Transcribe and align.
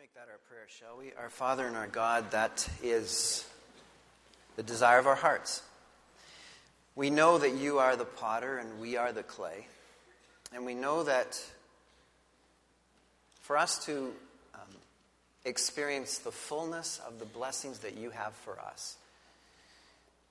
make 0.00 0.14
that 0.14 0.28
our 0.32 0.38
prayer, 0.48 0.64
shall 0.66 0.96
we? 0.96 1.12
Our 1.20 1.28
Father 1.28 1.66
and 1.66 1.76
our 1.76 1.86
God, 1.86 2.30
that 2.30 2.66
is 2.82 3.46
the 4.56 4.62
desire 4.62 4.98
of 4.98 5.06
our 5.06 5.14
hearts. 5.14 5.62
We 6.96 7.10
know 7.10 7.36
that 7.36 7.54
you 7.56 7.80
are 7.80 7.96
the 7.96 8.06
potter 8.06 8.56
and 8.56 8.80
we 8.80 8.96
are 8.96 9.12
the 9.12 9.22
clay. 9.22 9.66
And 10.54 10.64
we 10.64 10.72
know 10.72 11.02
that 11.02 11.38
for 13.42 13.58
us 13.58 13.84
to 13.84 14.14
um, 14.54 14.60
experience 15.44 16.16
the 16.16 16.32
fullness 16.32 16.98
of 17.06 17.18
the 17.18 17.26
blessings 17.26 17.80
that 17.80 17.94
you 17.94 18.08
have 18.08 18.32
for 18.32 18.58
us, 18.58 18.96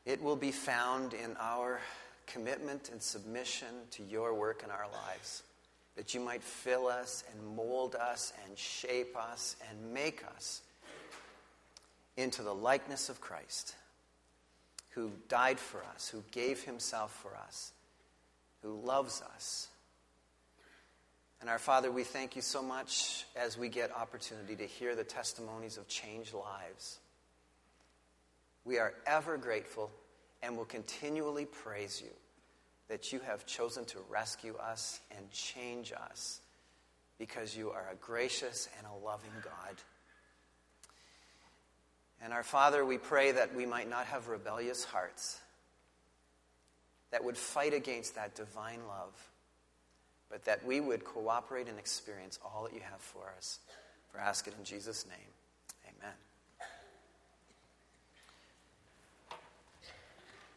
it 0.03 0.19
will 0.23 0.35
be 0.35 0.51
found 0.51 1.13
in 1.13 1.37
our 1.39 1.79
commitment 2.25 2.89
and 2.91 3.03
submission 3.03 3.67
to 3.91 4.01
your 4.01 4.33
work 4.33 4.63
in 4.63 4.71
our 4.71 4.87
lives 5.05 5.43
that 5.99 6.13
you 6.13 6.21
might 6.21 6.41
fill 6.41 6.87
us 6.87 7.25
and 7.29 7.57
mold 7.57 7.93
us 7.93 8.31
and 8.47 8.57
shape 8.57 9.17
us 9.17 9.57
and 9.69 9.93
make 9.93 10.23
us 10.33 10.61
into 12.15 12.41
the 12.41 12.55
likeness 12.55 13.09
of 13.09 13.19
Christ, 13.19 13.75
who 14.91 15.11
died 15.27 15.59
for 15.59 15.83
us, 15.93 16.07
who 16.07 16.23
gave 16.31 16.63
himself 16.63 17.11
for 17.21 17.35
us, 17.35 17.73
who 18.61 18.79
loves 18.79 19.21
us. 19.35 19.67
And 21.41 21.49
our 21.49 21.59
Father, 21.59 21.91
we 21.91 22.05
thank 22.05 22.33
you 22.37 22.41
so 22.41 22.63
much 22.63 23.25
as 23.35 23.57
we 23.57 23.67
get 23.67 23.93
opportunity 23.93 24.55
to 24.55 24.65
hear 24.65 24.95
the 24.95 25.03
testimonies 25.03 25.75
of 25.75 25.89
changed 25.89 26.33
lives. 26.33 26.99
We 28.63 28.77
are 28.77 28.93
ever 29.05 29.35
grateful 29.35 29.91
and 30.41 30.55
will 30.55 30.63
continually 30.63 31.43
praise 31.43 32.01
you 32.01 32.11
that 32.89 33.13
you 33.13 33.19
have 33.19 33.45
chosen 33.45 33.85
to 33.85 33.99
rescue 34.09 34.55
us 34.57 34.99
and 35.15 35.31
change 35.31 35.93
us 35.93 36.41
because 37.17 37.55
you 37.55 37.69
are 37.69 37.87
a 37.91 37.95
gracious 37.95 38.67
and 38.77 38.87
a 38.87 39.05
loving 39.05 39.31
God. 39.43 39.75
And 42.21 42.33
our 42.33 42.43
Father, 42.43 42.83
we 42.83 42.97
pray 42.97 43.31
that 43.31 43.55
we 43.55 43.65
might 43.65 43.89
not 43.89 44.05
have 44.07 44.27
rebellious 44.27 44.83
hearts 44.83 45.39
that 47.11 47.23
would 47.23 47.37
fight 47.37 47.73
against 47.73 48.15
that 48.15 48.35
divine 48.35 48.79
love, 48.87 49.13
but 50.29 50.45
that 50.45 50.65
we 50.65 50.79
would 50.79 51.05
cooperate 51.05 51.67
and 51.67 51.79
experience 51.79 52.39
all 52.43 52.63
that 52.63 52.73
you 52.73 52.81
have 52.81 52.99
for 52.99 53.31
us. 53.37 53.59
For 54.11 54.19
ask 54.19 54.47
it 54.47 54.55
in 54.57 54.65
Jesus' 54.65 55.05
name. 55.05 55.17
Amen. 55.87 56.13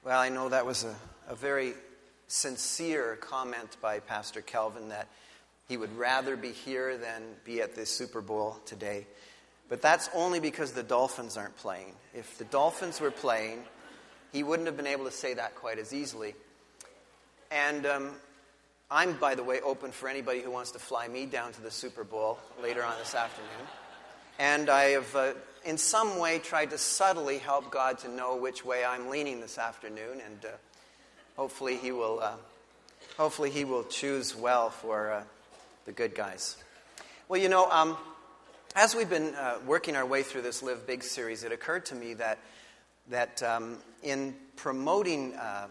Well, 0.03 0.19
I 0.19 0.31
know 0.31 0.49
that 0.49 0.67
was 0.67 0.85
a, 0.85 0.95
a 1.29 1.37
very 1.37 1.75
sincere 2.33 3.19
comment 3.21 3.77
by 3.83 4.01
Pastor 4.01 4.41
Kelvin 4.41 4.89
that 4.89 5.07
he 5.69 5.77
would 5.77 5.95
rather 5.99 6.35
be 6.35 6.51
here 6.51 6.97
than 6.97 7.23
be 7.45 7.61
at 7.61 7.75
the 7.75 7.85
Super 7.85 8.23
Bowl 8.23 8.59
today. 8.65 9.07
But 9.69 9.83
that's 9.83 10.09
only 10.15 10.41
because 10.41 10.73
the 10.73 10.83
Dolphins 10.83 11.37
aren't 11.37 11.57
playing. 11.59 11.93
If 12.15 12.39
the 12.39 12.45
Dolphins 12.45 13.03
were 13.03 13.11
playing, 13.11 13.63
he 14.33 14.43
wouldn't 14.43 14.67
have 14.67 14.79
been 14.79 14.87
able 14.87 15.05
to 15.05 15.11
say 15.11 15.35
that 15.35 15.55
quite 15.57 15.79
as 15.79 15.93
easily. 15.93 16.35
And 17.51 17.85
um, 17.85 18.11
I'm, 18.91 19.13
by 19.19 19.35
the 19.35 19.45
way, 19.45 19.61
open 19.61 19.93
for 19.93 20.09
anybody 20.09 20.41
who 20.41 20.51
wants 20.51 20.71
to 20.71 20.79
fly 20.79 21.09
me 21.09 21.27
down 21.27 21.53
to 21.53 21.61
the 21.61 21.71
Super 21.71 22.03
Bowl 22.03 22.39
later 22.63 22.83
on 22.83 22.95
this 22.99 23.15
afternoon. 23.15 23.67
And 24.39 24.71
I 24.71 24.85
have, 24.85 25.15
uh, 25.15 25.33
in 25.67 25.77
some 25.77 26.19
way, 26.19 26.39
tried 26.39 26.71
to 26.71 26.79
subtly 26.79 27.37
help 27.37 27.71
God 27.71 27.99
to 27.99 28.09
know 28.09 28.37
which 28.37 28.65
way 28.65 28.87
I'm 28.87 29.11
leaning 29.11 29.41
this 29.41 29.59
afternoon. 29.59 30.23
And 30.25 30.45
uh, 30.47 30.49
hopefully 31.37 31.77
he 31.77 31.93
will, 31.93 32.21
uh, 32.21 32.35
hopefully 33.17 33.51
he 33.51 33.65
will 33.65 33.85
choose 33.85 34.35
well 34.37 34.71
for 34.71 35.13
uh, 35.13 35.23
the 35.85 35.93
good 35.93 36.15
guys. 36.15 36.57
Well, 37.29 37.41
you 37.41 37.49
know, 37.49 37.71
um, 37.71 37.97
as 38.75 38.95
we've 38.95 39.11
been 39.11 39.35
uh, 39.35 39.59
working 39.67 39.97
our 39.97 40.07
way 40.07 40.23
through 40.23 40.43
this 40.43 40.63
Live 40.63 40.87
Big 40.87 41.03
series, 41.03 41.45
it 41.45 41.53
occurred 41.53 41.87
to 41.87 41.95
me 41.95 42.15
that, 42.15 42.39
that 43.11 43.43
um, 43.43 43.79
in 44.03 44.35
promoting 44.57 45.35
uh, 45.35 45.67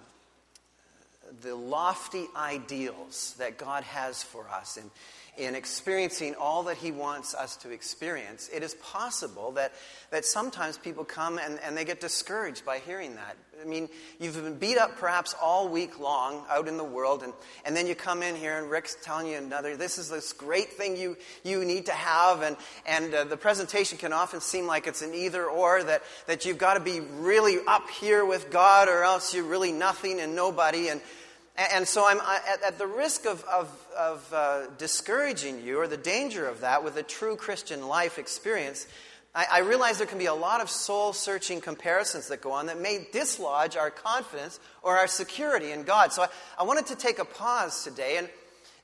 the 1.42 1.56
lofty 1.56 2.26
ideals 2.36 3.36
that 3.38 3.58
God 3.58 3.84
has 3.84 4.22
for 4.22 4.48
us 4.50 4.78
and 4.78 4.90
in 5.38 5.56
experiencing 5.56 6.36
all 6.36 6.64
that 6.64 6.78
He 6.78 6.92
wants 6.92 7.34
us 7.34 7.56
to 7.58 7.70
experience, 7.70 8.50
it 8.54 8.64
is 8.64 8.76
possible 8.76 9.52
that, 9.54 9.74
that 10.10 10.26
sometimes 10.26 10.78
people 10.78 11.06
come 11.06 11.40
and, 11.40 11.60
and 11.64 11.76
they 11.76 11.86
get 11.86 12.02
discouraged 12.02 12.66
by 12.66 12.80
hearing 12.80 13.16
that. 13.16 13.38
I 13.62 13.66
mean, 13.66 13.90
you've 14.20 14.36
been 14.36 14.58
beat 14.58 14.78
up 14.78 14.98
perhaps 14.98 15.36
all 15.42 15.70
week 15.70 16.00
long 16.00 16.44
out 16.50 16.68
in 16.68 16.78
the 16.78 16.84
world, 16.84 17.24
and, 17.24 17.32
and 17.64 17.76
then 17.76 17.88
you 17.88 17.96
come 17.96 18.24
in 18.24 18.36
here 18.36 18.58
and 18.58 18.70
Rick's 18.70 18.98
telling 19.02 19.28
you 19.28 19.38
another, 19.38 19.78
this 19.78 19.98
is 19.98 20.10
this 20.10 20.34
great 20.34 20.74
thing 20.74 20.98
you, 20.98 21.16
you 21.44 21.64
need 21.64 21.86
to 21.86 21.94
have, 21.94 22.42
and, 22.42 22.58
and 22.86 23.14
uh, 23.14 23.24
the 23.24 23.38
presentation 23.38 23.98
can 23.98 24.14
often 24.14 24.42
seem 24.42 24.68
like 24.68 24.88
it's 24.88 25.02
an 25.02 25.14
either 25.14 25.46
or, 25.46 25.84
that, 25.84 26.02
that 26.28 26.46
you've 26.46 26.58
got 26.58 26.74
to 26.74 26.80
be 26.80 27.00
really 27.00 27.58
up 27.68 27.90
here 27.90 28.26
with 28.26 28.50
God 28.52 28.90
or 28.90 29.04
else 29.04 29.34
you're 29.34 29.44
really 29.44 29.72
nothing 29.72 30.20
and 30.20 30.36
nobody. 30.36 30.90
And, 30.90 31.02
and 31.58 31.88
so 31.88 32.08
I'm 32.08 32.20
at, 32.66 32.78
the 32.78 32.88
risk 32.88 33.26
of, 33.26 33.44
of, 33.44 33.88
of 33.98 34.34
uh, 34.34 34.68
discouraging 34.78 35.64
you 35.64 35.80
or 35.80 35.88
the 35.88 35.98
danger 35.98 36.48
of 36.48 36.62
that 36.62 36.84
with 36.84 36.96
a 36.98 37.04
true 37.04 37.36
Christian 37.36 37.88
life 37.88 38.18
experience. 38.18 38.88
I, 39.36 39.46
I 39.52 39.60
realize 39.60 39.98
there 39.98 40.08
can 40.08 40.18
be 40.18 40.26
a 40.26 40.34
lot 40.34 40.62
of 40.62 40.70
soul 40.70 41.14
searching 41.14 41.62
comparisons 41.62 42.30
that 42.30 42.42
go 42.42 42.52
on 42.52 42.68
that 42.68 42.80
may 42.80 43.08
dislodge 43.12 43.76
our 43.76 43.90
confidence 43.90 44.60
or 44.82 44.98
our 44.98 45.08
security 45.08 45.72
in 45.72 45.84
God. 45.84 46.14
So 46.14 46.24
I, 46.24 46.28
I 46.60 46.64
wanted 46.64 46.88
to 46.88 46.96
take 46.96 47.20
a 47.20 47.26
pause 47.26 47.84
today 47.84 48.18
and, 48.18 48.30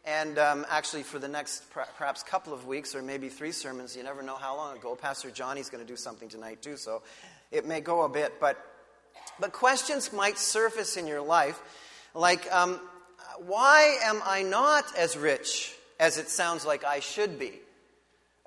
and 0.06 0.38
um, 0.38 0.66
actually 0.70 1.04
for 1.04 1.20
the 1.20 1.28
next 1.28 1.64
perhaps 1.72 2.22
couple 2.22 2.54
of 2.54 2.68
weeks 2.68 2.96
or 2.96 3.02
maybe 3.02 3.30
three 3.30 3.52
sermons, 3.52 3.96
you 3.96 4.04
never 4.04 4.22
know 4.22 4.36
how 4.36 4.56
long 4.56 4.78
ago. 4.78 4.96
Pastor 4.96 5.32
Johnny's 5.32 5.70
going 5.70 5.84
to 5.84 5.88
do 5.90 5.98
something 5.98 6.30
tonight 6.30 6.62
too, 6.62 6.78
so 6.78 7.02
it 7.52 7.66
may 7.66 7.80
go 7.80 8.04
a 8.04 8.10
bit. 8.10 8.40
But, 8.40 8.58
but 9.40 9.54
questions 9.54 10.12
might 10.12 10.38
surface 10.38 10.98
in 10.98 11.08
your 11.08 11.22
life 11.22 11.62
like, 12.14 12.52
um, 12.54 12.80
why 13.46 13.98
am 14.04 14.22
I 14.26 14.44
not 14.44 14.86
as 14.98 15.18
rich 15.18 15.74
as 16.00 16.18
it 16.18 16.30
sounds 16.30 16.66
like 16.66 16.84
I 16.84 17.00
should 17.00 17.38
be? 17.40 17.54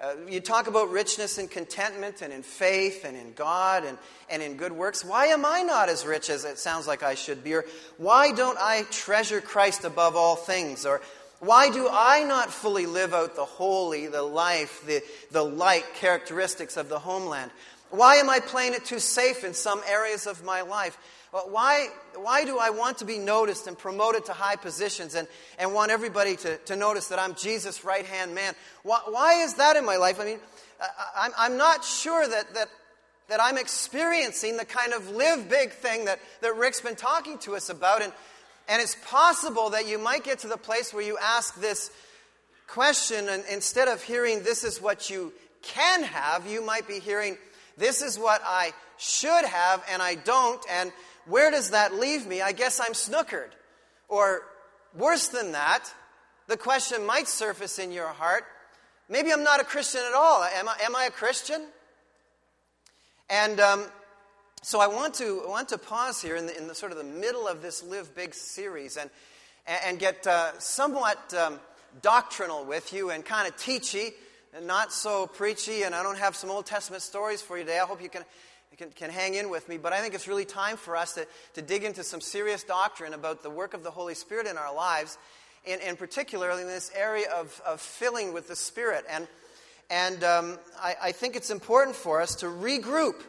Uh, 0.01 0.15
you 0.29 0.41
talk 0.41 0.67
about 0.67 0.91
richness 0.91 1.37
and 1.37 1.51
contentment 1.51 2.23
and 2.23 2.33
in 2.33 2.43
faith 2.43 3.05
and 3.05 3.15
in 3.15 3.35
God 3.35 3.85
and, 3.85 3.99
and 4.31 4.43
in 4.43 4.57
good 4.57 4.73
works. 4.73 5.05
Why 5.05 5.27
am 5.27 5.45
I 5.45 5.61
not 5.61 5.91
as 5.91 6.07
rich 6.07 6.31
as 6.31 6.47
it 6.47 6.59
sounds 6.59 6.87
like 6.87 7.03
I 7.03 7.15
should 7.15 7.45
be? 7.45 7.53
Or 7.53 7.67
why 7.99 8.33
don't 8.33 8.57
I 8.59 8.85
treasure 8.91 9.43
Christ 9.43 9.85
above 9.85 10.17
all 10.17 10.37
things? 10.37 10.87
Or 10.87 11.03
why 11.41 11.71
do 11.71 11.87
I 11.91 12.25
not 12.25 12.51
fully 12.51 12.87
live 12.87 13.13
out 13.13 13.37
the 13.37 13.45
holy, 13.45 14.07
the 14.07 14.23
life, 14.23 14.83
the, 14.87 15.03
the 15.33 15.45
light 15.45 15.85
characteristics 15.97 16.79
of 16.79 16.89
the 16.89 16.99
homeland? 16.99 17.51
Why 17.91 18.17
am 18.17 18.31
I 18.31 18.41
playing 18.41 18.73
it 18.73 18.87
too 18.87 19.01
safe 19.01 19.45
in 19.45 19.53
some 19.53 19.83
areas 19.87 20.27
of 20.27 20.43
my 20.43 20.63
life? 20.63 20.97
Why, 21.31 21.89
why 22.17 22.45
do 22.45 22.59
I 22.59 22.71
want 22.71 22.99
to 22.99 23.05
be 23.05 23.19
noticed 23.19 23.69
and 23.69 23.79
promoted 23.79 24.25
to 24.25 24.33
high 24.33 24.57
positions 24.57 25.15
and, 25.15 25.29
and 25.59 25.73
want 25.73 25.93
everybody 25.93 26.35
to, 26.37 26.57
to 26.57 26.75
notice 26.75 27.09
that 27.09 27.21
I'm 27.21 27.35
Jesus' 27.35 27.85
right 27.85 28.05
hand 28.05 28.35
man? 28.35 28.55
Why, 28.83 29.01
why 29.07 29.35
is 29.45 29.55
that 29.55 29.77
in 29.77 29.85
my 29.85 29.97
life? 29.97 30.19
I 30.19 30.25
mean, 30.25 30.41
I, 30.81 30.89
I'm, 31.17 31.33
I'm 31.39 31.57
not 31.57 31.85
sure 31.85 32.27
that, 32.27 32.55
that, 32.55 32.69
that 33.29 33.41
I'm 33.41 33.59
experiencing 33.59 34.57
the 34.57 34.65
kind 34.65 34.93
of 34.93 35.09
live 35.11 35.49
big 35.49 35.71
thing 35.71 36.07
that, 36.07 36.19
that 36.41 36.57
Rick's 36.57 36.81
been 36.81 36.97
talking 36.97 37.39
to 37.39 37.55
us 37.55 37.71
about. 37.71 38.03
And, 38.03 38.13
and 38.69 38.83
it's 38.83 38.97
possible 39.05 39.71
that 39.71 39.87
you 39.87 39.99
might 39.99 40.25
get 40.25 40.41
to 40.41 40.49
the 40.49 40.57
place 40.57 40.93
where 40.93 41.05
you 41.05 41.17
ask 41.23 41.61
this 41.61 41.93
question, 42.67 43.29
and 43.29 43.45
instead 43.51 43.87
of 43.87 44.03
hearing, 44.03 44.43
This 44.43 44.65
is 44.65 44.83
what 44.83 45.11
you 45.11 45.33
can 45.63 46.03
have, 46.03 46.49
you 46.49 46.65
might 46.65 46.89
be 46.89 46.99
hearing, 46.99 47.37
This 47.77 48.03
is 48.03 48.19
what 48.19 48.41
I 48.45 48.73
should 48.97 49.45
have, 49.45 49.85
and 49.91 50.03
I 50.03 50.17
don't. 50.17 50.65
And 50.71 50.93
where 51.27 51.51
does 51.51 51.71
that 51.71 51.95
leave 51.95 52.27
me? 52.27 52.43
I 52.43 52.53
guess 52.53 52.81
I'm 52.81 52.93
snookered. 52.93 53.51
Or 54.09 54.43
worse 54.97 55.29
than 55.29 55.53
that, 55.53 55.93
the 56.49 56.57
question 56.57 57.07
might 57.07 57.29
surface 57.29 57.79
in 57.79 57.93
your 57.93 58.09
heart 58.09 58.45
maybe 59.11 59.33
I'm 59.33 59.43
not 59.43 59.61
a 59.61 59.65
Christian 59.65 60.01
at 60.07 60.15
all. 60.15 60.43
Am 60.43 60.69
I, 60.69 60.77
am 60.85 60.97
I 60.97 61.05
a 61.07 61.11
Christian? 61.11 61.67
And 63.29 63.61
um, 63.61 63.85
so 64.63 64.81
I 64.81 64.87
want 64.87 65.15
to, 65.15 65.43
I 65.47 65.51
want 65.51 65.69
to 65.71 65.79
pause 65.79 66.23
here 66.23 66.37
in 66.37 66.47
the, 66.47 66.57
in 66.57 66.69
the, 66.69 66.75
sort 66.75 66.93
of 66.93 66.99
the 66.99 67.05
middle 67.05 67.47
of 67.47 67.61
this 67.61 67.83
Live 67.83 68.15
Big 68.15 68.35
series 68.35 68.97
and, 68.97 69.11
and 69.67 69.99
get 69.99 70.27
uh, 70.27 70.59
somewhat 70.59 71.35
um, 71.35 71.61
doctrinal 72.01 72.65
with 72.65 72.93
you 72.93 73.11
and 73.11 73.25
kind 73.25 73.47
of 73.47 73.57
teachy 73.57 74.13
and 74.55 74.67
not 74.67 74.93
so 74.93 75.27
preachy. 75.27 75.83
And 75.83 75.95
I 75.95 76.03
don't 76.03 76.19
have 76.19 76.35
some 76.35 76.51
Old 76.51 76.67
Testament 76.67 77.03
stories 77.03 77.43
for 77.43 77.59
you 77.59 77.65
today. 77.65 77.79
I 77.79 77.85
hope 77.85 78.03
you 78.03 78.09
can 78.09 78.25
can, 78.77 78.91
can 78.91 79.11
hang 79.11 79.35
in 79.35 79.51
with 79.51 79.69
me, 79.69 79.79
but 79.79 79.93
I 79.93 80.01
think 80.01 80.15
it's 80.15 80.29
really 80.29 80.45
time 80.45 80.77
for 80.77 80.97
us 80.97 81.15
to, 81.15 81.27
to 81.55 81.63
dig 81.63 81.83
into 81.85 82.05
some 82.05 82.21
serious 82.21 82.63
doctrine 82.63 83.15
about 83.15 83.43
the 83.43 83.51
work 83.51 83.75
of 83.75 83.83
the 83.83 83.91
Holy 83.91 84.15
Spirit 84.15 84.47
in 84.47 84.57
our 84.57 84.73
lives, 84.75 85.19
and, 85.67 85.81
and 85.81 85.99
particularly 85.99 86.63
in 86.63 86.69
this 86.69 86.91
area 86.95 87.29
of, 87.31 87.61
of 87.67 87.81
filling 87.81 88.33
with 88.33 88.47
the 88.49 88.57
Spirit. 88.57 89.05
And, 89.11 89.27
and 89.91 90.23
um, 90.23 90.59
I, 90.79 90.95
I 91.03 91.13
think 91.13 91.35
it's 91.35 91.51
important 91.51 91.97
for 91.97 92.21
us 92.21 92.37
to 92.37 92.47
regroup 92.47 93.21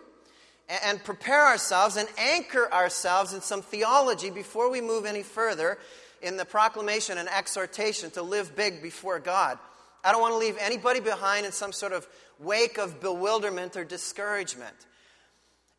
and, 0.69 0.79
and 0.85 1.03
prepare 1.03 1.47
ourselves 1.47 1.97
and 1.97 2.07
anchor 2.19 2.71
ourselves 2.71 3.33
in 3.33 3.41
some 3.41 3.63
theology 3.63 4.29
before 4.29 4.69
we 4.69 4.79
move 4.79 5.05
any 5.05 5.23
further 5.23 5.79
in 6.21 6.37
the 6.37 6.45
proclamation 6.45 7.17
and 7.17 7.27
exhortation 7.27 8.11
to 8.11 8.21
live 8.21 8.55
big 8.55 8.83
before 8.83 9.19
God. 9.19 9.57
I 10.03 10.11
don't 10.11 10.21
want 10.21 10.33
to 10.33 10.37
leave 10.37 10.57
anybody 10.59 10.99
behind 10.99 11.47
in 11.47 11.51
some 11.51 11.71
sort 11.71 11.93
of 11.93 12.07
wake 12.39 12.77
of 12.77 13.01
bewilderment 13.01 13.75
or 13.75 13.83
discouragement. 13.83 14.75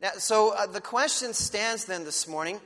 Now, 0.03 0.11
so 0.17 0.53
uh, 0.53 0.65
the 0.65 0.81
question 0.81 1.33
stands 1.33 1.85
then 1.85 2.03
this 2.03 2.27
morning 2.27 2.59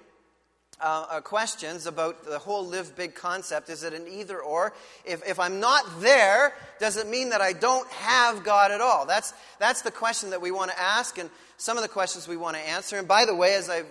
uh, 0.82 1.06
uh, 1.08 1.22
questions 1.22 1.86
about 1.86 2.26
the 2.26 2.40
whole 2.40 2.66
live 2.66 2.96
big 2.96 3.14
concept. 3.14 3.70
Is 3.70 3.84
it 3.84 3.94
an 3.94 4.08
either 4.08 4.40
or? 4.40 4.74
If, 5.06 5.22
if 5.24 5.40
I'm 5.40 5.60
not 5.60 5.84
there, 6.02 6.56
does 6.80 6.98
it 6.98 7.06
mean 7.06 7.30
that 7.30 7.40
I 7.40 7.54
don't 7.54 7.88
have 7.92 8.44
God 8.44 8.72
at 8.72 8.82
all? 8.82 9.06
That's, 9.06 9.36
that's 9.60 9.84
the 9.84 9.92
question 9.92 10.32
that 10.32 10.42
we 10.42 10.50
want 10.50 10.72
to 10.72 10.80
ask, 10.80 11.20
and 11.20 11.30
some 11.58 11.78
of 11.78 11.84
the 11.84 11.90
questions 11.90 12.28
we 12.28 12.38
want 12.38 12.58
to 12.58 12.62
answer. 12.68 12.98
And 12.98 13.08
by 13.08 13.26
the 13.26 13.36
way, 13.36 13.54
as 13.54 13.70
I'm 13.70 13.86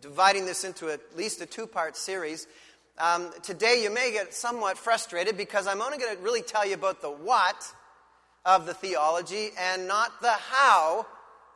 dividing 0.00 0.44
this 0.44 0.64
into 0.64 0.88
at 0.88 1.16
least 1.16 1.40
a 1.40 1.46
two 1.46 1.68
part 1.68 1.96
series, 1.96 2.48
um, 2.98 3.30
today 3.44 3.80
you 3.80 3.94
may 3.94 4.10
get 4.10 4.34
somewhat 4.34 4.76
frustrated 4.76 5.36
because 5.36 5.68
I'm 5.68 5.80
only 5.80 5.98
going 5.98 6.16
to 6.16 6.20
really 6.20 6.42
tell 6.42 6.66
you 6.66 6.74
about 6.74 7.00
the 7.00 7.12
what 7.12 7.72
of 8.44 8.66
the 8.66 8.74
theology 8.74 9.50
and 9.56 9.86
not 9.86 10.20
the 10.20 10.32
how 10.32 11.06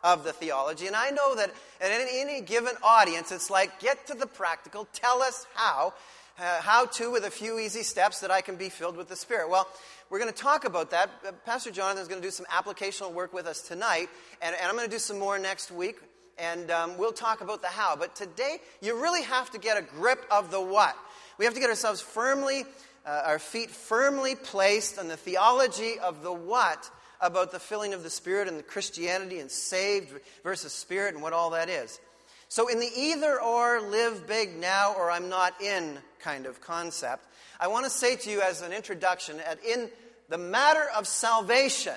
of 0.03 0.25
the 0.25 0.33
theology. 0.33 0.87
And 0.87 0.97
I 0.97 1.11
know 1.11 1.35
that 1.37 1.51
at 1.81 1.91
any, 1.91 2.21
any 2.21 2.41
given 2.41 2.75
audience, 2.83 3.33
it's 3.33 3.51
like, 3.51 3.81
get 3.81 4.07
to 4.07 4.15
the 4.15 4.27
practical, 4.27 4.89
tell 4.93 5.23
us 5.23 5.47
how. 5.55 5.95
Uh, 6.39 6.63
how 6.63 6.87
to 6.87 7.13
with 7.13 7.25
a 7.25 7.31
few 7.31 7.59
easy 7.59 7.83
steps 7.83 8.21
that 8.21 8.31
I 8.31 8.41
can 8.41 8.57
be 8.57 8.71
filled 8.71 8.97
with 8.97 9.11
the 9.11 9.17
Spirit. 9.17 9.51
Well, 9.51 9.69
we're 10.09 10.21
going 10.21 10.33
to 10.33 10.39
talk 10.39 10.65
about 10.65 10.91
that. 10.93 11.11
Uh, 11.27 11.33
Pastor 11.45 11.71
Jonathan 11.71 12.01
is 12.01 12.09
going 12.09 12.23
to 12.23 12.27
do 12.27 12.33
some 12.33 12.47
applicational 12.47 13.13
work 13.13 13.35
with 13.35 13.47
us 13.47 13.61
tonight, 13.61 14.09
and, 14.41 14.57
and 14.57 14.65
I'm 14.67 14.75
going 14.75 14.89
to 14.89 14.91
do 14.91 14.99
some 14.99 15.19
more 15.19 15.39
next 15.39 15.71
week, 15.71 15.99
and 16.39 16.71
um, 16.71 16.97
we'll 16.97 17.13
talk 17.13 17.43
about 17.43 17.61
the 17.61 17.69
how. 17.69 17.95
But 17.95 18.17
today, 18.17 18.57
you 18.81 18.99
really 19.03 19.23
have 19.23 19.51
to 19.51 19.59
get 19.59 19.77
a 19.77 19.83
grip 19.83 20.25
of 20.31 20.51
the 20.51 20.63
what. 20.63 20.97
We 21.37 21.45
have 21.45 21.53
to 21.53 21.61
get 21.61 21.69
ourselves 21.69 22.01
firmly, 22.01 22.65
uh, 23.05 23.23
our 23.27 23.39
feet 23.39 23.71
firmly 23.71 24.35
placed 24.35 24.99
on 24.99 25.09
the 25.09 25.19
theology 25.19 25.99
of 25.99 26.23
the 26.23 26.33
what 26.33 26.91
about 27.21 27.53
the 27.53 27.59
filling 27.59 27.95
of 27.95 28.03
the 28.03 28.11
Spirit 28.11 28.49
and 28.49 28.59
the 28.59 28.63
Christianity 28.63 29.41
and 29.41 29.51
saved 29.51 30.13
versus 30.43 30.73
Spirit 30.73 31.15
and 31.15 31.23
what 31.23 31.33
all 31.33 31.51
that 31.51 31.69
is. 31.69 32.01
So, 32.49 32.69
in 32.69 32.81
the 32.81 32.91
either 32.97 33.41
or, 33.41 33.81
live 33.81 34.27
big 34.27 34.57
now 34.57 34.95
or 34.95 35.11
I'm 35.11 35.29
not 35.29 35.61
in 35.61 35.99
kind 36.21 36.47
of 36.47 36.61
concept, 36.61 37.25
I 37.61 37.69
want 37.69 37.85
to 37.85 37.91
say 37.91 38.17
to 38.17 38.31
you 38.31 38.41
as 38.41 38.63
an 38.63 38.73
introduction 38.73 39.37
that 39.37 39.59
in 39.65 39.89
the 40.29 40.39
matter 40.39 40.85
of 40.97 41.07
salvation, 41.07 41.95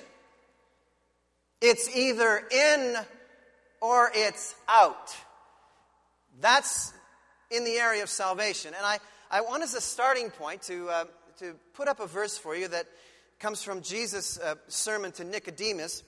it's 1.62 1.90
either 1.96 2.44
in 2.52 2.98
or 3.82 4.12
it's 4.14 4.54
out. 4.68 5.16
That's 6.42 6.94
in 7.50 7.64
the 7.64 7.78
area 7.78 8.04
of 8.04 8.10
salvation. 8.10 8.74
And 8.76 8.86
I, 8.86 9.00
I 9.32 9.42
want 9.42 9.64
as 9.64 9.74
a 9.74 9.82
starting 9.82 10.30
point 10.30 10.64
to, 10.64 10.90
uh, 10.90 11.06
to 11.40 11.54
put 11.74 11.88
up 11.88 12.00
a 12.00 12.08
verse 12.08 12.38
for 12.38 12.56
you 12.56 12.68
that 12.68 12.86
comes 13.44 13.62
from 13.62 13.82
Jesus' 13.82 14.40
uh, 14.40 14.56
sermon 14.70 15.12
to 15.12 15.26
Nicodemus, 15.26 16.02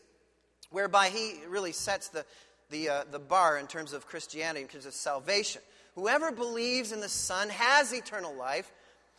whereby 0.72 1.10
he 1.10 1.34
really 1.50 1.74
sets 1.74 2.08
the, 2.08 2.26
the, 2.70 2.88
uh, 2.88 3.04
the 3.12 3.20
bar 3.20 3.58
in 3.58 3.68
terms 3.68 3.92
of 3.92 4.08
Christianity, 4.08 4.62
in 4.62 4.70
terms 4.70 4.86
of 4.86 4.94
salvation. 4.94 5.62
Whoever 5.96 6.32
believes 6.32 6.94
in 6.94 7.02
the 7.02 7.10
Son 7.10 7.50
has 7.50 7.92
eternal 7.92 8.34
life, 8.34 8.72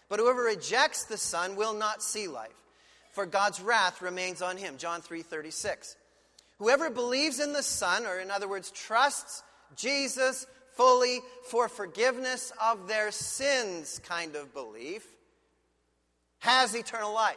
but 0.09 0.19
whoever 0.19 0.45
rejects 0.45 1.05
the 1.05 1.19
Son 1.19 1.57
will 1.57 1.75
not 1.75 2.03
see 2.03 2.27
life, 2.27 2.57
for 3.13 3.27
God's 3.27 3.61
wrath 3.61 4.01
remains 4.01 4.41
on 4.41 4.57
him. 4.57 4.79
John 4.79 5.03
3:36. 5.03 5.95
Whoever 6.59 6.89
believes 6.89 7.39
in 7.39 7.53
the 7.53 7.63
Son, 7.63 8.07
or 8.07 8.19
in 8.19 8.31
other 8.31 8.49
words, 8.49 8.71
trusts 8.71 9.43
Jesus 9.77 10.47
fully 10.73 11.21
for 11.51 11.69
forgiveness 11.69 12.51
of 12.63 12.89
their 12.89 13.11
sins 13.11 14.01
kind 14.07 14.37
of 14.37 14.55
belief, 14.55 15.07
has 16.39 16.75
eternal 16.75 17.13
life. 17.13 17.37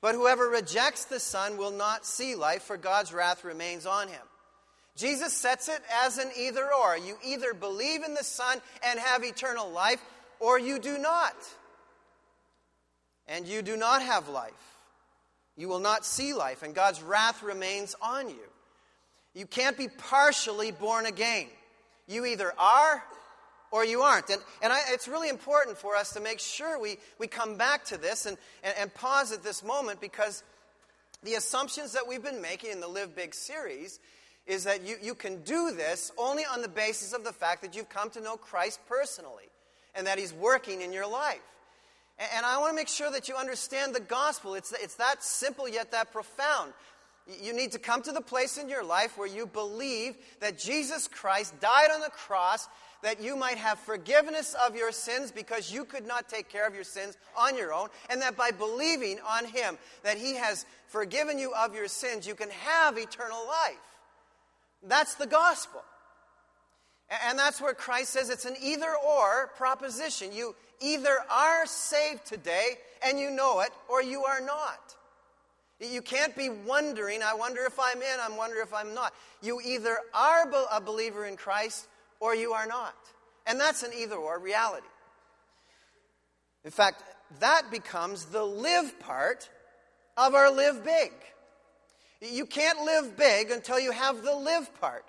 But 0.00 0.14
whoever 0.14 0.48
rejects 0.48 1.06
the 1.06 1.20
Son 1.20 1.56
will 1.56 1.70
not 1.70 2.06
see 2.06 2.34
life, 2.34 2.62
for 2.62 2.76
God's 2.76 3.12
wrath 3.12 3.44
remains 3.44 3.86
on 3.86 4.08
him. 4.08 4.22
Jesus 4.96 5.32
sets 5.32 5.68
it 5.68 5.82
as 6.04 6.18
an 6.18 6.30
either 6.38 6.72
or. 6.72 6.96
You 6.96 7.16
either 7.24 7.52
believe 7.52 8.02
in 8.02 8.14
the 8.14 8.24
Son 8.24 8.60
and 8.82 8.98
have 8.98 9.24
eternal 9.24 9.70
life, 9.70 10.02
or 10.40 10.58
you 10.58 10.78
do 10.78 10.98
not. 10.98 11.34
And 13.28 13.46
you 13.46 13.62
do 13.62 13.76
not 13.76 14.02
have 14.02 14.28
life. 14.28 14.52
You 15.56 15.68
will 15.68 15.80
not 15.80 16.04
see 16.04 16.34
life, 16.34 16.62
and 16.62 16.74
God's 16.74 17.02
wrath 17.02 17.42
remains 17.42 17.94
on 18.00 18.28
you. 18.28 18.48
You 19.34 19.46
can't 19.46 19.76
be 19.76 19.88
partially 19.88 20.70
born 20.70 21.06
again. 21.06 21.46
You 22.06 22.24
either 22.26 22.52
are 22.58 23.02
or 23.76 23.84
you 23.84 24.00
aren't. 24.00 24.30
And, 24.30 24.40
and 24.62 24.72
I, 24.72 24.80
it's 24.88 25.06
really 25.06 25.28
important 25.28 25.76
for 25.76 25.96
us 25.96 26.14
to 26.14 26.20
make 26.20 26.40
sure 26.40 26.80
we, 26.80 26.96
we 27.18 27.26
come 27.26 27.58
back 27.58 27.84
to 27.86 27.98
this 27.98 28.24
and, 28.24 28.38
and, 28.64 28.74
and 28.78 28.94
pause 28.94 29.32
at 29.32 29.42
this 29.42 29.62
moment 29.62 30.00
because 30.00 30.42
the 31.22 31.34
assumptions 31.34 31.92
that 31.92 32.08
we've 32.08 32.22
been 32.22 32.40
making 32.40 32.70
in 32.72 32.80
the 32.80 32.88
Live 32.88 33.14
Big 33.14 33.34
series 33.34 34.00
is 34.46 34.64
that 34.64 34.86
you, 34.86 34.96
you 35.02 35.14
can 35.14 35.42
do 35.42 35.72
this 35.72 36.10
only 36.16 36.44
on 36.50 36.62
the 36.62 36.68
basis 36.68 37.12
of 37.12 37.22
the 37.22 37.34
fact 37.34 37.60
that 37.60 37.76
you've 37.76 37.90
come 37.90 38.08
to 38.10 38.20
know 38.22 38.36
Christ 38.36 38.80
personally 38.88 39.50
and 39.94 40.06
that 40.06 40.18
He's 40.18 40.32
working 40.32 40.80
in 40.80 40.90
your 40.90 41.06
life. 41.06 41.42
And, 42.18 42.30
and 42.36 42.46
I 42.46 42.56
want 42.56 42.70
to 42.70 42.76
make 42.76 42.88
sure 42.88 43.10
that 43.10 43.28
you 43.28 43.36
understand 43.36 43.94
the 43.94 44.00
gospel. 44.00 44.54
It's, 44.54 44.72
it's 44.72 44.94
that 44.94 45.22
simple 45.22 45.68
yet 45.68 45.92
that 45.92 46.12
profound. 46.12 46.72
You 47.42 47.52
need 47.52 47.72
to 47.72 47.78
come 47.78 48.02
to 48.02 48.12
the 48.12 48.22
place 48.22 48.56
in 48.56 48.70
your 48.70 48.84
life 48.84 49.18
where 49.18 49.28
you 49.28 49.46
believe 49.46 50.16
that 50.40 50.56
Jesus 50.56 51.08
Christ 51.08 51.60
died 51.60 51.90
on 51.92 52.00
the 52.00 52.10
cross 52.10 52.68
that 53.02 53.20
you 53.20 53.36
might 53.36 53.58
have 53.58 53.78
forgiveness 53.78 54.54
of 54.66 54.76
your 54.76 54.92
sins 54.92 55.30
because 55.30 55.72
you 55.72 55.84
could 55.84 56.06
not 56.06 56.28
take 56.28 56.48
care 56.48 56.66
of 56.66 56.74
your 56.74 56.84
sins 56.84 57.16
on 57.36 57.56
your 57.56 57.72
own, 57.72 57.88
and 58.10 58.20
that 58.22 58.36
by 58.36 58.50
believing 58.50 59.18
on 59.28 59.44
Him, 59.44 59.78
that 60.02 60.16
He 60.16 60.34
has 60.34 60.66
forgiven 60.88 61.38
you 61.38 61.52
of 61.54 61.74
your 61.74 61.88
sins, 61.88 62.26
you 62.26 62.34
can 62.34 62.50
have 62.50 62.98
eternal 62.98 63.46
life. 63.46 63.76
That's 64.82 65.14
the 65.14 65.26
gospel. 65.26 65.82
And 67.28 67.38
that's 67.38 67.60
where 67.60 67.74
Christ 67.74 68.10
says 68.10 68.30
it's 68.30 68.44
an 68.46 68.56
either 68.60 68.92
or 69.06 69.48
proposition. 69.56 70.32
You 70.32 70.56
either 70.80 71.18
are 71.30 71.66
saved 71.66 72.26
today 72.26 72.78
and 73.04 73.18
you 73.18 73.30
know 73.30 73.60
it, 73.60 73.70
or 73.88 74.02
you 74.02 74.24
are 74.24 74.40
not. 74.40 74.94
You 75.78 76.00
can't 76.00 76.34
be 76.34 76.48
wondering, 76.48 77.22
I 77.22 77.34
wonder 77.34 77.60
if 77.66 77.78
I'm 77.78 77.98
in, 77.98 78.20
I 78.20 78.34
wonder 78.34 78.56
if 78.60 78.72
I'm 78.72 78.94
not. 78.94 79.12
You 79.42 79.60
either 79.64 79.98
are 80.14 80.50
a 80.72 80.80
believer 80.80 81.26
in 81.26 81.36
Christ 81.36 81.86
or 82.20 82.34
you 82.34 82.52
are 82.52 82.66
not. 82.66 82.94
And 83.46 83.60
that's 83.60 83.82
an 83.82 83.92
either 83.96 84.16
or 84.16 84.38
reality. 84.38 84.86
In 86.64 86.70
fact, 86.70 87.02
that 87.40 87.70
becomes 87.70 88.26
the 88.26 88.44
live 88.44 88.98
part 89.00 89.48
of 90.16 90.34
our 90.34 90.50
live 90.50 90.84
big. 90.84 91.12
You 92.20 92.46
can't 92.46 92.82
live 92.82 93.16
big 93.16 93.50
until 93.50 93.78
you 93.78 93.92
have 93.92 94.22
the 94.22 94.34
live 94.34 94.68
part, 94.80 95.04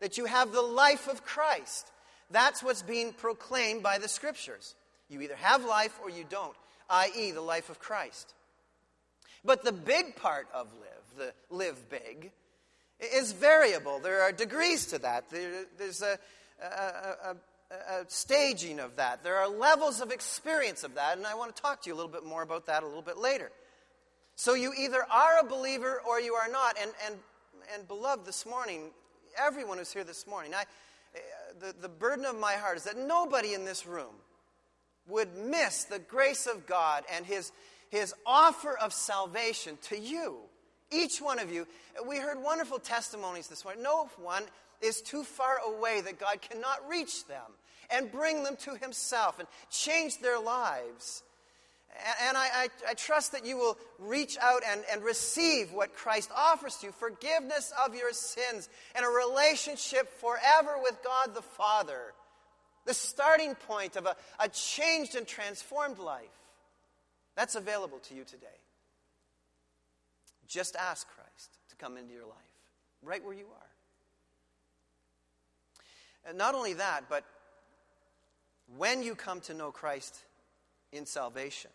that 0.00 0.18
you 0.18 0.24
have 0.24 0.52
the 0.52 0.62
life 0.62 1.08
of 1.08 1.24
Christ. 1.24 1.90
That's 2.30 2.62
what's 2.62 2.82
being 2.82 3.12
proclaimed 3.12 3.82
by 3.82 3.98
the 3.98 4.08
scriptures. 4.08 4.74
You 5.08 5.22
either 5.22 5.36
have 5.36 5.64
life 5.64 5.98
or 6.02 6.10
you 6.10 6.24
don't, 6.28 6.56
i.e., 6.90 7.30
the 7.30 7.40
life 7.40 7.70
of 7.70 7.78
Christ. 7.78 8.34
But 9.44 9.64
the 9.64 9.72
big 9.72 10.16
part 10.16 10.46
of 10.52 10.66
live, 10.74 11.32
the 11.50 11.54
live 11.54 11.88
big, 11.88 12.32
is 13.00 13.32
variable. 13.32 14.00
There 14.00 14.22
are 14.22 14.32
degrees 14.32 14.86
to 14.86 14.98
that. 14.98 15.30
There, 15.30 15.64
there's 15.78 16.02
a, 16.02 16.18
a, 16.64 17.36
a, 17.70 18.04
staging 18.08 18.80
of 18.80 18.96
that. 18.96 19.22
There 19.22 19.36
are 19.36 19.48
levels 19.48 20.00
of 20.00 20.10
experience 20.10 20.84
of 20.84 20.94
that, 20.94 21.16
and 21.16 21.26
I 21.26 21.34
want 21.34 21.54
to 21.54 21.62
talk 21.62 21.82
to 21.82 21.90
you 21.90 21.94
a 21.94 21.96
little 21.96 22.10
bit 22.10 22.24
more 22.24 22.42
about 22.42 22.66
that 22.66 22.82
a 22.82 22.86
little 22.86 23.02
bit 23.02 23.18
later. 23.18 23.50
So 24.36 24.54
you 24.54 24.72
either 24.78 25.04
are 25.10 25.40
a 25.40 25.44
believer 25.44 26.00
or 26.08 26.20
you 26.20 26.34
are 26.34 26.50
not. 26.50 26.76
And, 26.80 26.92
and, 27.06 27.16
and 27.74 27.88
beloved, 27.88 28.24
this 28.24 28.46
morning, 28.46 28.90
everyone 29.36 29.78
who's 29.78 29.92
here 29.92 30.04
this 30.04 30.26
morning, 30.26 30.54
I, 30.54 30.62
eh, 31.14 31.18
the, 31.60 31.74
the 31.80 31.88
burden 31.88 32.24
of 32.24 32.38
my 32.38 32.54
heart 32.54 32.76
is 32.76 32.84
that 32.84 32.96
nobody 32.96 33.54
in 33.54 33.64
this 33.64 33.86
room 33.86 34.14
would 35.08 35.34
miss 35.36 35.84
the 35.84 35.98
grace 35.98 36.46
of 36.46 36.66
God 36.66 37.04
and 37.12 37.26
his, 37.26 37.50
his 37.90 38.14
offer 38.24 38.78
of 38.78 38.92
salvation 38.92 39.76
to 39.82 39.98
you. 39.98 40.36
Each 40.90 41.18
one 41.20 41.38
of 41.38 41.52
you. 41.52 41.66
We 42.08 42.18
heard 42.18 42.40
wonderful 42.42 42.78
testimonies 42.78 43.48
this 43.48 43.64
morning. 43.64 43.82
No 43.82 44.08
one 44.20 44.44
is 44.80 45.00
too 45.00 45.24
far 45.24 45.58
away 45.66 46.00
that 46.00 46.18
God 46.18 46.40
cannot 46.40 46.88
reach 46.88 47.26
them 47.26 47.52
and 47.90 48.12
bring 48.12 48.42
them 48.42 48.56
to 48.56 48.74
Himself 48.76 49.38
and 49.38 49.48
change 49.70 50.18
their 50.18 50.40
lives. 50.40 51.22
And 52.26 52.36
I, 52.36 52.48
I, 52.54 52.68
I, 52.90 52.94
trust 52.94 53.32
that 53.32 53.44
you 53.44 53.56
will 53.56 53.76
reach 53.98 54.36
out 54.40 54.62
and, 54.64 54.82
and 54.92 55.02
receive 55.02 55.72
what 55.72 55.96
Christ 55.96 56.30
offers 56.36 56.76
to 56.76 56.86
you 56.86 56.92
forgiveness 56.92 57.72
of 57.84 57.94
your 57.94 58.12
sins 58.12 58.68
and 58.94 59.04
a 59.04 59.08
relationship 59.08 60.08
forever 60.20 60.76
with 60.80 60.96
God 61.02 61.34
the 61.34 61.42
Father. 61.42 62.12
The 62.84 62.94
starting 62.94 63.54
point 63.54 63.96
of 63.96 64.06
a, 64.06 64.14
a 64.38 64.48
changed 64.48 65.16
and 65.16 65.26
transformed 65.26 65.98
life. 65.98 66.28
That's 67.34 67.54
available 67.54 67.98
to 68.00 68.14
you 68.14 68.24
today. 68.24 68.46
Just 70.46 70.76
ask 70.76 71.06
Christ 71.08 71.50
to 71.70 71.76
come 71.76 71.96
into 71.96 72.12
your 72.12 72.24
life, 72.24 72.36
right 73.02 73.24
where 73.24 73.34
you 73.34 73.44
are. 73.44 73.67
Not 76.34 76.54
only 76.54 76.74
that, 76.74 77.04
but 77.08 77.24
when 78.76 79.02
you 79.02 79.14
come 79.14 79.40
to 79.42 79.54
know 79.54 79.70
Christ 79.70 80.18
in 80.92 81.06
salvation, 81.06 81.70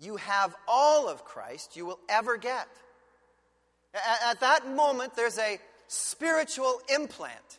you 0.00 0.16
have 0.16 0.54
all 0.66 1.08
of 1.08 1.24
Christ 1.24 1.76
you 1.76 1.86
will 1.86 2.00
ever 2.08 2.36
get. 2.36 2.68
At, 3.94 4.32
at 4.32 4.40
that 4.40 4.68
moment, 4.68 5.14
there's 5.16 5.38
a 5.38 5.58
spiritual 5.88 6.80
implant. 6.94 7.58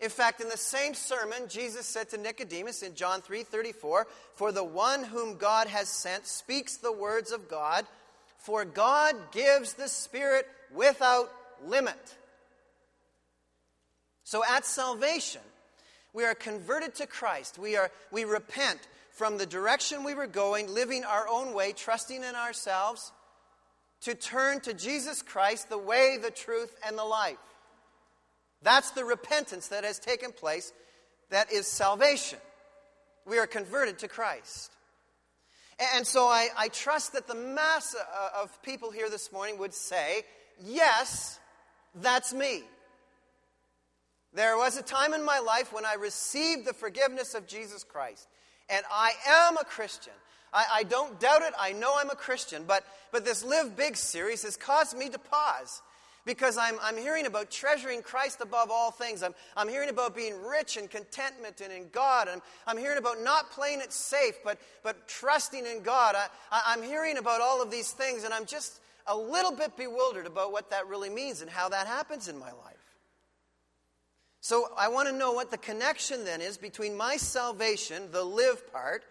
In 0.00 0.08
fact, 0.08 0.40
in 0.40 0.48
the 0.48 0.56
same 0.56 0.94
sermon, 0.94 1.42
Jesus 1.48 1.84
said 1.86 2.08
to 2.10 2.18
Nicodemus 2.18 2.82
in 2.82 2.94
John 2.94 3.20
3 3.20 3.42
34, 3.42 4.06
For 4.34 4.50
the 4.50 4.64
one 4.64 5.04
whom 5.04 5.36
God 5.36 5.66
has 5.66 5.88
sent 5.88 6.26
speaks 6.26 6.76
the 6.76 6.92
words 6.92 7.32
of 7.32 7.48
God, 7.48 7.84
for 8.38 8.64
God 8.64 9.14
gives 9.32 9.74
the 9.74 9.88
Spirit 9.88 10.46
without 10.74 11.30
limit. 11.66 12.16
So 14.30 14.44
at 14.48 14.64
salvation, 14.64 15.40
we 16.12 16.24
are 16.24 16.36
converted 16.36 16.94
to 16.94 17.06
Christ. 17.08 17.58
We, 17.58 17.76
are, 17.76 17.90
we 18.12 18.22
repent 18.22 18.78
from 19.10 19.38
the 19.38 19.44
direction 19.44 20.04
we 20.04 20.14
were 20.14 20.28
going, 20.28 20.72
living 20.72 21.02
our 21.02 21.26
own 21.28 21.52
way, 21.52 21.72
trusting 21.72 22.22
in 22.22 22.36
ourselves, 22.36 23.10
to 24.02 24.14
turn 24.14 24.60
to 24.60 24.72
Jesus 24.72 25.20
Christ, 25.20 25.68
the 25.68 25.78
way, 25.78 26.16
the 26.22 26.30
truth, 26.30 26.72
and 26.86 26.96
the 26.96 27.04
life. 27.04 27.38
That's 28.62 28.92
the 28.92 29.04
repentance 29.04 29.66
that 29.66 29.82
has 29.82 29.98
taken 29.98 30.30
place. 30.30 30.72
That 31.30 31.52
is 31.52 31.66
salvation. 31.66 32.38
We 33.26 33.38
are 33.38 33.48
converted 33.48 33.98
to 33.98 34.06
Christ. 34.06 34.70
And 35.96 36.06
so 36.06 36.26
I, 36.26 36.50
I 36.56 36.68
trust 36.68 37.14
that 37.14 37.26
the 37.26 37.34
mass 37.34 37.96
uh, 37.96 38.42
of 38.42 38.62
people 38.62 38.92
here 38.92 39.10
this 39.10 39.32
morning 39.32 39.58
would 39.58 39.74
say, 39.74 40.22
Yes, 40.62 41.40
that's 41.96 42.32
me. 42.32 42.62
There 44.32 44.56
was 44.56 44.76
a 44.76 44.82
time 44.82 45.12
in 45.12 45.24
my 45.24 45.40
life 45.40 45.72
when 45.72 45.84
I 45.84 45.94
received 45.94 46.66
the 46.66 46.72
forgiveness 46.72 47.34
of 47.34 47.46
Jesus 47.46 47.82
Christ, 47.82 48.28
and 48.68 48.84
I 48.90 49.12
am 49.26 49.56
a 49.56 49.64
Christian. 49.64 50.12
I, 50.52 50.64
I, 50.72 50.82
don't 50.84 51.18
doubt 51.20 51.42
it. 51.42 51.54
I 51.58 51.72
know 51.72 51.94
I'm 51.96 52.10
a 52.10 52.16
Christian. 52.16 52.64
But, 52.66 52.84
but 53.12 53.24
this 53.24 53.44
Live 53.44 53.76
Big 53.76 53.96
series 53.96 54.42
has 54.42 54.56
caused 54.56 54.96
me 54.96 55.08
to 55.08 55.18
pause 55.18 55.82
because 56.26 56.58
I'm, 56.58 56.76
I'm 56.82 56.96
hearing 56.96 57.26
about 57.26 57.50
treasuring 57.50 58.02
Christ 58.02 58.40
above 58.40 58.70
all 58.70 58.90
things. 58.90 59.22
I'm, 59.22 59.34
I'm 59.56 59.68
hearing 59.68 59.88
about 59.88 60.14
being 60.14 60.40
rich 60.42 60.76
in 60.76 60.88
contentment 60.88 61.60
and 61.60 61.72
in 61.72 61.88
God. 61.90 62.28
I'm, 62.28 62.42
I'm 62.66 62.78
hearing 62.78 62.98
about 62.98 63.20
not 63.20 63.50
playing 63.50 63.80
it 63.80 63.92
safe, 63.92 64.38
but, 64.44 64.58
but 64.82 65.08
trusting 65.08 65.66
in 65.66 65.82
God. 65.82 66.14
I, 66.16 66.62
I'm 66.66 66.82
hearing 66.82 67.16
about 67.16 67.40
all 67.40 67.62
of 67.62 67.70
these 67.70 67.92
things, 67.92 68.24
and 68.24 68.34
I'm 68.34 68.46
just 68.46 68.80
a 69.06 69.16
little 69.16 69.52
bit 69.52 69.76
bewildered 69.76 70.26
about 70.26 70.52
what 70.52 70.70
that 70.70 70.86
really 70.88 71.10
means 71.10 71.42
and 71.42 71.50
how 71.50 71.68
that 71.70 71.86
happens 71.86 72.28
in 72.28 72.38
my 72.38 72.52
life. 72.52 72.79
So 74.40 74.68
I 74.76 74.88
want 74.88 75.08
to 75.08 75.14
know 75.14 75.32
what 75.32 75.50
the 75.50 75.58
connection 75.58 76.24
then 76.24 76.40
is 76.40 76.56
between 76.56 76.96
my 76.96 77.16
salvation, 77.16 78.10
the 78.10 78.24
live 78.24 78.72
part, 78.72 79.04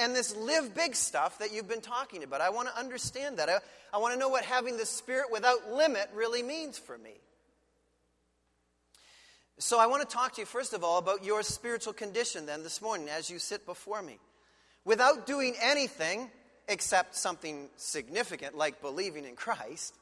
and, 0.00 0.14
this 0.14 0.34
live 0.34 0.74
big 0.74 0.96
stuff 0.96 1.38
that 1.38 1.52
you've 1.52 1.68
been 1.68 1.80
talking 1.80 2.24
about. 2.24 2.40
I 2.40 2.50
want 2.50 2.68
to 2.68 2.78
understand 2.78 3.38
that. 3.38 3.48
I, 3.48 3.58
I 3.92 3.98
want 3.98 4.14
to 4.14 4.18
know 4.18 4.28
what 4.28 4.44
having 4.44 4.76
the 4.76 4.86
Spirit 4.86 5.26
without 5.30 5.72
limit 5.72 6.10
really 6.14 6.42
means 6.42 6.78
for 6.78 6.98
me. 6.98 7.12
So 9.58 9.78
I 9.78 9.86
want 9.86 10.08
to 10.08 10.14
talk 10.14 10.34
to 10.34 10.42
you, 10.42 10.46
first 10.46 10.74
of 10.74 10.84
all, 10.84 10.98
about 10.98 11.24
your 11.24 11.42
spiritual 11.42 11.92
condition 11.92 12.46
then 12.46 12.62
this 12.62 12.82
morning 12.82 13.08
as 13.08 13.30
you 13.30 13.38
sit 13.38 13.64
before 13.64 14.02
me. 14.02 14.18
Without 14.84 15.26
doing 15.26 15.54
anything 15.62 16.30
except 16.68 17.14
something 17.16 17.68
significant 17.76 18.56
like 18.56 18.82
believing 18.82 19.24
in 19.24 19.34
Christ, 19.34 19.94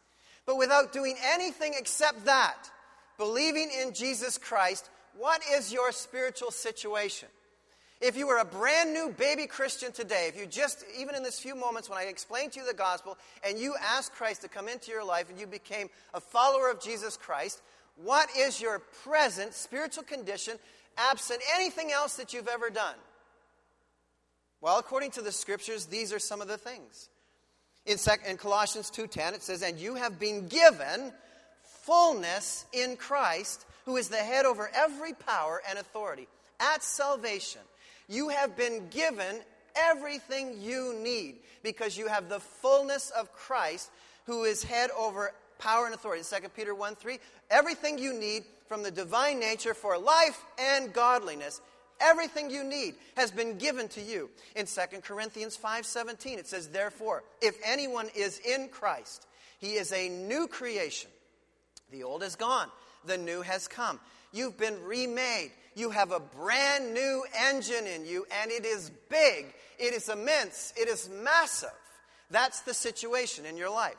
but 0.44 0.56
without 0.56 0.92
doing 0.92 1.16
anything 1.22 1.74
except 1.78 2.24
that, 2.24 2.70
believing 3.18 3.70
in 3.82 3.92
Jesus 3.92 4.38
Christ, 4.38 4.90
what 5.16 5.42
is 5.52 5.72
your 5.72 5.92
spiritual 5.92 6.50
situation? 6.50 7.28
If 8.00 8.16
you 8.16 8.26
were 8.26 8.38
a 8.38 8.44
brand 8.44 8.92
new 8.92 9.14
baby 9.16 9.46
Christian 9.46 9.92
today, 9.92 10.26
if 10.28 10.36
you 10.38 10.46
just, 10.46 10.84
even 10.98 11.14
in 11.14 11.22
this 11.22 11.38
few 11.38 11.54
moments 11.54 11.88
when 11.88 11.98
I 11.98 12.02
explained 12.02 12.52
to 12.52 12.60
you 12.60 12.66
the 12.66 12.74
gospel, 12.74 13.16
and 13.46 13.58
you 13.58 13.74
asked 13.80 14.12
Christ 14.12 14.42
to 14.42 14.48
come 14.48 14.68
into 14.68 14.90
your 14.90 15.04
life 15.04 15.30
and 15.30 15.38
you 15.38 15.46
became 15.46 15.88
a 16.12 16.20
follower 16.20 16.70
of 16.70 16.80
Jesus 16.80 17.16
Christ, 17.16 17.62
what 17.96 18.28
is 18.36 18.60
your 18.60 18.80
present 19.04 19.54
spiritual 19.54 20.02
condition 20.02 20.58
absent 20.98 21.40
anything 21.54 21.92
else 21.92 22.16
that 22.16 22.32
you've 22.32 22.48
ever 22.48 22.68
done? 22.68 22.96
Well, 24.60 24.78
according 24.78 25.12
to 25.12 25.22
the 25.22 25.32
scriptures, 25.32 25.86
these 25.86 26.12
are 26.12 26.18
some 26.18 26.40
of 26.40 26.48
the 26.48 26.58
things. 26.58 27.08
In, 27.86 27.98
Colossians 28.38 28.90
2:10 28.90 29.34
it 29.34 29.42
says, 29.42 29.62
"And 29.62 29.78
you 29.78 29.94
have 29.94 30.18
been 30.18 30.48
given 30.48 31.12
fullness 31.86 32.64
in 32.72 32.96
Christ, 32.96 33.64
who 33.84 33.96
is 33.96 34.08
the 34.08 34.16
head 34.16 34.46
over 34.46 34.70
every 34.74 35.12
power 35.12 35.62
and 35.68 35.78
authority." 35.78 36.28
At 36.60 36.82
salvation, 36.82 37.60
you 38.08 38.28
have 38.28 38.56
been 38.56 38.88
given 38.88 39.44
everything 39.74 40.60
you 40.60 40.94
need 40.94 41.40
because 41.62 41.96
you 41.96 42.06
have 42.06 42.28
the 42.28 42.40
fullness 42.40 43.10
of 43.10 43.32
Christ 43.32 43.90
who 44.26 44.44
is 44.44 44.62
head 44.62 44.90
over 44.96 45.32
power 45.58 45.86
and 45.86 45.94
authority. 45.94 46.22
2 46.22 46.48
Peter 46.50 46.74
1 46.74 46.96
3. 46.96 47.18
Everything 47.50 47.98
you 47.98 48.12
need 48.12 48.44
from 48.68 48.82
the 48.82 48.90
divine 48.90 49.38
nature 49.38 49.74
for 49.74 49.98
life 49.98 50.42
and 50.58 50.92
godliness. 50.92 51.60
Everything 52.00 52.50
you 52.50 52.64
need 52.64 52.96
has 53.16 53.30
been 53.30 53.56
given 53.56 53.88
to 53.88 54.00
you. 54.00 54.30
In 54.56 54.66
2 54.66 55.02
Corinthians 55.02 55.56
5:17 55.56 56.38
it 56.38 56.46
says 56.46 56.68
therefore 56.68 57.22
if 57.40 57.56
anyone 57.64 58.10
is 58.14 58.38
in 58.40 58.68
Christ 58.68 59.26
he 59.58 59.74
is 59.74 59.92
a 59.92 60.08
new 60.08 60.46
creation. 60.46 61.10
The 61.94 62.02
old 62.02 62.24
is 62.24 62.34
gone, 62.34 62.66
the 63.06 63.16
new 63.16 63.42
has 63.42 63.68
come. 63.68 64.00
You've 64.32 64.58
been 64.58 64.82
remade. 64.82 65.52
You 65.76 65.90
have 65.90 66.10
a 66.10 66.18
brand 66.18 66.92
new 66.92 67.24
engine 67.48 67.86
in 67.86 68.04
you, 68.04 68.26
and 68.42 68.50
it 68.50 68.64
is 68.64 68.90
big, 69.08 69.54
it 69.78 69.94
is 69.94 70.08
immense, 70.08 70.72
it 70.76 70.88
is 70.88 71.08
massive. 71.22 71.70
That's 72.32 72.62
the 72.62 72.74
situation 72.74 73.46
in 73.46 73.56
your 73.56 73.70
life. 73.70 73.94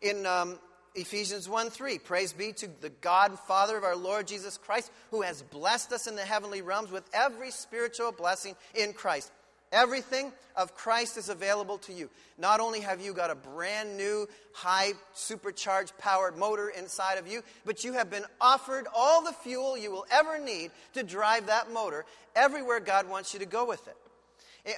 In 0.00 0.26
um, 0.26 0.60
Ephesians 0.94 1.48
1 1.48 1.70
3, 1.70 1.98
praise 1.98 2.32
be 2.32 2.52
to 2.52 2.68
the 2.80 2.90
God 3.00 3.30
and 3.30 3.38
Father 3.40 3.76
of 3.76 3.82
our 3.82 3.96
Lord 3.96 4.28
Jesus 4.28 4.56
Christ, 4.56 4.92
who 5.10 5.22
has 5.22 5.42
blessed 5.42 5.92
us 5.92 6.06
in 6.06 6.14
the 6.14 6.22
heavenly 6.22 6.62
realms 6.62 6.92
with 6.92 7.10
every 7.12 7.50
spiritual 7.50 8.12
blessing 8.12 8.54
in 8.76 8.92
Christ. 8.92 9.32
Everything 9.72 10.32
of 10.56 10.74
Christ 10.74 11.16
is 11.16 11.28
available 11.28 11.78
to 11.78 11.92
you. 11.92 12.10
Not 12.38 12.58
only 12.58 12.80
have 12.80 13.00
you 13.00 13.14
got 13.14 13.30
a 13.30 13.36
brand 13.36 13.96
new, 13.96 14.28
high, 14.52 14.92
supercharged, 15.14 15.96
powered 15.96 16.36
motor 16.36 16.68
inside 16.70 17.18
of 17.18 17.28
you, 17.28 17.42
but 17.64 17.84
you 17.84 17.92
have 17.92 18.10
been 18.10 18.24
offered 18.40 18.86
all 18.94 19.22
the 19.22 19.32
fuel 19.32 19.78
you 19.78 19.92
will 19.92 20.06
ever 20.10 20.38
need 20.38 20.72
to 20.94 21.04
drive 21.04 21.46
that 21.46 21.72
motor 21.72 22.04
everywhere 22.34 22.80
God 22.80 23.08
wants 23.08 23.32
you 23.32 23.38
to 23.40 23.46
go 23.46 23.64
with 23.64 23.86
it. 23.86 23.96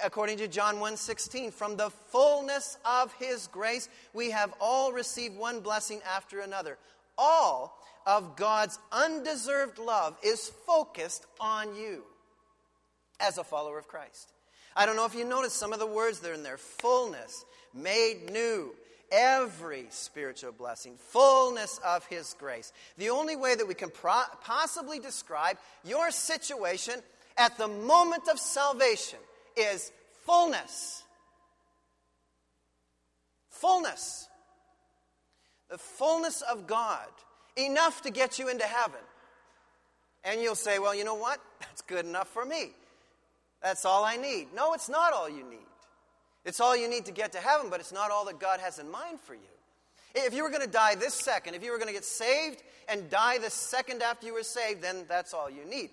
According 0.03 0.37
to 0.37 0.47
John 0.47 0.79
1:16, 0.79 1.51
from 1.51 1.75
the 1.75 1.89
fullness 1.89 2.77
of 2.85 3.11
his 3.13 3.47
grace 3.47 3.89
we 4.13 4.29
have 4.31 4.53
all 4.61 4.93
received 4.93 5.35
one 5.35 5.59
blessing 5.59 6.01
after 6.03 6.39
another. 6.39 6.77
All 7.17 7.77
of 8.05 8.35
God's 8.35 8.79
undeserved 8.91 9.79
love 9.79 10.17
is 10.21 10.49
focused 10.65 11.25
on 11.39 11.75
you 11.75 12.05
as 13.19 13.37
a 13.37 13.43
follower 13.43 13.77
of 13.77 13.87
Christ. 13.87 14.31
I 14.75 14.85
don't 14.85 14.95
know 14.95 15.05
if 15.05 15.15
you 15.15 15.25
noticed 15.25 15.57
some 15.57 15.73
of 15.73 15.79
the 15.79 15.87
words 15.87 16.19
that 16.19 16.31
are 16.31 16.33
in 16.33 16.43
there 16.43 16.57
fullness, 16.57 17.45
made 17.73 18.31
new, 18.31 18.73
every 19.11 19.85
spiritual 19.89 20.51
blessing, 20.51 20.95
fullness 20.97 21.79
of 21.85 22.05
His 22.07 22.35
grace. 22.39 22.73
The 22.97 23.11
only 23.11 23.35
way 23.35 23.55
that 23.55 23.67
we 23.67 23.75
can 23.75 23.91
pro- 23.91 24.23
possibly 24.43 24.99
describe 24.99 25.57
your 25.83 26.09
situation 26.11 26.95
at 27.37 27.57
the 27.57 27.67
moment 27.67 28.27
of 28.29 28.39
salvation 28.39 29.19
is 29.55 29.91
fullness. 30.25 31.03
Fullness. 33.49 34.27
The 35.69 35.77
fullness 35.77 36.41
of 36.41 36.67
God, 36.67 37.07
enough 37.55 38.01
to 38.03 38.11
get 38.11 38.39
you 38.39 38.49
into 38.49 38.65
heaven. 38.65 38.99
And 40.23 40.41
you'll 40.41 40.55
say, 40.55 40.79
well, 40.79 40.95
you 40.95 41.03
know 41.03 41.15
what? 41.15 41.39
That's 41.59 41.81
good 41.81 42.05
enough 42.05 42.27
for 42.29 42.45
me. 42.45 42.71
That's 43.63 43.85
all 43.85 44.03
I 44.03 44.17
need. 44.17 44.47
No, 44.53 44.73
it's 44.73 44.89
not 44.89 45.13
all 45.13 45.29
you 45.29 45.43
need. 45.49 45.59
It's 46.45 46.59
all 46.59 46.75
you 46.75 46.89
need 46.89 47.05
to 47.05 47.13
get 47.13 47.31
to 47.31 47.37
heaven, 47.37 47.69
but 47.69 47.79
it's 47.79 47.93
not 47.93 48.11
all 48.11 48.25
that 48.25 48.39
God 48.39 48.59
has 48.59 48.77
in 48.77 48.91
mind 48.91 49.21
for 49.21 49.33
you. 49.33 49.39
If 50.13 50.33
you 50.33 50.43
were 50.43 50.49
going 50.49 50.61
to 50.61 50.67
die 50.67 50.95
this 50.95 51.13
second, 51.13 51.55
if 51.55 51.63
you 51.63 51.71
were 51.71 51.77
going 51.77 51.87
to 51.87 51.93
get 51.93 52.05
saved 52.05 52.61
and 52.87 53.09
die 53.09 53.37
the 53.37 53.49
second 53.49 54.03
after 54.03 54.27
you 54.27 54.33
were 54.33 54.43
saved, 54.43 54.81
then 54.83 55.05
that's 55.07 55.33
all 55.33 55.49
you 55.49 55.65
need. 55.65 55.89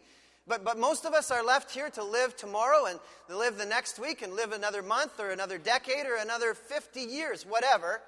But, 0.46 0.64
but 0.64 0.78
most 0.78 1.04
of 1.04 1.14
us 1.14 1.30
are 1.30 1.44
left 1.44 1.70
here 1.70 1.88
to 1.90 2.02
live 2.02 2.36
tomorrow 2.36 2.86
and 2.86 2.98
live 3.28 3.56
the 3.56 3.64
next 3.64 4.00
week 4.00 4.20
and 4.20 4.34
live 4.34 4.52
another 4.52 4.82
month 4.82 5.20
or 5.20 5.30
another 5.30 5.58
decade 5.58 6.06
or 6.06 6.16
another 6.16 6.54
50 6.54 7.00
years, 7.00 7.46
whatever. 7.46 8.00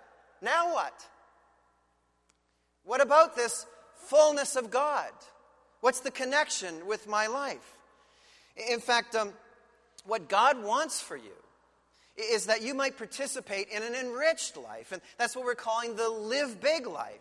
Now 0.42 0.74
what? 0.74 0.92
What 2.84 3.00
about 3.00 3.36
this 3.36 3.64
fullness 3.94 4.56
of 4.56 4.70
God? 4.70 5.10
What's 5.80 6.00
the 6.00 6.10
connection 6.10 6.86
with 6.86 7.08
my 7.08 7.28
life? 7.28 7.78
In 8.56 8.80
fact, 8.80 9.14
um, 9.14 9.32
what 10.04 10.28
God 10.28 10.62
wants 10.62 11.00
for 11.00 11.16
you 11.16 11.32
is 12.16 12.46
that 12.46 12.62
you 12.62 12.74
might 12.74 12.98
participate 12.98 13.68
in 13.68 13.82
an 13.82 13.94
enriched 13.94 14.56
life. 14.56 14.92
And 14.92 15.00
that's 15.18 15.34
what 15.34 15.44
we're 15.44 15.54
calling 15.54 15.96
the 15.96 16.08
live 16.08 16.60
big 16.60 16.86
life. 16.86 17.20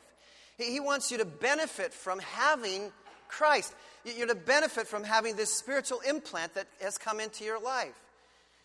He 0.57 0.79
wants 0.79 1.11
you 1.11 1.17
to 1.19 1.25
benefit 1.25 1.93
from 1.93 2.19
having 2.19 2.91
Christ. 3.27 3.73
You're 4.03 4.27
to 4.27 4.35
benefit 4.35 4.87
from 4.87 5.03
having 5.03 5.35
this 5.35 5.53
spiritual 5.53 6.01
implant 6.01 6.55
that 6.55 6.67
has 6.81 6.97
come 6.97 7.19
into 7.19 7.43
your 7.43 7.59
life. 7.59 7.93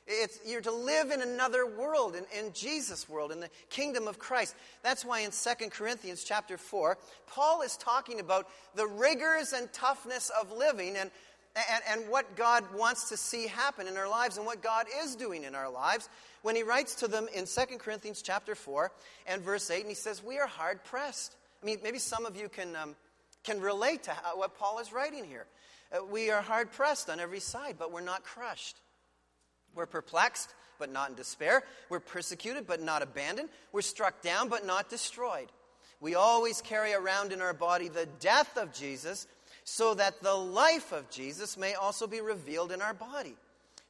It's, 0.09 0.39
you're 0.47 0.61
to 0.61 0.73
live 0.73 1.11
in 1.11 1.21
another 1.21 1.67
world, 1.67 2.15
in, 2.15 2.25
in 2.39 2.53
Jesus' 2.53 3.09
world, 3.09 3.33
in 3.33 3.41
the 3.41 3.51
kingdom 3.71 4.07
of 4.07 4.21
Christ. 4.21 4.55
That's 4.85 5.05
why 5.05 5.21
in 5.21 5.31
2 5.33 5.71
Corinthians 5.71 6.23
chapter 6.23 6.57
4, 6.57 6.97
Paul 7.27 7.63
is 7.63 7.77
talking 7.77 8.21
about 8.21 8.47
the 8.77 8.87
rigors 8.87 9.53
and 9.53 9.73
toughness 9.73 10.31
of 10.41 10.53
living 10.53 10.97
and, 10.97 11.11
and, 11.57 12.01
and 12.01 12.11
what 12.11 12.37
God 12.37 12.65
wants 12.75 13.09
to 13.09 13.17
see 13.17 13.47
happen 13.47 13.89
in 13.89 13.97
our 13.97 14.09
lives 14.09 14.37
and 14.37 14.45
what 14.45 14.63
God 14.63 14.87
is 15.03 15.17
doing 15.17 15.45
in 15.45 15.55
our 15.55 15.71
lives 15.71 16.09
when 16.43 16.55
he 16.55 16.63
writes 16.63 16.95
to 16.97 17.09
them 17.09 17.27
in 17.35 17.47
2 17.47 17.79
Corinthians 17.79 18.23
chapter 18.23 18.55
4 18.55 18.93
and 19.27 19.43
verse 19.43 19.71
8, 19.71 19.81
and 19.81 19.89
he 19.89 19.95
says, 19.95 20.23
We 20.23 20.39
are 20.39 20.47
hard 20.47 20.85
pressed. 20.85 21.35
I 21.63 21.67
mean, 21.67 21.79
maybe 21.83 21.99
some 21.99 22.27
of 22.27 22.37
you 22.37 22.49
can, 22.49 22.77
um, 22.77 22.95
can 23.43 23.61
relate 23.61 24.05
to 24.05 24.13
how, 24.13 24.39
what 24.39 24.57
Paul 24.57 24.79
is 24.79 24.93
writing 24.93 25.25
here. 25.25 25.47
Uh, 25.93 26.05
we 26.05 26.31
are 26.31 26.43
hard 26.43 26.73
pressed 26.73 27.09
on 27.09 27.21
every 27.21 27.41
side, 27.41 27.77
but 27.79 27.91
we're 27.91 28.01
not 28.01 28.23
crushed. 28.23 28.77
We're 29.75 29.87
perplexed, 29.87 30.55
but 30.79 30.93
not 30.93 31.11
in 31.11 31.17
despair. 31.17 31.63
We're 31.89 32.01
persecuted, 32.01 32.67
but 32.67 32.83
not 32.83 33.03
abandoned. 33.03 33.49
We're 33.73 33.83
struck 33.83 34.23
down, 34.23 34.49
but 34.49 34.67
not 34.67 34.89
destroyed. 34.89 35.49
We 36.01 36.15
always 36.15 36.61
carry 36.61 36.93
around 36.93 37.33
in 37.33 37.41
our 37.41 37.55
body 37.55 37.89
the 37.89 38.07
death 38.21 38.57
of 38.59 38.73
Jesus, 38.73 39.27
so 39.67 39.95
that 39.95 40.23
the 40.23 40.33
life 40.33 40.93
of 40.93 41.11
Jesus 41.11 41.57
may 41.59 41.75
also 41.75 42.07
be 42.07 42.21
revealed 42.21 42.71
in 42.71 42.81
our 42.81 42.95
body. 42.95 43.35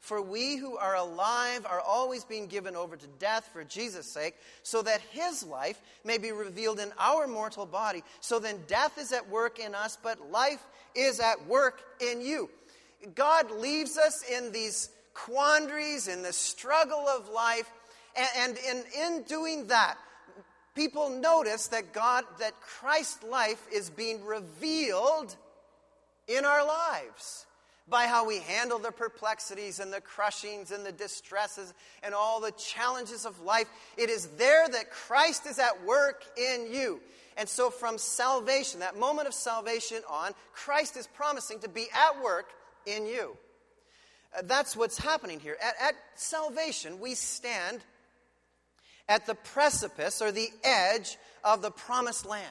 For 0.00 0.23
we 0.23 0.56
who 0.56 0.76
are 0.78 0.97
alive 0.97 1.66
are 1.66 1.80
always 1.80 2.25
being 2.25 2.47
given 2.47 2.75
over 2.75 2.97
to 2.97 3.06
death 3.18 3.50
for 3.52 3.62
Jesus' 3.62 4.11
sake, 4.11 4.35
so 4.62 4.80
that 4.83 5.02
his 5.11 5.45
life 5.45 5.78
may 6.02 6.16
be 6.16 6.33
revealed 6.33 6.80
in 6.80 6.92
our 6.99 7.26
mortal 7.26 7.66
body. 7.66 8.02
So 8.21 8.38
then 8.38 8.59
death 8.66 8.99
is 8.99 9.12
at 9.12 9.28
work 9.28 9.59
in 9.59 9.75
us, 9.75 9.99
but 10.02 10.30
life 10.30 10.64
is 10.95 11.21
at 11.21 11.47
work 11.47 11.83
in 12.00 12.23
you. 12.23 12.49
God 13.14 13.50
leaves 13.50 13.99
us 13.99 14.25
in 14.30 14.52
these 14.52 14.88
quandaries, 15.12 16.09
in 16.09 16.23
the 16.23 16.33
struggle 16.33 17.06
of 17.06 17.28
life, 17.28 17.71
and, 18.38 18.56
in, 18.56 18.83
in 18.99 19.23
doing 19.25 19.66
that, 19.66 19.99
people 20.75 21.11
notice 21.11 21.66
that 21.68 21.92
God, 21.92 22.25
that 22.38 22.59
Christ's 22.62 23.23
life 23.25 23.66
is 23.71 23.90
being 23.90 24.25
revealed 24.25 25.37
in 26.28 26.45
our 26.45 26.66
lives 26.66 27.47
by 27.88 28.06
how 28.06 28.26
we 28.26 28.38
handle 28.38 28.78
the 28.78 28.90
perplexities 28.90 29.78
and 29.78 29.92
the 29.92 30.00
crushings 30.00 30.73
and 30.73 30.85
the 30.85 30.92
distresses 30.92 31.73
and 32.02 32.14
all 32.14 32.40
the 32.40 32.50
challenges 32.52 33.25
of 33.25 33.40
life. 33.40 33.68
It 33.97 34.11
is 34.11 34.26
there 34.38 34.68
that 34.68 34.90
Christ 34.90 35.47
is 35.47 35.59
at 35.59 35.85
work 35.85 36.25
in 36.37 36.73
you. 36.73 37.00
And 37.37 37.49
so, 37.49 37.71
from 37.71 37.99
salvation, 37.99 38.80
that 38.80 38.99
moment 38.99 39.28
of 39.28 39.35
salvation 39.35 39.99
on, 40.09 40.33
Christ 40.52 40.97
is 40.97 41.06
promising 41.06 41.61
to 41.61 41.68
be 41.68 41.87
at 41.92 42.23
work 42.23 42.49
in 42.87 43.06
you. 43.06 43.37
Uh, 44.37 44.42
that's 44.45 44.75
what's 44.75 44.99
happening 44.99 45.38
here. 45.38 45.56
At, 45.62 45.75
at 45.80 45.95
salvation, 46.14 46.99
we 46.99 47.14
stand 47.14 47.80
at 49.09 49.26
the 49.26 49.35
precipice 49.35 50.23
or 50.23 50.33
the 50.33 50.49
edge 50.64 51.18
of 51.45 51.62
the 51.62 51.71
promised 51.71 52.26
land. 52.26 52.45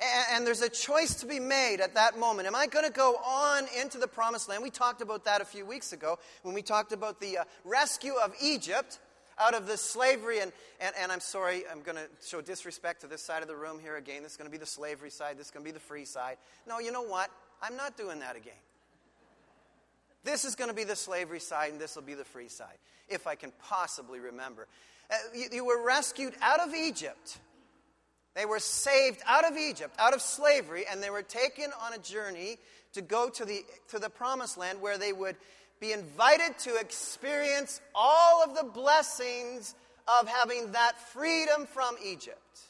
And 0.00 0.46
there's 0.46 0.62
a 0.62 0.68
choice 0.68 1.16
to 1.16 1.26
be 1.26 1.40
made 1.40 1.80
at 1.80 1.94
that 1.94 2.18
moment. 2.18 2.46
Am 2.46 2.54
I 2.54 2.68
going 2.68 2.84
to 2.84 2.92
go 2.92 3.16
on 3.16 3.64
into 3.80 3.98
the 3.98 4.06
promised 4.06 4.48
land? 4.48 4.62
We 4.62 4.70
talked 4.70 5.02
about 5.02 5.24
that 5.24 5.40
a 5.40 5.44
few 5.44 5.66
weeks 5.66 5.92
ago 5.92 6.20
when 6.42 6.54
we 6.54 6.62
talked 6.62 6.92
about 6.92 7.20
the 7.20 7.38
uh, 7.38 7.44
rescue 7.64 8.14
of 8.14 8.32
Egypt 8.40 9.00
out 9.40 9.54
of 9.54 9.66
the 9.66 9.76
slavery. 9.76 10.38
And, 10.38 10.52
and, 10.80 10.94
and 11.00 11.10
I'm 11.10 11.20
sorry, 11.20 11.64
I'm 11.70 11.82
going 11.82 11.96
to 11.96 12.06
show 12.24 12.40
disrespect 12.40 13.00
to 13.00 13.08
this 13.08 13.22
side 13.22 13.42
of 13.42 13.48
the 13.48 13.56
room 13.56 13.80
here 13.80 13.96
again. 13.96 14.22
This 14.22 14.32
is 14.32 14.38
going 14.38 14.48
to 14.48 14.52
be 14.52 14.58
the 14.58 14.66
slavery 14.66 15.10
side, 15.10 15.36
this 15.36 15.46
is 15.46 15.50
going 15.50 15.64
to 15.64 15.68
be 15.68 15.74
the 15.74 15.80
free 15.80 16.04
side. 16.04 16.36
No, 16.68 16.78
you 16.78 16.92
know 16.92 17.02
what? 17.02 17.30
I'm 17.60 17.76
not 17.76 17.96
doing 17.96 18.20
that 18.20 18.36
again. 18.36 18.52
This 20.22 20.44
is 20.44 20.54
going 20.54 20.68
to 20.68 20.76
be 20.76 20.84
the 20.84 20.96
slavery 20.96 21.40
side, 21.40 21.72
and 21.72 21.80
this 21.80 21.96
will 21.96 22.02
be 22.02 22.14
the 22.14 22.24
free 22.24 22.48
side, 22.48 22.76
if 23.08 23.26
I 23.26 23.34
can 23.34 23.52
possibly 23.64 24.20
remember. 24.20 24.68
Uh, 25.10 25.14
you, 25.34 25.46
you 25.50 25.64
were 25.64 25.84
rescued 25.84 26.34
out 26.40 26.60
of 26.60 26.74
Egypt 26.74 27.38
they 28.38 28.46
were 28.46 28.60
saved 28.60 29.20
out 29.26 29.44
of 29.44 29.56
Egypt, 29.56 29.96
out 29.98 30.14
of 30.14 30.22
slavery, 30.22 30.84
and 30.88 31.02
they 31.02 31.10
were 31.10 31.22
taken 31.22 31.72
on 31.82 31.92
a 31.92 31.98
journey 31.98 32.58
to 32.92 33.02
go 33.02 33.28
to 33.28 33.44
the, 33.44 33.64
to 33.88 33.98
the 33.98 34.08
promised 34.08 34.56
land 34.56 34.80
where 34.80 34.96
they 34.96 35.12
would 35.12 35.34
be 35.80 35.90
invited 35.90 36.56
to 36.60 36.76
experience 36.76 37.80
all 37.96 38.44
of 38.44 38.54
the 38.54 38.62
blessings 38.62 39.74
of 40.20 40.28
having 40.28 40.70
that 40.70 40.96
freedom 41.10 41.66
from 41.66 41.96
Egypt. 42.04 42.60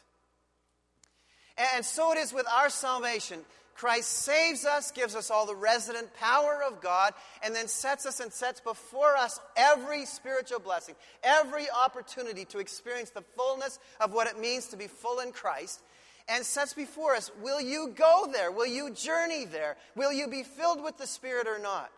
And 1.74 1.84
so 1.84 2.12
it 2.12 2.18
is 2.18 2.32
with 2.32 2.46
our 2.50 2.70
salvation. 2.70 3.40
Christ 3.78 4.08
saves 4.08 4.64
us, 4.64 4.90
gives 4.90 5.14
us 5.14 5.30
all 5.30 5.46
the 5.46 5.54
resident 5.54 6.12
power 6.16 6.64
of 6.66 6.80
God, 6.80 7.14
and 7.44 7.54
then 7.54 7.68
sets 7.68 8.06
us 8.06 8.18
and 8.18 8.32
sets 8.32 8.60
before 8.60 9.16
us 9.16 9.38
every 9.56 10.04
spiritual 10.04 10.58
blessing, 10.58 10.96
every 11.22 11.66
opportunity 11.70 12.44
to 12.46 12.58
experience 12.58 13.10
the 13.10 13.22
fullness 13.36 13.78
of 14.00 14.12
what 14.12 14.26
it 14.26 14.36
means 14.36 14.66
to 14.68 14.76
be 14.76 14.88
full 14.88 15.20
in 15.20 15.30
Christ, 15.30 15.80
and 16.28 16.44
sets 16.44 16.74
before 16.74 17.14
us 17.14 17.30
will 17.40 17.60
you 17.60 17.94
go 17.94 18.28
there? 18.32 18.50
Will 18.50 18.66
you 18.66 18.90
journey 18.90 19.44
there? 19.44 19.76
Will 19.94 20.12
you 20.12 20.26
be 20.26 20.42
filled 20.42 20.82
with 20.82 20.98
the 20.98 21.06
Spirit 21.06 21.46
or 21.46 21.60
not? 21.60 21.88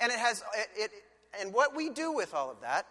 And 0.00 0.10
it 0.10 0.18
has, 0.18 0.42
it, 0.56 0.68
it 0.76 0.90
and 1.38 1.52
what 1.52 1.76
we 1.76 1.90
do 1.90 2.10
with 2.12 2.32
all 2.32 2.50
of 2.50 2.62
that, 2.62 2.86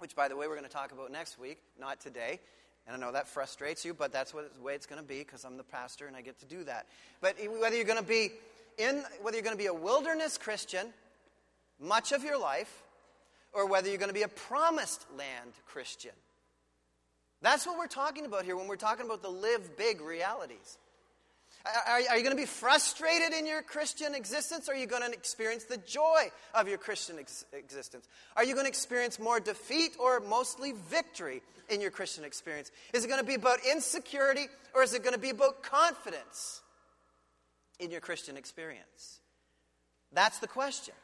which 0.00 0.14
by 0.14 0.28
the 0.28 0.36
way, 0.36 0.48
we're 0.48 0.54
going 0.54 0.68
to 0.68 0.72
talk 0.72 0.92
about 0.92 1.10
next 1.10 1.38
week, 1.38 1.58
not 1.80 1.98
today 1.98 2.40
and 2.88 2.96
I 2.96 3.06
know 3.06 3.12
that 3.12 3.28
frustrates 3.28 3.84
you, 3.84 3.92
but 3.92 4.12
that's 4.12 4.32
what, 4.32 4.54
the 4.54 4.62
way 4.62 4.74
it's 4.74 4.86
going 4.86 5.00
to 5.00 5.06
be 5.06 5.18
because 5.18 5.44
I'm 5.44 5.58
the 5.58 5.62
pastor 5.62 6.06
and 6.06 6.16
I 6.16 6.22
get 6.22 6.40
to 6.40 6.46
do 6.46 6.64
that. 6.64 6.86
But 7.20 7.36
whether 7.60 7.76
you're 7.76 7.84
going 7.84 7.98
to 7.98 8.04
be 8.04 8.30
in, 8.78 9.04
whether 9.20 9.36
you're 9.36 9.44
going 9.44 9.56
to 9.56 9.62
be 9.62 9.66
a 9.66 9.74
wilderness 9.74 10.38
Christian 10.38 10.86
much 11.78 12.12
of 12.12 12.24
your 12.24 12.38
life, 12.38 12.82
or 13.52 13.66
whether 13.66 13.88
you're 13.88 13.98
going 13.98 14.08
to 14.08 14.14
be 14.14 14.22
a 14.22 14.28
promised 14.28 15.06
land 15.16 15.52
Christian, 15.66 16.12
that's 17.42 17.66
what 17.66 17.78
we're 17.78 17.86
talking 17.86 18.24
about 18.24 18.44
here 18.44 18.56
when 18.56 18.66
we're 18.66 18.76
talking 18.76 19.04
about 19.04 19.22
the 19.22 19.30
live 19.30 19.76
big 19.76 20.00
realities. 20.00 20.78
Are, 21.86 22.00
are 22.10 22.16
you 22.16 22.22
going 22.22 22.36
to 22.36 22.40
be 22.40 22.46
frustrated 22.46 23.32
in 23.32 23.46
your 23.46 23.62
Christian 23.62 24.14
existence, 24.14 24.68
or 24.68 24.72
are 24.72 24.76
you 24.76 24.86
going 24.86 25.02
to 25.02 25.12
experience 25.12 25.64
the 25.64 25.76
joy 25.78 26.30
of 26.54 26.68
your 26.68 26.78
Christian 26.78 27.18
ex- 27.18 27.44
existence? 27.52 28.08
Are 28.36 28.44
you 28.44 28.54
going 28.54 28.64
to 28.64 28.70
experience 28.70 29.18
more 29.18 29.40
defeat 29.40 29.96
or 29.98 30.20
mostly 30.20 30.72
victory 30.72 31.42
in 31.68 31.80
your 31.80 31.90
Christian 31.90 32.24
experience? 32.24 32.70
Is 32.92 33.04
it 33.04 33.08
going 33.08 33.20
to 33.20 33.26
be 33.26 33.34
about 33.34 33.58
insecurity, 33.70 34.46
or 34.74 34.82
is 34.82 34.94
it 34.94 35.02
going 35.02 35.14
to 35.14 35.20
be 35.20 35.30
about 35.30 35.62
confidence 35.62 36.62
in 37.78 37.90
your 37.90 38.00
Christian 38.00 38.36
experience? 38.36 39.20
That's 40.12 40.38
the 40.38 40.48
question. 40.48 40.94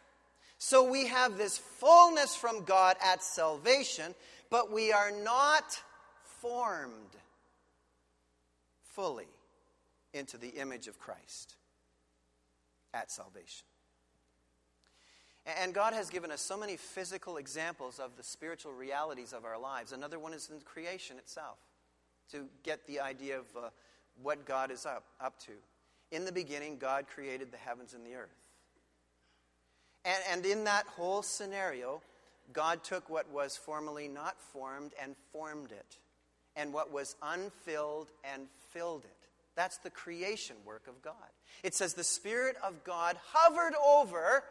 So 0.58 0.90
we 0.90 1.08
have 1.08 1.36
this 1.36 1.58
fullness 1.58 2.34
from 2.34 2.64
God 2.64 2.96
at 3.04 3.22
salvation, 3.22 4.14
but 4.50 4.72
we 4.72 4.92
are 4.92 5.10
not 5.10 5.78
formed 6.40 6.94
fully 8.94 9.26
into 10.14 10.38
the 10.38 10.48
image 10.48 10.86
of 10.86 10.98
Christ 10.98 11.56
at 12.94 13.10
salvation. 13.10 13.66
And 15.60 15.74
God 15.74 15.92
has 15.92 16.08
given 16.08 16.30
us 16.30 16.40
so 16.40 16.56
many 16.56 16.78
physical 16.78 17.36
examples 17.36 17.98
of 17.98 18.16
the 18.16 18.22
spiritual 18.22 18.72
realities 18.72 19.34
of 19.34 19.44
our 19.44 19.58
lives. 19.58 19.92
Another 19.92 20.18
one 20.18 20.32
is 20.32 20.48
in 20.50 20.60
creation 20.60 21.18
itself, 21.18 21.58
to 22.32 22.46
get 22.62 22.86
the 22.86 23.00
idea 23.00 23.40
of 23.40 23.44
uh, 23.54 23.68
what 24.22 24.46
God 24.46 24.70
is 24.70 24.86
up, 24.86 25.04
up 25.20 25.38
to. 25.40 25.52
In 26.12 26.24
the 26.24 26.32
beginning, 26.32 26.78
God 26.78 27.06
created 27.12 27.52
the 27.52 27.58
heavens 27.58 27.92
and 27.92 28.06
the 28.06 28.14
earth. 28.14 28.30
And, 30.06 30.22
and 30.30 30.46
in 30.46 30.64
that 30.64 30.86
whole 30.86 31.22
scenario, 31.22 32.00
God 32.52 32.82
took 32.82 33.10
what 33.10 33.30
was 33.30 33.56
formerly 33.56 34.08
not 34.08 34.40
formed 34.40 34.92
and 35.02 35.14
formed 35.32 35.72
it, 35.72 35.98
and 36.56 36.72
what 36.72 36.90
was 36.90 37.16
unfilled 37.22 38.12
and 38.32 38.46
filled 38.70 39.04
it. 39.04 39.23
That's 39.56 39.78
the 39.78 39.90
creation 39.90 40.56
work 40.64 40.86
of 40.88 41.00
God. 41.02 41.14
It 41.62 41.74
says 41.74 41.94
the 41.94 42.04
Spirit 42.04 42.56
of 42.62 42.84
God 42.84 43.16
hovered 43.32 43.74
over 43.84 44.42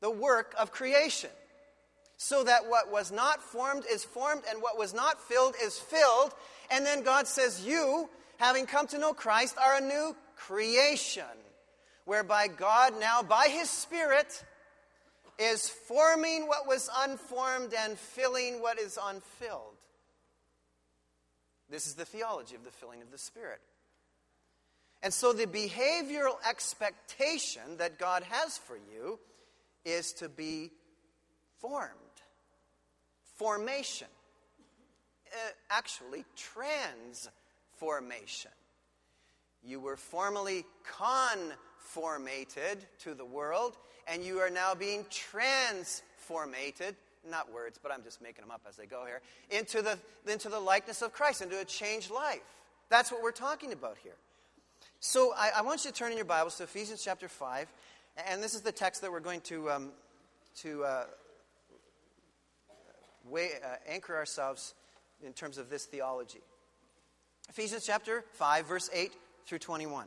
the 0.00 0.10
work 0.10 0.54
of 0.58 0.70
creation, 0.70 1.30
so 2.16 2.44
that 2.44 2.68
what 2.68 2.92
was 2.92 3.10
not 3.10 3.42
formed 3.42 3.84
is 3.90 4.04
formed, 4.04 4.42
and 4.50 4.62
what 4.62 4.78
was 4.78 4.92
not 4.92 5.20
filled 5.20 5.54
is 5.62 5.78
filled. 5.78 6.34
And 6.70 6.84
then 6.84 7.02
God 7.02 7.26
says, 7.26 7.64
You, 7.64 8.08
having 8.36 8.66
come 8.66 8.86
to 8.88 8.98
know 8.98 9.12
Christ, 9.12 9.56
are 9.58 9.76
a 9.76 9.80
new 9.80 10.14
creation, 10.36 11.24
whereby 12.04 12.48
God 12.48 12.98
now, 13.00 13.22
by 13.22 13.48
His 13.50 13.70
Spirit, 13.70 14.44
is 15.38 15.68
forming 15.68 16.46
what 16.46 16.66
was 16.66 16.90
unformed 16.98 17.72
and 17.72 17.98
filling 17.98 18.60
what 18.60 18.78
is 18.78 18.98
unfilled. 19.02 19.77
This 21.70 21.86
is 21.86 21.94
the 21.94 22.04
theology 22.04 22.54
of 22.54 22.64
the 22.64 22.70
filling 22.70 23.02
of 23.02 23.10
the 23.10 23.18
Spirit. 23.18 23.60
And 25.02 25.12
so 25.12 25.32
the 25.32 25.46
behavioral 25.46 26.36
expectation 26.48 27.76
that 27.78 27.98
God 27.98 28.22
has 28.24 28.58
for 28.58 28.76
you 28.76 29.18
is 29.84 30.12
to 30.14 30.28
be 30.28 30.70
formed. 31.60 31.92
Formation. 33.36 34.08
Uh, 35.32 35.36
actually, 35.70 36.24
transformation. 36.36 38.50
You 39.62 39.80
were 39.80 39.96
formerly 39.96 40.64
conformated 40.90 42.86
to 43.00 43.14
the 43.14 43.24
world, 43.24 43.76
and 44.06 44.24
you 44.24 44.38
are 44.38 44.50
now 44.50 44.74
being 44.74 45.04
transformated 45.10 46.96
not 47.30 47.52
words, 47.52 47.78
but 47.82 47.92
I'm 47.92 48.02
just 48.02 48.22
making 48.22 48.42
them 48.42 48.50
up 48.50 48.62
as 48.68 48.76
they 48.76 48.86
go 48.86 49.04
here, 49.04 49.20
into 49.50 49.82
the, 49.82 49.98
into 50.30 50.48
the 50.48 50.60
likeness 50.60 51.02
of 51.02 51.12
Christ, 51.12 51.42
into 51.42 51.58
a 51.58 51.64
changed 51.64 52.10
life. 52.10 52.40
That's 52.88 53.12
what 53.12 53.22
we're 53.22 53.32
talking 53.32 53.72
about 53.72 53.96
here. 54.02 54.16
So 55.00 55.32
I, 55.36 55.50
I 55.56 55.62
want 55.62 55.84
you 55.84 55.90
to 55.90 55.96
turn 55.96 56.10
in 56.10 56.16
your 56.16 56.24
Bibles 56.24 56.56
to 56.56 56.64
Ephesians 56.64 57.02
chapter 57.04 57.28
5, 57.28 57.68
and 58.28 58.42
this 58.42 58.54
is 58.54 58.62
the 58.62 58.72
text 58.72 59.02
that 59.02 59.12
we're 59.12 59.20
going 59.20 59.40
to, 59.42 59.70
um, 59.70 59.90
to 60.56 60.84
uh, 60.84 61.04
way, 63.24 63.50
uh, 63.64 63.76
anchor 63.86 64.16
ourselves 64.16 64.74
in 65.24 65.32
terms 65.32 65.58
of 65.58 65.70
this 65.70 65.84
theology. 65.84 66.40
Ephesians 67.48 67.86
chapter 67.86 68.24
5, 68.32 68.66
verse 68.66 68.90
8 68.92 69.12
through 69.46 69.58
21. 69.58 70.06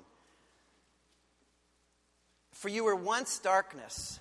For 2.53 2.69
you 2.69 2.83
were 2.83 2.95
once 2.95 3.39
darkness 3.39 4.19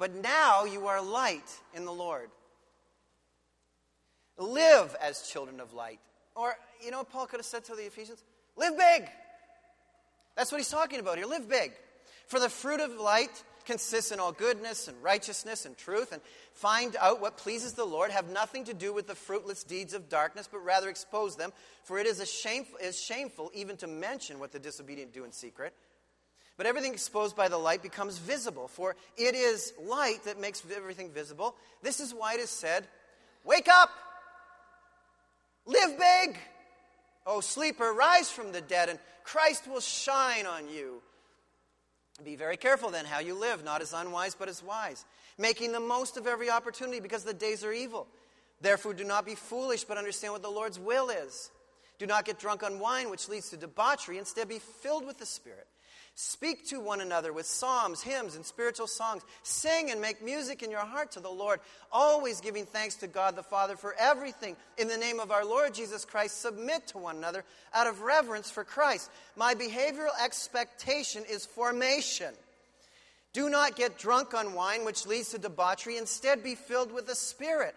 but 0.00 0.14
now 0.14 0.64
you 0.64 0.86
are 0.86 1.02
light 1.02 1.44
in 1.74 1.84
the 1.84 1.92
Lord. 1.92 2.30
Live 4.38 4.96
as 4.98 5.28
children 5.30 5.60
of 5.60 5.74
light. 5.74 6.00
Or, 6.34 6.56
you 6.82 6.90
know 6.90 6.98
what 6.98 7.10
Paul 7.10 7.26
could 7.26 7.38
have 7.38 7.44
said 7.44 7.64
to 7.66 7.74
the 7.74 7.82
Ephesians? 7.82 8.24
Live 8.56 8.78
big. 8.78 9.10
That's 10.36 10.50
what 10.50 10.58
he's 10.58 10.70
talking 10.70 11.00
about 11.00 11.18
here. 11.18 11.26
Live 11.26 11.50
big. 11.50 11.72
For 12.28 12.40
the 12.40 12.48
fruit 12.48 12.80
of 12.80 12.98
light 12.98 13.44
consists 13.66 14.10
in 14.10 14.18
all 14.18 14.32
goodness 14.32 14.88
and 14.88 14.96
righteousness 15.02 15.66
and 15.66 15.76
truth, 15.76 16.12
and 16.12 16.22
find 16.54 16.96
out 16.98 17.20
what 17.20 17.36
pleases 17.36 17.74
the 17.74 17.84
Lord. 17.84 18.10
Have 18.10 18.30
nothing 18.30 18.64
to 18.64 18.74
do 18.74 18.94
with 18.94 19.06
the 19.06 19.14
fruitless 19.14 19.64
deeds 19.64 19.92
of 19.92 20.08
darkness, 20.08 20.48
but 20.50 20.64
rather 20.64 20.88
expose 20.88 21.36
them. 21.36 21.52
For 21.84 21.98
it 21.98 22.06
is, 22.06 22.20
a 22.20 22.26
shameful, 22.26 22.78
is 22.78 22.98
shameful 22.98 23.50
even 23.52 23.76
to 23.76 23.86
mention 23.86 24.38
what 24.38 24.50
the 24.50 24.58
disobedient 24.58 25.12
do 25.12 25.24
in 25.24 25.32
secret. 25.32 25.74
But 26.60 26.66
everything 26.66 26.92
exposed 26.92 27.36
by 27.36 27.48
the 27.48 27.56
light 27.56 27.82
becomes 27.82 28.18
visible, 28.18 28.68
for 28.68 28.94
it 29.16 29.34
is 29.34 29.72
light 29.82 30.24
that 30.24 30.38
makes 30.38 30.62
everything 30.76 31.08
visible. 31.08 31.54
This 31.82 32.00
is 32.00 32.12
why 32.12 32.34
it 32.34 32.40
is 32.40 32.50
said, 32.50 32.86
Wake 33.44 33.66
up! 33.66 33.88
Live 35.64 35.98
big! 35.98 36.38
Oh, 37.24 37.36
o 37.36 37.40
sleeper, 37.40 37.94
rise 37.94 38.30
from 38.30 38.52
the 38.52 38.60
dead, 38.60 38.90
and 38.90 38.98
Christ 39.24 39.68
will 39.68 39.80
shine 39.80 40.44
on 40.44 40.68
you. 40.68 41.00
Be 42.22 42.36
very 42.36 42.58
careful 42.58 42.90
then 42.90 43.06
how 43.06 43.20
you 43.20 43.36
live, 43.36 43.64
not 43.64 43.80
as 43.80 43.94
unwise, 43.94 44.34
but 44.34 44.50
as 44.50 44.62
wise, 44.62 45.06
making 45.38 45.72
the 45.72 45.80
most 45.80 46.18
of 46.18 46.26
every 46.26 46.50
opportunity 46.50 47.00
because 47.00 47.24
the 47.24 47.32
days 47.32 47.64
are 47.64 47.72
evil. 47.72 48.06
Therefore, 48.60 48.92
do 48.92 49.04
not 49.04 49.24
be 49.24 49.34
foolish, 49.34 49.84
but 49.84 49.96
understand 49.96 50.34
what 50.34 50.42
the 50.42 50.50
Lord's 50.50 50.78
will 50.78 51.08
is. 51.08 51.50
Do 51.98 52.04
not 52.06 52.26
get 52.26 52.38
drunk 52.38 52.62
on 52.62 52.78
wine, 52.78 53.08
which 53.08 53.30
leads 53.30 53.48
to 53.48 53.56
debauchery. 53.56 54.18
Instead, 54.18 54.46
be 54.46 54.58
filled 54.58 55.06
with 55.06 55.16
the 55.16 55.24
Spirit 55.24 55.66
Speak 56.22 56.66
to 56.68 56.80
one 56.80 57.00
another 57.00 57.32
with 57.32 57.46
psalms, 57.46 58.02
hymns, 58.02 58.36
and 58.36 58.44
spiritual 58.44 58.86
songs. 58.86 59.22
Sing 59.42 59.90
and 59.90 60.02
make 60.02 60.22
music 60.22 60.62
in 60.62 60.70
your 60.70 60.80
heart 60.80 61.12
to 61.12 61.20
the 61.20 61.30
Lord, 61.30 61.60
always 61.90 62.42
giving 62.42 62.66
thanks 62.66 62.96
to 62.96 63.06
God 63.06 63.36
the 63.36 63.42
Father 63.42 63.74
for 63.74 63.94
everything. 63.98 64.54
In 64.76 64.86
the 64.86 64.98
name 64.98 65.18
of 65.18 65.30
our 65.30 65.46
Lord 65.46 65.72
Jesus 65.72 66.04
Christ, 66.04 66.38
submit 66.38 66.88
to 66.88 66.98
one 66.98 67.16
another 67.16 67.42
out 67.72 67.86
of 67.86 68.02
reverence 68.02 68.50
for 68.50 68.64
Christ. 68.64 69.10
My 69.34 69.54
behavioral 69.54 70.10
expectation 70.22 71.24
is 71.24 71.46
formation. 71.46 72.34
Do 73.32 73.48
not 73.48 73.74
get 73.74 73.96
drunk 73.96 74.34
on 74.34 74.52
wine, 74.52 74.84
which 74.84 75.06
leads 75.06 75.30
to 75.30 75.38
debauchery. 75.38 75.96
Instead, 75.96 76.44
be 76.44 76.54
filled 76.54 76.92
with 76.92 77.06
the 77.06 77.14
Spirit. 77.14 77.74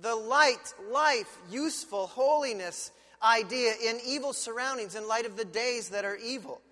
The 0.00 0.16
light, 0.16 0.72
life, 0.90 1.36
useful, 1.50 2.06
holiness 2.06 2.90
idea 3.22 3.74
in 3.84 3.98
evil 4.06 4.32
surroundings 4.32 4.94
in 4.94 5.06
light 5.06 5.26
of 5.26 5.36
the 5.36 5.44
days 5.44 5.90
that 5.90 6.06
are 6.06 6.16
evil. 6.16 6.62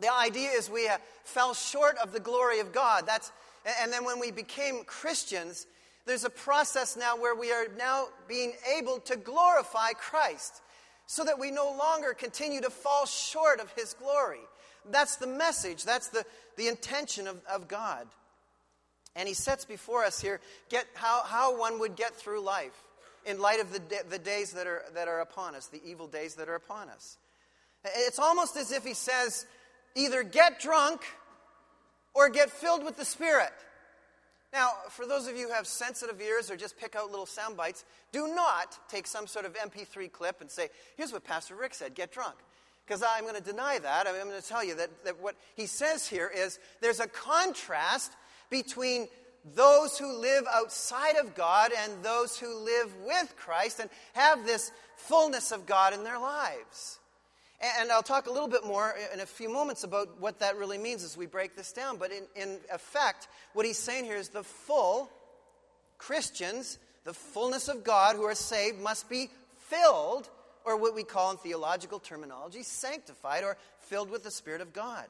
The 0.00 0.12
idea 0.12 0.50
is 0.50 0.68
we 0.68 0.88
uh, 0.88 0.98
fell 1.24 1.54
short 1.54 1.96
of 2.02 2.12
the 2.12 2.20
glory 2.20 2.60
of 2.60 2.72
God. 2.72 3.04
That's, 3.06 3.30
and 3.80 3.92
then 3.92 4.04
when 4.04 4.18
we 4.18 4.30
became 4.30 4.84
Christians, 4.84 5.66
there's 6.06 6.24
a 6.24 6.30
process 6.30 6.96
now 6.96 7.16
where 7.16 7.34
we 7.34 7.52
are 7.52 7.66
now 7.78 8.06
being 8.28 8.52
able 8.76 8.98
to 9.00 9.16
glorify 9.16 9.92
Christ 9.92 10.62
so 11.06 11.24
that 11.24 11.38
we 11.38 11.50
no 11.50 11.74
longer 11.78 12.14
continue 12.14 12.60
to 12.60 12.70
fall 12.70 13.06
short 13.06 13.60
of 13.60 13.70
his 13.72 13.94
glory. 13.94 14.40
That's 14.90 15.16
the 15.16 15.26
message, 15.26 15.84
that's 15.84 16.08
the, 16.08 16.24
the 16.56 16.68
intention 16.68 17.26
of, 17.26 17.40
of 17.50 17.68
God. 17.68 18.06
And 19.16 19.28
he 19.28 19.34
sets 19.34 19.64
before 19.64 20.04
us 20.04 20.20
here 20.20 20.40
get, 20.68 20.86
how, 20.94 21.22
how 21.24 21.58
one 21.58 21.78
would 21.78 21.96
get 21.96 22.14
through 22.14 22.40
life 22.40 22.82
in 23.24 23.38
light 23.38 23.60
of 23.60 23.72
the, 23.72 23.80
the 24.10 24.18
days 24.18 24.52
that 24.52 24.66
are, 24.66 24.82
that 24.94 25.08
are 25.08 25.20
upon 25.20 25.54
us, 25.54 25.66
the 25.68 25.80
evil 25.84 26.06
days 26.06 26.34
that 26.34 26.48
are 26.48 26.56
upon 26.56 26.88
us. 26.88 27.16
It's 27.84 28.18
almost 28.18 28.56
as 28.56 28.72
if 28.72 28.84
he 28.84 28.94
says, 28.94 29.46
either 29.94 30.22
get 30.22 30.60
drunk 30.60 31.02
or 32.14 32.28
get 32.28 32.50
filled 32.50 32.84
with 32.84 32.96
the 32.96 33.04
Spirit. 33.04 33.52
Now, 34.52 34.70
for 34.90 35.04
those 35.04 35.26
of 35.26 35.36
you 35.36 35.48
who 35.48 35.52
have 35.52 35.66
sensitive 35.66 36.20
ears 36.20 36.48
or 36.48 36.56
just 36.56 36.78
pick 36.78 36.94
out 36.94 37.10
little 37.10 37.26
sound 37.26 37.56
bites, 37.56 37.84
do 38.12 38.28
not 38.28 38.78
take 38.88 39.06
some 39.08 39.26
sort 39.26 39.46
of 39.46 39.54
MP3 39.54 40.10
clip 40.12 40.40
and 40.40 40.48
say, 40.48 40.68
here's 40.96 41.12
what 41.12 41.24
Pastor 41.24 41.56
Rick 41.56 41.74
said 41.74 41.94
get 41.94 42.12
drunk. 42.12 42.36
Because 42.86 43.02
I'm 43.02 43.22
going 43.22 43.34
to 43.34 43.40
deny 43.40 43.78
that. 43.78 44.06
I'm 44.06 44.14
going 44.28 44.40
to 44.40 44.46
tell 44.46 44.62
you 44.62 44.76
that, 44.76 44.90
that 45.04 45.20
what 45.20 45.34
he 45.56 45.66
says 45.66 46.06
here 46.06 46.30
is 46.32 46.60
there's 46.80 47.00
a 47.00 47.08
contrast 47.08 48.12
between 48.50 49.08
those 49.56 49.98
who 49.98 50.20
live 50.20 50.44
outside 50.52 51.16
of 51.16 51.34
God 51.34 51.72
and 51.76 51.92
those 52.02 52.38
who 52.38 52.64
live 52.64 52.94
with 53.04 53.34
Christ 53.36 53.80
and 53.80 53.90
have 54.12 54.46
this 54.46 54.70
fullness 54.96 55.50
of 55.50 55.66
God 55.66 55.94
in 55.94 56.04
their 56.04 56.18
lives. 56.18 57.00
And 57.80 57.90
I'll 57.90 58.02
talk 58.02 58.26
a 58.26 58.30
little 58.30 58.48
bit 58.48 58.66
more 58.66 58.94
in 59.12 59.20
a 59.20 59.26
few 59.26 59.48
moments 59.48 59.84
about 59.84 60.20
what 60.20 60.40
that 60.40 60.56
really 60.56 60.76
means 60.76 61.02
as 61.02 61.16
we 61.16 61.24
break 61.24 61.56
this 61.56 61.72
down. 61.72 61.96
But 61.96 62.12
in, 62.12 62.24
in 62.36 62.58
effect, 62.72 63.28
what 63.54 63.64
he's 63.64 63.78
saying 63.78 64.04
here 64.04 64.16
is 64.16 64.28
the 64.28 64.42
full 64.42 65.08
Christians, 65.96 66.78
the 67.04 67.14
fullness 67.14 67.68
of 67.68 67.82
God 67.82 68.16
who 68.16 68.24
are 68.24 68.34
saved, 68.34 68.80
must 68.80 69.08
be 69.08 69.30
filled, 69.68 70.28
or 70.64 70.76
what 70.76 70.94
we 70.94 71.04
call 71.04 71.30
in 71.30 71.38
theological 71.38 71.98
terminology, 71.98 72.62
sanctified 72.62 73.44
or 73.44 73.56
filled 73.80 74.10
with 74.10 74.24
the 74.24 74.30
Spirit 74.30 74.60
of 74.60 74.72
God. 74.74 75.06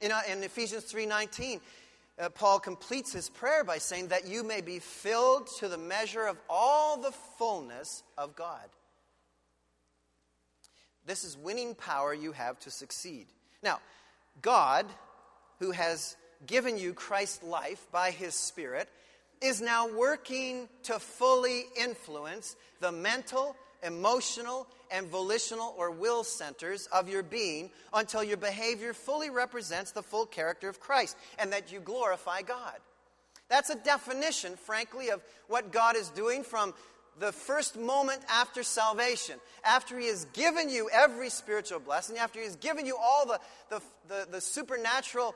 In, 0.00 0.10
uh, 0.10 0.20
in 0.30 0.42
Ephesians 0.42 0.84
3.19, 0.92 1.60
uh, 2.18 2.28
Paul 2.30 2.58
completes 2.58 3.12
his 3.12 3.28
prayer 3.28 3.62
by 3.62 3.78
saying 3.78 4.08
that 4.08 4.26
you 4.26 4.42
may 4.42 4.60
be 4.60 4.80
filled 4.80 5.48
to 5.58 5.68
the 5.68 5.78
measure 5.78 6.26
of 6.26 6.36
all 6.48 7.00
the 7.00 7.12
fullness 7.12 8.02
of 8.16 8.34
God. 8.34 8.68
This 11.08 11.24
is 11.24 11.38
winning 11.38 11.74
power 11.74 12.12
you 12.12 12.32
have 12.32 12.58
to 12.60 12.70
succeed. 12.70 13.26
Now, 13.62 13.80
God, 14.42 14.84
who 15.58 15.70
has 15.70 16.16
given 16.46 16.76
you 16.76 16.92
Christ's 16.92 17.42
life 17.42 17.86
by 17.90 18.10
his 18.10 18.34
Spirit, 18.34 18.90
is 19.40 19.62
now 19.62 19.88
working 19.88 20.68
to 20.82 20.98
fully 20.98 21.64
influence 21.80 22.56
the 22.80 22.92
mental, 22.92 23.56
emotional, 23.82 24.66
and 24.90 25.08
volitional 25.08 25.74
or 25.78 25.90
will 25.90 26.24
centers 26.24 26.86
of 26.88 27.08
your 27.08 27.22
being 27.22 27.70
until 27.94 28.22
your 28.22 28.36
behavior 28.36 28.92
fully 28.92 29.30
represents 29.30 29.92
the 29.92 30.02
full 30.02 30.26
character 30.26 30.68
of 30.68 30.78
Christ 30.78 31.16
and 31.38 31.54
that 31.54 31.72
you 31.72 31.80
glorify 31.80 32.42
God. 32.42 32.74
That's 33.48 33.70
a 33.70 33.76
definition, 33.76 34.56
frankly, 34.56 35.08
of 35.08 35.22
what 35.46 35.72
God 35.72 35.96
is 35.96 36.10
doing 36.10 36.44
from 36.44 36.74
the 37.18 37.32
first 37.32 37.76
moment 37.76 38.20
after 38.28 38.62
salvation, 38.62 39.36
after 39.64 39.98
He 39.98 40.06
has 40.06 40.24
given 40.26 40.68
you 40.68 40.88
every 40.92 41.30
spiritual 41.30 41.80
blessing, 41.80 42.18
after 42.18 42.38
He 42.38 42.46
has 42.46 42.56
given 42.56 42.86
you 42.86 42.96
all 42.96 43.26
the, 43.26 43.40
the, 43.70 43.82
the, 44.08 44.28
the 44.32 44.40
supernatural 44.40 45.34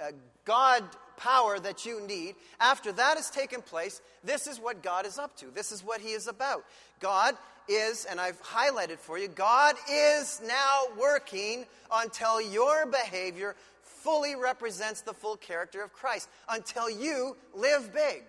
uh, 0.00 0.12
God 0.44 0.84
power 1.16 1.58
that 1.58 1.84
you 1.86 2.00
need, 2.06 2.34
after 2.60 2.92
that 2.92 3.16
has 3.16 3.30
taken 3.30 3.62
place, 3.62 4.00
this 4.24 4.46
is 4.46 4.58
what 4.58 4.82
God 4.82 5.06
is 5.06 5.18
up 5.18 5.36
to. 5.38 5.46
This 5.54 5.72
is 5.72 5.84
what 5.84 6.00
He 6.00 6.12
is 6.12 6.26
about. 6.26 6.64
God 7.00 7.36
is, 7.68 8.04
and 8.04 8.20
I've 8.20 8.42
highlighted 8.42 8.98
for 8.98 9.18
you, 9.18 9.28
God 9.28 9.76
is 9.90 10.40
now 10.46 10.82
working 10.98 11.66
until 11.92 12.40
your 12.40 12.86
behavior 12.86 13.54
fully 13.82 14.34
represents 14.34 15.02
the 15.02 15.14
full 15.14 15.36
character 15.36 15.82
of 15.82 15.92
Christ, 15.92 16.28
until 16.48 16.90
you 16.90 17.36
live 17.54 17.92
big. 17.94 18.24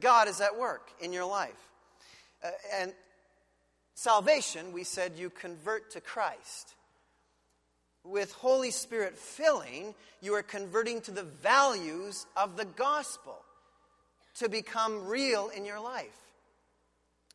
God 0.00 0.28
is 0.28 0.40
at 0.40 0.58
work 0.58 0.88
in 0.98 1.12
your 1.12 1.26
life. 1.26 1.52
Uh, 2.44 2.50
and 2.74 2.92
salvation, 3.94 4.72
we 4.72 4.84
said 4.84 5.12
you 5.16 5.30
convert 5.30 5.90
to 5.92 6.00
Christ. 6.00 6.74
With 8.04 8.32
Holy 8.32 8.70
Spirit 8.70 9.16
filling, 9.16 9.94
you 10.20 10.34
are 10.34 10.42
converting 10.42 11.00
to 11.02 11.10
the 11.10 11.22
values 11.22 12.26
of 12.36 12.58
the 12.58 12.66
gospel 12.66 13.36
to 14.36 14.48
become 14.48 15.06
real 15.06 15.48
in 15.48 15.64
your 15.64 15.80
life. 15.80 16.18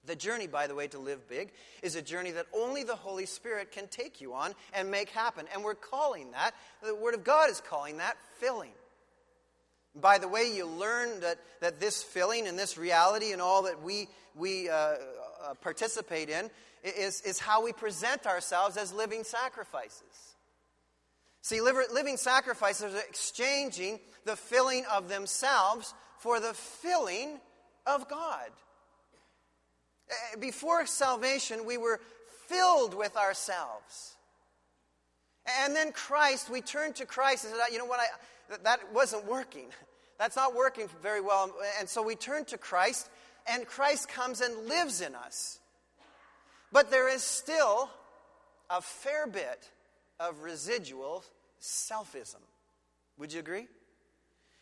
The 0.06 0.16
journey, 0.16 0.48
by 0.48 0.68
the 0.68 0.76
way, 0.76 0.88
to 0.88 1.00
live 1.00 1.28
big 1.28 1.52
is 1.82 1.96
a 1.96 2.02
journey 2.02 2.32
that 2.32 2.46
only 2.56 2.84
the 2.84 2.96
Holy 2.96 3.26
Spirit 3.26 3.72
can 3.72 3.88
take 3.88 4.22
you 4.22 4.34
on 4.34 4.54
and 4.74 4.92
make 4.92 5.10
happen. 5.10 5.46
And 5.54 5.64
we're 5.64 5.76
calling 5.76 6.32
that, 6.32 6.52
the 6.84 6.96
Word 6.96 7.16
of 7.16 7.24
God 7.24 7.50
is 7.50 7.62
calling 7.62 7.98
that 7.98 8.18
filling. 8.38 8.72
By 9.96 10.18
the 10.18 10.28
way, 10.28 10.52
you 10.54 10.66
learn 10.66 11.22
that, 11.22 11.38
that 11.62 11.80
this 11.80 12.04
filling 12.04 12.48
and 12.48 12.58
this 12.58 12.78
reality 12.78 13.32
and 13.32 13.42
all 13.42 13.64
that 13.64 13.82
we, 13.82 14.08
we 14.36 14.70
uh, 14.70 14.74
uh, 14.74 14.96
participate 15.62 16.30
in 16.30 16.50
is, 16.84 17.22
is 17.22 17.40
how 17.40 17.64
we 17.64 17.74
present 17.74 18.26
ourselves 18.26 18.78
as 18.78 18.94
living 18.94 19.24
sacrifices. 19.24 20.36
See, 21.42 21.62
living 21.62 22.18
sacrifices 22.18 22.94
are 22.94 23.00
exchanging 23.10 24.00
the 24.26 24.36
filling 24.36 24.86
of 24.92 25.10
themselves 25.10 25.94
for 26.20 26.40
the 26.40 26.54
filling 26.54 27.40
of 27.88 28.08
God. 28.10 28.50
Eh, 30.10 30.36
before 30.40 30.86
salvation, 30.86 31.66
we 31.66 31.78
were 31.78 32.00
filled 32.48 32.94
with 32.94 33.16
ourselves. 33.16 34.16
And 35.64 35.76
then 35.76 35.92
Christ, 35.92 36.50
we 36.50 36.62
turned 36.62 36.96
to 36.98 37.06
Christ 37.06 37.46
and 37.46 37.54
said, 37.54 37.72
you 37.72 37.80
know 37.80 37.86
what, 37.86 38.00
I, 38.00 38.06
that 38.64 38.94
wasn't 38.94 39.26
working. 39.26 39.68
That's 40.18 40.36
not 40.36 40.56
working 40.56 40.90
very 41.02 41.22
well. 41.22 41.52
And 41.80 41.88
so 41.88 42.04
we 42.04 42.16
turn 42.16 42.46
to 42.46 42.58
Christ, 42.58 43.10
and 43.48 43.66
Christ 43.66 44.10
comes 44.10 44.42
and 44.42 44.68
lives 44.68 45.02
in 45.02 45.16
us. 45.16 45.60
But 46.72 46.92
there 46.92 47.10
is 47.10 47.24
still 47.24 47.90
a 48.70 48.82
fair 48.82 49.28
bit 49.28 49.70
of 50.20 50.42
residual 50.42 51.24
selfism. 51.62 52.42
Would 53.18 53.34
you 53.34 53.40
agree? 53.40 53.68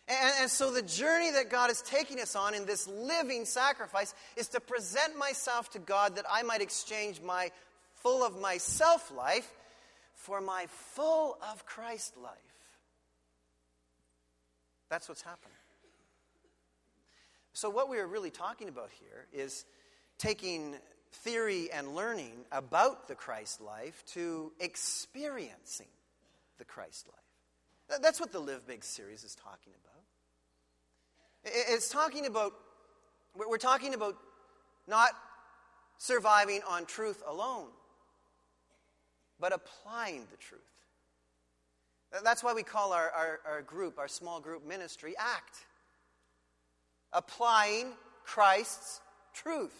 And, 0.08 0.34
and, 0.42 0.50
so 0.50 0.72
the 0.72 0.82
journey 0.82 1.32
that 1.32 1.50
God 1.50 1.70
is 1.70 1.82
taking 1.82 2.22
us 2.22 2.34
on 2.34 2.54
in 2.54 2.66
this 2.66 2.88
living 2.88 3.44
sacrifice 3.44 4.14
is 4.38 4.48
to 4.50 4.62
present 4.62 5.18
myself 5.18 5.70
to 5.72 5.80
God 5.80 6.16
that 6.16 6.26
I 6.32 6.44
might 6.44 6.62
exchange 6.62 7.20
my 7.22 7.52
full 7.96 8.24
of 8.24 8.40
myself 8.40 9.12
life 9.12 9.52
for 10.16 10.40
my 10.40 10.68
full 10.70 11.38
of 11.52 11.66
Christ 11.66 12.16
life. 12.16 12.47
That's 14.90 15.10
what's 15.10 15.22
happening. 15.22 15.54
So, 17.54 17.70
what 17.70 17.90
we 17.90 17.98
are 17.98 18.08
really 18.08 18.30
talking 18.30 18.70
about 18.70 18.90
here 19.00 19.28
is 19.34 19.66
taking 20.18 20.76
theory 21.12 21.72
and 21.72 21.96
learning 21.96 22.46
about 22.52 23.08
the 23.08 23.16
Christ 23.16 23.62
life 23.62 24.04
to 24.14 24.52
experiencing 24.60 25.88
the 26.58 26.66
Christ 26.66 27.08
life. 27.08 28.02
That's 28.02 28.20
what 28.20 28.32
the 28.32 28.40
Live 28.40 28.68
Big 28.68 28.84
series 28.84 29.24
is 29.24 29.36
talking 29.36 29.74
about. 29.84 31.54
It's 31.70 31.90
talking 31.90 32.26
about, 32.26 32.54
we're 33.36 33.58
talking 33.58 33.94
about 33.94 34.18
not 34.88 35.12
surviving 35.98 36.62
on 36.68 36.86
truth 36.86 37.24
alone, 37.28 37.70
but 39.40 39.54
applying 39.54 40.28
the 40.32 40.38
truth. 40.38 40.62
That's 42.24 42.44
why 42.44 42.54
we 42.54 42.64
call 42.64 42.94
our, 42.94 43.12
our, 43.12 43.40
our 43.46 43.62
group, 43.62 44.00
our 44.00 44.08
small 44.08 44.40
group 44.40 44.66
ministry, 44.66 45.14
ACT. 45.18 45.66
Applying 47.14 47.94
Christ's 48.24 49.02
truth. 49.34 49.74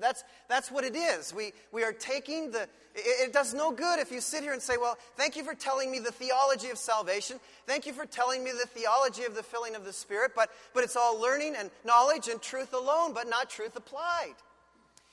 That's, 0.00 0.24
that's 0.48 0.70
what 0.70 0.84
it 0.84 0.94
is. 0.94 1.34
We, 1.34 1.52
we 1.72 1.82
are 1.82 1.92
taking 1.92 2.50
the. 2.52 2.62
It, 2.94 3.28
it, 3.28 3.32
does 3.32 3.54
no 3.54 3.72
good 3.72 3.98
if 3.98 4.12
you 4.12 4.20
sit 4.20 4.42
here 4.42 4.52
and 4.52 4.62
say, 4.62 4.76
Well, 4.76 4.96
thank 5.16 5.36
you 5.36 5.42
for 5.42 5.54
telling 5.54 5.90
me 5.90 5.98
the 5.98 6.12
theology 6.12 6.70
of 6.70 6.78
salvation. 6.78 7.40
Thank 7.66 7.86
you 7.86 7.92
for 7.92 8.04
telling 8.06 8.44
me 8.44 8.50
the 8.52 8.66
theology 8.66 9.24
of 9.24 9.34
the 9.34 9.42
filling 9.42 9.74
of 9.74 9.84
the 9.84 9.92
Spirit, 9.92 10.32
but, 10.36 10.50
but 10.74 10.84
it's 10.84 10.96
all 10.96 11.20
learning 11.20 11.54
and 11.56 11.70
knowledge 11.84 12.28
and 12.28 12.40
truth 12.40 12.72
alone, 12.72 13.12
but 13.14 13.28
not 13.28 13.48
truth 13.48 13.76
applied. 13.76 14.34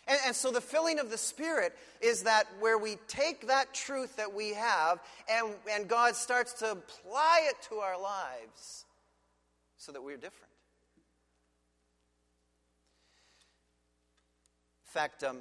And, 0.08 0.20
and 0.28 0.36
so 0.36 0.52
the 0.52 0.62
filling 0.62 1.00
of 1.00 1.10
the 1.10 1.17
Spirit 1.17 1.74
is 2.02 2.24
that 2.24 2.46
where 2.60 2.78
we 2.78 2.98
take 3.08 3.48
that 3.48 3.74
truth 3.74 4.15
that 4.17 4.34
we 4.34 4.54
have 4.54 5.00
and, 5.30 5.54
and 5.72 5.88
God 5.88 6.15
starts 6.15 6.54
to 6.54 6.72
apply 6.72 7.48
it 7.50 7.56
to 7.70 7.76
our 7.76 8.02
lives 8.02 8.86
so 9.78 9.91
that 9.91 10.02
we're 10.02 10.17
different. 10.17 10.52
In 14.86 14.91
fact, 14.91 15.24
um, 15.24 15.39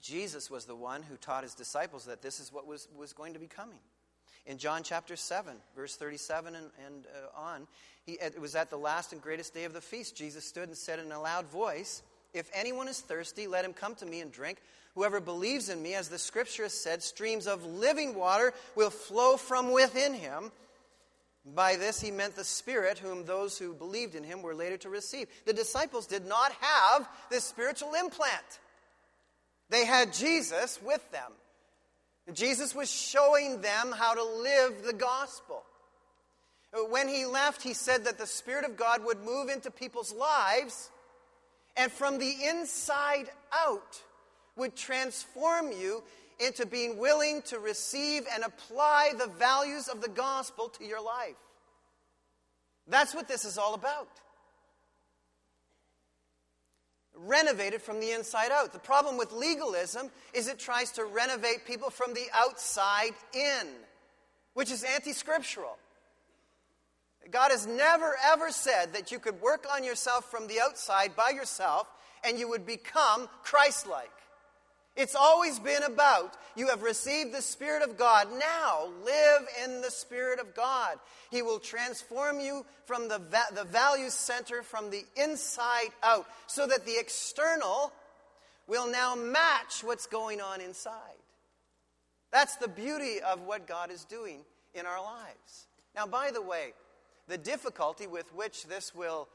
Jesus 0.00 0.50
was 0.50 0.64
the 0.64 0.74
one 0.74 1.02
who 1.02 1.16
taught 1.16 1.44
his 1.44 1.54
disciples 1.54 2.06
that 2.06 2.22
this 2.22 2.40
is 2.40 2.52
what 2.52 2.66
was, 2.66 2.88
was 2.96 3.12
going 3.12 3.34
to 3.34 3.38
be 3.38 3.46
coming. 3.46 3.78
In 4.46 4.58
John 4.58 4.82
chapter 4.82 5.16
7, 5.16 5.54
verse 5.76 5.96
37 5.96 6.54
and, 6.54 6.70
and 6.86 7.06
uh, 7.06 7.40
on, 7.40 7.66
he, 8.04 8.12
it 8.12 8.40
was 8.40 8.54
at 8.54 8.70
the 8.70 8.76
last 8.76 9.12
and 9.12 9.20
greatest 9.20 9.54
day 9.54 9.64
of 9.64 9.72
the 9.72 9.80
feast. 9.80 10.16
Jesus 10.16 10.44
stood 10.44 10.68
and 10.68 10.76
said 10.76 10.98
in 10.98 11.12
a 11.12 11.20
loud 11.20 11.46
voice, 11.46 12.02
If 12.32 12.50
anyone 12.54 12.88
is 12.88 13.00
thirsty, 13.00 13.46
let 13.46 13.64
him 13.64 13.72
come 13.72 13.94
to 13.96 14.06
me 14.06 14.20
and 14.20 14.30
drink. 14.30 14.58
Whoever 14.94 15.20
believes 15.20 15.68
in 15.68 15.82
me, 15.82 15.94
as 15.94 16.08
the 16.08 16.18
scripture 16.18 16.64
has 16.64 16.74
said, 16.74 17.02
streams 17.02 17.46
of 17.46 17.64
living 17.64 18.14
water 18.14 18.52
will 18.74 18.90
flow 18.90 19.36
from 19.36 19.72
within 19.72 20.14
him. 20.14 20.52
By 21.44 21.76
this 21.76 22.00
he 22.00 22.10
meant 22.10 22.36
the 22.36 22.44
Spirit, 22.44 22.98
whom 22.98 23.24
those 23.24 23.56
who 23.56 23.72
believed 23.72 24.14
in 24.14 24.24
him 24.24 24.42
were 24.42 24.54
later 24.54 24.76
to 24.78 24.90
receive. 24.90 25.28
The 25.46 25.52
disciples 25.52 26.06
did 26.06 26.26
not 26.26 26.52
have 26.60 27.08
this 27.30 27.44
spiritual 27.44 27.94
implant, 27.94 28.60
they 29.70 29.84
had 29.84 30.12
Jesus 30.12 30.78
with 30.82 31.08
them. 31.12 31.32
Jesus 32.34 32.74
was 32.74 32.90
showing 32.90 33.60
them 33.60 33.92
how 33.92 34.14
to 34.14 34.22
live 34.22 34.82
the 34.84 34.92
gospel. 34.92 35.64
When 36.90 37.08
he 37.08 37.26
left, 37.26 37.62
he 37.62 37.72
said 37.72 38.04
that 38.04 38.18
the 38.18 38.26
Spirit 38.26 38.64
of 38.64 38.76
God 38.76 39.04
would 39.04 39.24
move 39.24 39.48
into 39.48 39.70
people's 39.70 40.12
lives 40.12 40.90
and 41.76 41.90
from 41.90 42.18
the 42.18 42.34
inside 42.48 43.30
out 43.52 44.02
would 44.56 44.76
transform 44.76 45.72
you 45.72 46.02
into 46.38 46.66
being 46.66 46.98
willing 46.98 47.42
to 47.42 47.58
receive 47.58 48.24
and 48.32 48.42
apply 48.44 49.12
the 49.18 49.26
values 49.26 49.88
of 49.88 50.00
the 50.00 50.08
gospel 50.08 50.68
to 50.68 50.84
your 50.84 51.02
life. 51.02 51.36
That's 52.88 53.14
what 53.14 53.28
this 53.28 53.44
is 53.44 53.58
all 53.58 53.74
about. 53.74 54.08
Renovated 57.14 57.82
from 57.82 58.00
the 58.00 58.12
inside 58.12 58.50
out. 58.50 58.72
The 58.72 58.78
problem 58.78 59.18
with 59.18 59.32
legalism 59.32 60.10
is 60.32 60.48
it 60.48 60.58
tries 60.58 60.90
to 60.92 61.04
renovate 61.04 61.66
people 61.66 61.90
from 61.90 62.14
the 62.14 62.26
outside 62.34 63.12
in, 63.34 63.66
which 64.54 64.70
is 64.70 64.82
anti 64.82 65.12
scriptural. 65.12 65.76
God 67.30 67.50
has 67.50 67.66
never 67.66 68.16
ever 68.32 68.50
said 68.50 68.92
that 68.94 69.12
you 69.12 69.18
could 69.18 69.40
work 69.40 69.66
on 69.72 69.84
yourself 69.84 70.30
from 70.30 70.46
the 70.46 70.60
outside 70.60 71.14
by 71.16 71.30
yourself 71.30 71.86
and 72.24 72.38
you 72.38 72.48
would 72.48 72.66
become 72.66 73.28
Christ 73.42 73.86
like. 73.86 74.10
It's 74.96 75.14
always 75.14 75.58
been 75.58 75.82
about 75.84 76.36
you 76.56 76.68
have 76.68 76.82
received 76.82 77.32
the 77.32 77.42
Spirit 77.42 77.82
of 77.82 77.96
God. 77.96 78.28
Now 78.38 78.88
live 79.04 79.42
in 79.64 79.80
the 79.80 79.90
Spirit 79.90 80.40
of 80.40 80.54
God. 80.54 80.98
He 81.30 81.42
will 81.42 81.60
transform 81.60 82.40
you 82.40 82.66
from 82.86 83.08
the, 83.08 83.18
va- 83.18 83.54
the 83.54 83.64
value 83.64 84.10
center 84.10 84.62
from 84.62 84.90
the 84.90 85.04
inside 85.16 85.90
out 86.02 86.26
so 86.46 86.66
that 86.66 86.84
the 86.84 86.98
external 86.98 87.92
will 88.66 88.90
now 88.90 89.14
match 89.14 89.82
what's 89.82 90.06
going 90.06 90.40
on 90.40 90.60
inside. 90.60 90.94
That's 92.32 92.56
the 92.56 92.68
beauty 92.68 93.20
of 93.20 93.42
what 93.42 93.66
God 93.66 93.90
is 93.90 94.04
doing 94.04 94.40
in 94.74 94.86
our 94.86 95.02
lives. 95.02 95.66
Now, 95.94 96.06
by 96.06 96.30
the 96.30 96.42
way, 96.42 96.72
the 97.30 97.38
difficulty 97.38 98.06
with 98.06 98.34
which 98.34 98.66
this 98.66 98.94
will 98.94 99.28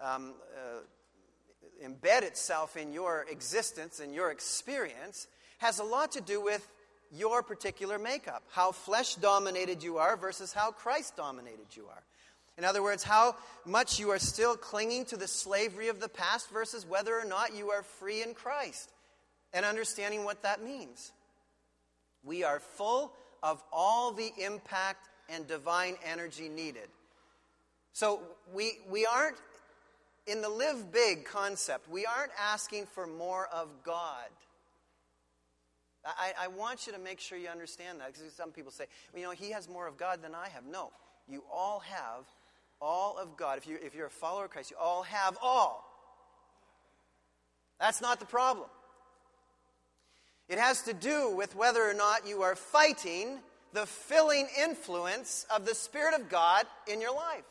um, 0.00 0.34
uh, 0.56 1.86
embed 1.86 2.22
itself 2.22 2.76
in 2.76 2.92
your 2.92 3.26
existence 3.28 4.00
and 4.00 4.14
your 4.14 4.30
experience 4.30 5.26
has 5.58 5.80
a 5.80 5.84
lot 5.84 6.12
to 6.12 6.20
do 6.20 6.40
with 6.40 6.66
your 7.10 7.42
particular 7.42 7.98
makeup, 7.98 8.42
how 8.50 8.72
flesh 8.72 9.16
dominated 9.16 9.82
you 9.82 9.98
are 9.98 10.16
versus 10.16 10.52
how 10.52 10.70
Christ 10.70 11.16
dominated 11.16 11.66
you 11.72 11.86
are. 11.86 12.02
In 12.56 12.64
other 12.64 12.82
words, 12.82 13.02
how 13.02 13.36
much 13.64 13.98
you 13.98 14.10
are 14.10 14.18
still 14.18 14.56
clinging 14.56 15.04
to 15.06 15.16
the 15.16 15.26
slavery 15.26 15.88
of 15.88 16.00
the 16.00 16.08
past 16.08 16.50
versus 16.50 16.86
whether 16.86 17.18
or 17.18 17.24
not 17.24 17.56
you 17.56 17.70
are 17.70 17.82
free 17.82 18.22
in 18.22 18.34
Christ, 18.34 18.92
and 19.52 19.64
understanding 19.64 20.24
what 20.24 20.42
that 20.42 20.62
means. 20.62 21.12
We 22.22 22.44
are 22.44 22.60
full 22.60 23.12
of 23.42 23.62
all 23.72 24.12
the 24.12 24.32
impact 24.38 25.08
and 25.28 25.46
divine 25.46 25.96
energy 26.04 26.48
needed. 26.48 26.88
So 27.94 28.20
we, 28.52 28.72
we 28.90 29.06
aren't 29.06 29.36
in 30.26 30.42
the 30.42 30.48
live 30.48 30.90
big 30.92 31.24
concept, 31.24 31.88
we 31.88 32.04
aren't 32.04 32.32
asking 32.38 32.86
for 32.86 33.06
more 33.06 33.46
of 33.46 33.68
God. 33.84 34.28
I, 36.04 36.32
I, 36.38 36.48
want 36.48 36.86
you 36.86 36.92
to 36.92 36.98
make 36.98 37.18
sure 37.18 37.38
you 37.38 37.48
understand 37.48 38.00
that 38.00 38.12
because 38.12 38.30
some 38.34 38.50
people 38.50 38.70
say, 38.70 38.84
well, 39.12 39.20
you 39.20 39.26
know, 39.26 39.32
he 39.32 39.52
has 39.52 39.70
more 39.70 39.86
of 39.86 39.96
God 39.96 40.20
than 40.22 40.34
I 40.34 40.50
have. 40.50 40.66
No, 40.66 40.90
you 41.26 41.42
all 41.50 41.80
have 41.80 42.26
all 42.78 43.16
of 43.16 43.38
God. 43.38 43.56
If, 43.56 43.66
you, 43.66 43.78
if 43.82 43.94
you're 43.94 44.08
a 44.08 44.10
follower 44.10 44.44
of 44.44 44.50
Christ, 44.50 44.70
you 44.70 44.76
all 44.78 45.04
have 45.04 45.38
all. 45.42 45.82
That's 47.80 48.02
not 48.02 48.20
the 48.20 48.26
problem. 48.26 48.68
It 50.48 50.58
has 50.58 50.82
to 50.82 50.92
do 50.92 51.34
with 51.34 51.56
whether 51.56 51.82
or 51.82 51.94
not 51.94 52.28
you 52.28 52.42
are 52.42 52.54
fighting 52.54 53.38
the 53.72 53.86
filling 53.86 54.46
influence 54.62 55.46
of 55.54 55.64
the 55.64 55.74
Spirit 55.74 56.20
of 56.20 56.28
God 56.28 56.66
in 56.86 57.00
your 57.00 57.14
life. 57.14 57.44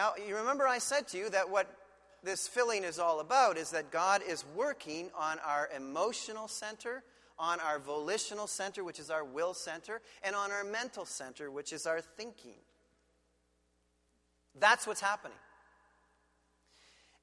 Now, 0.00 0.14
you 0.26 0.34
remember 0.34 0.66
I 0.66 0.78
said 0.78 1.08
to 1.08 1.18
you 1.18 1.28
that 1.28 1.50
what 1.50 1.70
this 2.22 2.48
filling 2.48 2.84
is 2.84 2.98
all 2.98 3.20
about 3.20 3.58
is 3.58 3.70
that 3.72 3.90
God 3.90 4.22
is 4.26 4.46
working 4.56 5.10
on 5.14 5.38
our 5.46 5.68
emotional 5.76 6.48
center, 6.48 7.02
on 7.38 7.60
our 7.60 7.78
volitional 7.78 8.46
center, 8.46 8.82
which 8.82 8.98
is 8.98 9.10
our 9.10 9.24
will 9.24 9.52
center, 9.52 10.00
and 10.22 10.34
on 10.34 10.52
our 10.52 10.64
mental 10.64 11.04
center, 11.04 11.50
which 11.50 11.74
is 11.74 11.84
our 11.84 12.00
thinking. 12.00 12.56
That's 14.58 14.86
what's 14.86 15.02
happening. 15.02 15.36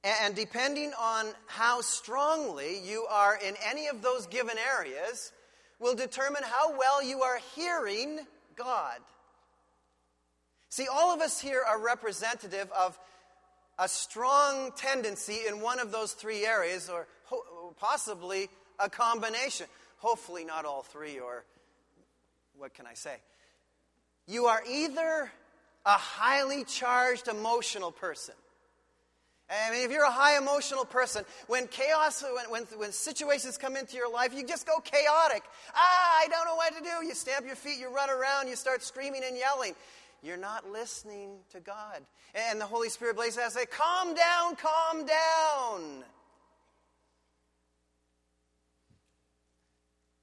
And 0.04 0.36
depending 0.36 0.92
on 1.00 1.26
how 1.48 1.80
strongly 1.80 2.78
you 2.78 3.06
are 3.10 3.40
in 3.44 3.56
any 3.68 3.88
of 3.88 4.02
those 4.02 4.28
given 4.28 4.54
areas, 4.56 5.32
will 5.80 5.96
determine 5.96 6.44
how 6.44 6.78
well 6.78 7.02
you 7.02 7.22
are 7.22 7.40
hearing 7.56 8.20
God. 8.54 9.00
See, 10.70 10.86
all 10.86 11.14
of 11.14 11.20
us 11.20 11.40
here 11.40 11.62
are 11.66 11.80
representative 11.80 12.70
of 12.72 12.98
a 13.78 13.88
strong 13.88 14.72
tendency 14.76 15.40
in 15.48 15.60
one 15.60 15.78
of 15.78 15.92
those 15.92 16.12
three 16.12 16.44
areas, 16.44 16.90
or 16.90 17.06
possibly 17.78 18.48
a 18.78 18.90
combination. 18.90 19.66
Hopefully, 19.98 20.44
not 20.44 20.64
all 20.64 20.82
three, 20.82 21.18
or 21.18 21.44
what 22.56 22.74
can 22.74 22.86
I 22.86 22.94
say? 22.94 23.16
You 24.26 24.46
are 24.46 24.62
either 24.68 25.30
a 25.86 25.90
highly 25.92 26.64
charged 26.64 27.28
emotional 27.28 27.92
person. 27.92 28.34
I 29.50 29.70
mean, 29.70 29.86
if 29.86 29.90
you're 29.90 30.04
a 30.04 30.10
high 30.10 30.36
emotional 30.36 30.84
person, 30.84 31.24
when 31.46 31.68
chaos, 31.68 32.22
when, 32.22 32.50
when, 32.50 32.62
when, 32.78 32.92
situations 32.92 33.56
come 33.56 33.76
into 33.76 33.96
your 33.96 34.12
life, 34.12 34.34
you 34.34 34.46
just 34.46 34.66
go 34.66 34.78
chaotic. 34.80 35.42
Ah, 35.74 36.20
I 36.20 36.28
don't 36.28 36.44
know 36.44 36.56
what 36.56 36.76
to 36.76 36.82
do. 36.82 37.06
You 37.06 37.14
stamp 37.14 37.46
your 37.46 37.56
feet, 37.56 37.78
you 37.78 37.88
run 37.88 38.10
around, 38.10 38.48
you 38.48 38.56
start 38.56 38.82
screaming 38.82 39.22
and 39.26 39.38
yelling. 39.38 39.74
You're 40.22 40.36
not 40.36 40.70
listening 40.70 41.30
to 41.52 41.60
God. 41.60 42.02
And 42.34 42.60
the 42.60 42.66
Holy 42.66 42.88
Spirit 42.88 43.16
blazes 43.16 43.38
out 43.38 43.52
say, 43.52 43.66
Calm 43.66 44.14
down, 44.14 44.56
calm 44.56 45.06
down. 45.06 46.04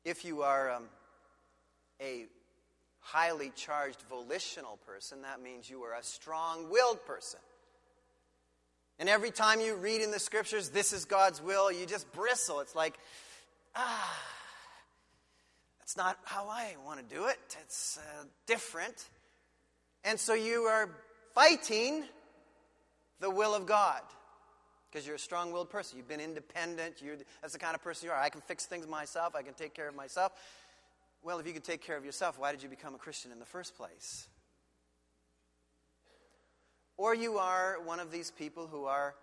If 0.03 0.23
you 0.23 0.43
are 0.43 0.71
um, 0.71 0.83
a 2.01 2.25
highly 2.99 3.51
charged 3.55 4.03
volitional 4.09 4.77
person, 4.85 5.21
that 5.23 5.41
means 5.41 5.69
you 5.69 5.83
are 5.83 5.93
a 5.93 6.03
strong 6.03 6.69
willed 6.69 7.03
person. 7.05 7.39
And 8.99 9.09
every 9.09 9.31
time 9.31 9.59
you 9.61 9.75
read 9.75 10.01
in 10.01 10.11
the 10.11 10.19
scriptures, 10.19 10.69
this 10.69 10.93
is 10.93 11.05
God's 11.05 11.41
will, 11.41 11.71
you 11.71 11.85
just 11.85 12.11
bristle. 12.13 12.59
It's 12.59 12.75
like, 12.75 12.97
ah, 13.75 14.23
that's 15.79 15.97
not 15.97 16.17
how 16.23 16.47
I 16.49 16.75
want 16.85 17.07
to 17.07 17.15
do 17.15 17.25
it. 17.25 17.37
It's 17.63 17.97
uh, 17.97 18.23
different. 18.47 19.05
And 20.05 20.19
so 20.19 20.35
you 20.35 20.61
are 20.61 20.89
fighting 21.33 22.03
the 23.19 23.29
will 23.29 23.55
of 23.55 23.65
God 23.65 24.01
because 24.89 25.05
you're 25.05 25.15
a 25.15 25.19
strong 25.19 25.51
willed 25.51 25.71
person. 25.71 25.97
You've 25.97 26.07
been 26.07 26.21
independent. 26.21 27.01
You're, 27.01 27.17
that's 27.41 27.53
the 27.53 27.59
kind 27.59 27.75
of 27.75 27.83
person 27.83 28.05
you 28.05 28.13
are. 28.13 28.21
I 28.21 28.29
can 28.29 28.41
fix 28.41 28.67
things 28.67 28.87
myself, 28.87 29.35
I 29.35 29.41
can 29.41 29.55
take 29.55 29.73
care 29.73 29.89
of 29.89 29.95
myself. 29.95 30.31
Well, 31.23 31.39
if 31.39 31.47
you 31.47 31.53
could 31.53 31.63
take 31.63 31.81
care 31.81 31.97
of 31.97 32.05
yourself, 32.05 32.37
why 32.37 32.51
did 32.51 32.61
you 32.61 32.69
become 32.69 32.93
a 32.93 32.99
Christian 32.99 33.31
in 33.31 33.39
the 33.39 33.45
first 33.45 33.75
place? 33.75 34.27
Or 36.97 37.15
you 37.15 37.39
are 37.39 37.77
one 37.83 37.99
of 37.99 38.11
these 38.11 38.29
people 38.29 38.67
who 38.67 38.85
are 38.85 39.15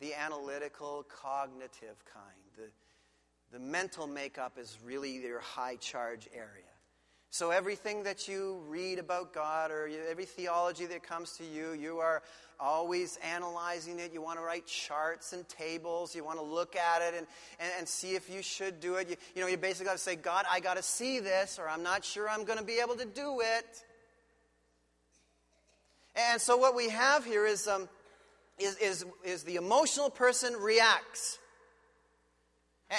the 0.00 0.14
analytical, 0.14 1.04
cognitive 1.08 2.02
kind. 2.12 2.24
The, 2.56 3.58
the 3.58 3.62
mental 3.62 4.06
makeup 4.06 4.58
is 4.58 4.78
really 4.82 5.18
your 5.18 5.40
high 5.40 5.76
charge 5.76 6.26
area. 6.34 6.61
So 7.32 7.50
everything 7.50 8.02
that 8.02 8.28
you 8.28 8.62
read 8.68 8.98
about 8.98 9.32
God 9.32 9.70
or 9.70 9.88
every 10.10 10.26
theology 10.26 10.84
that 10.84 11.02
comes 11.02 11.32
to 11.38 11.44
you, 11.44 11.72
you 11.72 11.96
are 11.96 12.22
always 12.60 13.18
analyzing 13.24 14.00
it. 14.00 14.12
You 14.12 14.20
want 14.20 14.38
to 14.38 14.44
write 14.44 14.66
charts 14.66 15.32
and 15.32 15.48
tables. 15.48 16.14
You 16.14 16.24
want 16.24 16.40
to 16.40 16.44
look 16.44 16.76
at 16.76 17.00
it 17.00 17.14
and, 17.16 17.26
and, 17.58 17.72
and 17.78 17.88
see 17.88 18.16
if 18.16 18.28
you 18.28 18.42
should 18.42 18.80
do 18.80 18.96
it. 18.96 19.08
You, 19.08 19.16
you 19.34 19.40
know, 19.40 19.48
you 19.48 19.56
basically 19.56 19.86
got 19.86 19.92
to 19.92 19.98
say, 19.98 20.14
God, 20.14 20.44
I 20.50 20.60
got 20.60 20.76
to 20.76 20.82
see 20.82 21.20
this, 21.20 21.58
or 21.58 21.66
I'm 21.66 21.82
not 21.82 22.04
sure 22.04 22.28
I'm 22.28 22.44
going 22.44 22.58
to 22.58 22.64
be 22.66 22.80
able 22.80 22.96
to 22.96 23.06
do 23.06 23.40
it. 23.40 23.82
And 26.14 26.38
so 26.38 26.58
what 26.58 26.76
we 26.76 26.90
have 26.90 27.24
here 27.24 27.46
is, 27.46 27.66
um, 27.66 27.88
is, 28.58 28.76
is, 28.76 29.06
is 29.24 29.44
the 29.44 29.56
emotional 29.56 30.10
person 30.10 30.52
reacts. 30.52 31.38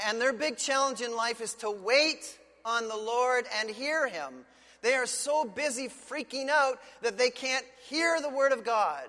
And 0.07 0.19
their 0.19 0.33
big 0.33 0.57
challenge 0.57 1.01
in 1.01 1.15
life 1.15 1.39
is 1.39 1.53
to 1.55 1.69
wait 1.69 2.39
on 2.65 2.87
the 2.87 2.97
Lord 2.97 3.45
and 3.59 3.69
hear 3.69 4.07
Him. 4.07 4.45
They 4.81 4.95
are 4.95 5.05
so 5.05 5.45
busy 5.45 5.87
freaking 5.87 6.49
out 6.49 6.79
that 7.01 7.17
they 7.17 7.29
can't 7.29 7.65
hear 7.89 8.19
the 8.21 8.29
Word 8.29 8.51
of 8.51 8.63
God. 8.63 9.07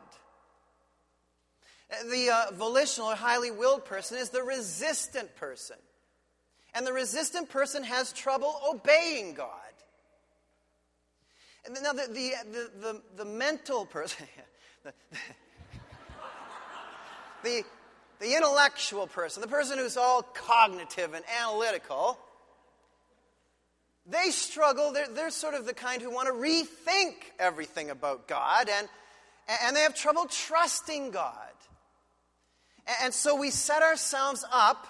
The 2.10 2.30
uh, 2.30 2.54
volitional 2.54 3.08
or 3.08 3.16
highly 3.16 3.50
willed 3.50 3.84
person 3.84 4.18
is 4.18 4.30
the 4.30 4.42
resistant 4.42 5.34
person. 5.36 5.76
And 6.74 6.86
the 6.86 6.92
resistant 6.92 7.48
person 7.50 7.84
has 7.84 8.12
trouble 8.12 8.60
obeying 8.68 9.34
God. 9.34 9.50
And 11.64 11.76
now, 11.82 11.92
the, 11.92 12.08
the, 12.08 12.32
the, 12.52 12.70
the, 12.80 13.02
the 13.16 13.24
mental 13.24 13.86
person, 13.86 14.26
the, 14.84 14.92
the, 17.42 17.62
the 18.20 18.36
intellectual 18.36 19.06
person, 19.06 19.40
the 19.40 19.48
person 19.48 19.78
who's 19.78 19.96
all 19.96 20.22
cognitive 20.22 21.14
and 21.14 21.24
analytical, 21.40 22.18
they 24.06 24.30
struggle. 24.30 24.92
They're, 24.92 25.08
they're 25.08 25.30
sort 25.30 25.54
of 25.54 25.66
the 25.66 25.74
kind 25.74 26.02
who 26.02 26.10
want 26.10 26.28
to 26.28 26.34
rethink 26.34 27.14
everything 27.38 27.90
about 27.90 28.28
God, 28.28 28.68
and, 28.70 28.88
and 29.62 29.76
they 29.76 29.80
have 29.80 29.94
trouble 29.94 30.26
trusting 30.26 31.10
God. 31.10 31.36
And 33.02 33.14
so 33.14 33.34
we 33.34 33.50
set 33.50 33.82
ourselves 33.82 34.44
up 34.52 34.86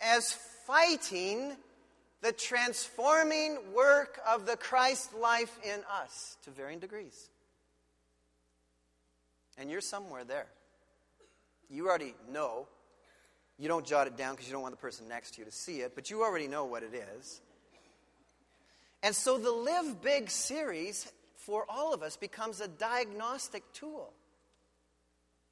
as 0.00 0.36
fighting 0.66 1.56
the 2.20 2.32
transforming 2.32 3.58
work 3.74 4.20
of 4.28 4.44
the 4.44 4.56
Christ 4.56 5.14
life 5.14 5.56
in 5.64 5.80
us 6.02 6.36
to 6.44 6.50
varying 6.50 6.80
degrees. 6.80 7.30
And 9.56 9.70
you're 9.70 9.80
somewhere 9.80 10.24
there. 10.24 10.46
You 11.70 11.88
already 11.88 12.14
know. 12.30 12.66
You 13.58 13.68
don't 13.68 13.84
jot 13.84 14.06
it 14.06 14.16
down 14.16 14.34
because 14.34 14.46
you 14.46 14.52
don't 14.52 14.62
want 14.62 14.74
the 14.74 14.80
person 14.80 15.08
next 15.08 15.34
to 15.34 15.40
you 15.40 15.44
to 15.44 15.50
see 15.50 15.80
it, 15.80 15.94
but 15.94 16.10
you 16.10 16.22
already 16.22 16.46
know 16.46 16.64
what 16.64 16.82
it 16.82 16.94
is. 17.16 17.40
And 19.02 19.14
so 19.14 19.38
the 19.38 19.52
Live 19.52 20.02
Big 20.02 20.30
series 20.30 21.10
for 21.36 21.64
all 21.68 21.94
of 21.94 22.02
us 22.02 22.16
becomes 22.16 22.60
a 22.60 22.68
diagnostic 22.68 23.62
tool, 23.72 24.12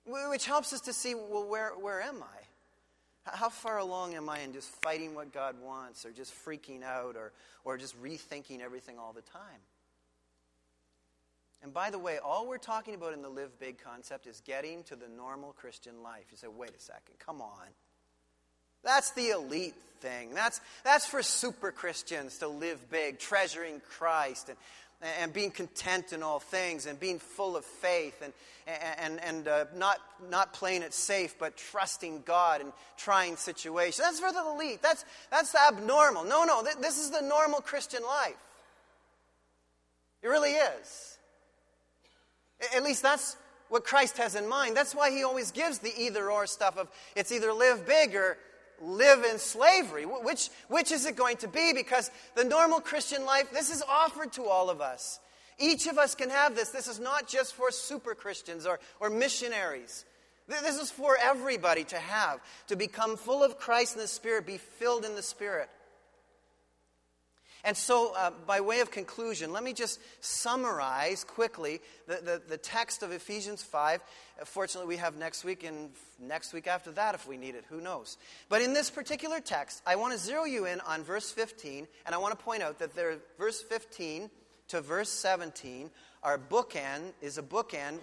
which 0.05 0.47
helps 0.47 0.73
us 0.73 0.81
to 0.83 0.93
see 0.93 1.15
well, 1.15 1.49
where, 1.49 1.71
where 1.71 2.03
am 2.03 2.23
I? 2.23 3.31
How 3.37 3.49
far 3.49 3.79
along 3.79 4.15
am 4.15 4.29
I 4.29 4.41
in 4.41 4.53
just 4.53 4.69
fighting 4.83 5.15
what 5.15 5.33
God 5.33 5.57
wants, 5.61 6.07
or 6.07 6.13
just 6.13 6.33
freaking 6.45 6.85
out, 6.85 7.17
or, 7.17 7.33
or 7.65 7.77
just 7.77 8.01
rethinking 8.01 8.61
everything 8.61 8.99
all 8.99 9.13
the 9.13 9.23
time? 9.23 9.61
And 11.63 11.73
by 11.75 11.91
the 11.91 11.99
way, 11.99 12.19
all 12.19 12.47
we're 12.47 12.59
talking 12.59 12.95
about 12.95 13.15
in 13.15 13.23
the 13.23 13.29
live 13.29 13.59
big 13.59 13.83
concept 13.83 14.27
is 14.27 14.41
getting 14.41 14.85
to 14.85 14.95
the 14.95 15.09
normal 15.09 15.53
Christian 15.53 16.03
life. 16.03 16.27
You 16.31 16.37
say, 16.37 16.47
wait 16.47 16.71
a 16.77 16.81
second, 16.81 17.19
come 17.19 17.41
on. 17.41 17.67
That's 18.87 19.11
the 19.11 19.31
elite 19.31 19.75
thing. 20.01 20.33
That's, 20.33 20.61
that's 20.85 21.07
for 21.07 21.21
super 21.21 21.73
Christians 21.73 22.39
to 22.39 22.47
live 22.47 22.89
big, 22.89 23.19
treasuring 23.19 23.83
Christ 23.99 24.49
and, 24.49 24.57
and 25.21 25.33
being 25.33 25.51
content 25.51 26.13
in 26.13 26.23
all 26.23 26.39
things 26.39 26.87
and 26.87 26.99
being 26.99 27.19
full 27.19 27.57
of 27.57 27.65
faith 27.65 28.23
and, 28.23 28.33
and, 28.99 29.21
and 29.21 29.49
uh, 29.49 29.65
not, 29.75 29.99
not 30.31 30.53
playing 30.53 30.83
it 30.83 30.95
safe 30.95 31.35
but 31.37 31.57
trusting 31.57 32.23
God 32.25 32.61
and 32.61 32.73
trying 32.97 33.37
situations. 33.37 33.99
That's 33.99 34.21
for 34.21 34.33
the 34.33 34.49
elite. 34.55 34.83
That's, 34.83 35.05
that's 35.33 35.53
abnormal. 35.55 36.23
No, 36.23 36.45
no, 36.45 36.63
th- 36.63 36.77
this 36.77 36.99
is 36.99 37.11
the 37.11 37.23
normal 37.23 37.61
Christian 37.61 38.05
life. 38.05 38.37
It 40.23 40.29
really 40.29 40.53
is. 40.53 41.19
At 42.75 42.85
least 42.85 43.03
that's 43.03 43.37
what 43.69 43.85
Christ 43.85 44.17
has 44.19 44.37
in 44.37 44.49
mind. 44.49 44.77
That's 44.77 44.95
why 44.95 45.11
he 45.11 45.25
always 45.25 45.51
gives 45.51 45.81
the 45.81 45.93
either 45.99 46.31
or 46.31 46.47
stuff 46.47 46.79
of 46.79 46.89
it's 47.17 47.33
either 47.33 47.53
live 47.53 47.85
big 47.85 48.15
or 48.15 48.39
live 48.81 49.25
in 49.25 49.39
slavery. 49.39 50.05
Which, 50.05 50.51
which 50.69 50.93
is 50.93 51.07
it 51.07 51.17
going 51.17 51.39
to 51.39 51.49
be? 51.49 51.73
Because 51.73 52.11
the 52.35 52.45
normal 52.45 52.81
Christian 52.81 53.25
life, 53.25 53.51
this 53.53 53.71
is 53.71 53.83
offered 53.89 54.33
to 54.33 54.45
all 54.45 54.71
of 54.71 54.81
us. 54.81 55.21
Each 55.59 55.87
of 55.87 55.99
us 55.99 56.15
can 56.15 56.31
have 56.31 56.55
this. 56.55 56.71
This 56.71 56.89
is 56.89 57.01
not 57.01 57.29
just 57.29 57.55
for 57.55 57.71
super 57.71 58.15
Christians 58.15 58.67
or, 58.67 58.79
or 59.01 59.09
missionaries. 59.11 60.05
This 60.49 60.81
is 60.81 60.91
for 60.91 61.17
everybody 61.21 61.85
to 61.85 61.97
have, 61.97 62.41
to 62.69 62.77
become 62.77 63.17
full 63.17 63.43
of 63.43 63.59
Christ 63.59 63.95
in 63.95 64.01
the 64.01 64.07
Spirit, 64.07 64.47
be 64.47 64.59
filled 64.59 65.05
in 65.05 65.17
the 65.17 65.23
Spirit. 65.23 65.69
And 67.67 67.77
so, 67.77 68.15
uh, 68.17 68.31
by 68.47 68.61
way 68.61 68.79
of 68.79 68.93
conclusion, 68.93 69.53
let 69.53 69.65
me 69.65 69.73
just 69.73 69.99
summarize 70.21 71.25
quickly 71.25 71.81
the, 72.07 72.15
the, 72.23 72.43
the, 72.49 72.57
text 72.57 73.03
of 73.03 73.11
Ephesians 73.11 73.61
5. 73.61 74.01
Fortunately, 74.45 74.87
we 74.87 74.99
have 74.99 75.17
next 75.17 75.43
week 75.43 75.65
and 75.65 75.91
next 76.21 76.53
week 76.53 76.69
after 76.69 76.93
that 76.93 77.17
if 77.17 77.27
we 77.27 77.37
need 77.37 77.57
it. 77.57 77.65
Who 77.69 77.81
knows? 77.81 78.19
But 78.49 78.63
in 78.63 78.73
this 78.73 78.89
particular 78.89 79.41
text, 79.41 79.83
I 79.85 79.97
want 79.97 80.13
to 80.13 80.19
zero 80.21 80.45
you 80.45 80.67
in 80.67 80.81
on 80.83 81.03
verse 81.03 81.33
15, 81.33 81.89
and 82.07 82.15
I 82.15 82.19
want 82.19 82.39
to 82.39 82.45
point 82.45 82.63
out 82.63 82.79
that 82.79 82.95
there, 82.95 83.17
verse 83.37 83.61
15 83.63 84.31
to 84.69 84.81
verse 84.81 85.11
17 85.11 85.91
are 86.23 86.39
bookend, 86.39 87.15
is 87.21 87.37
a 87.37 87.43
bookend 87.43 87.99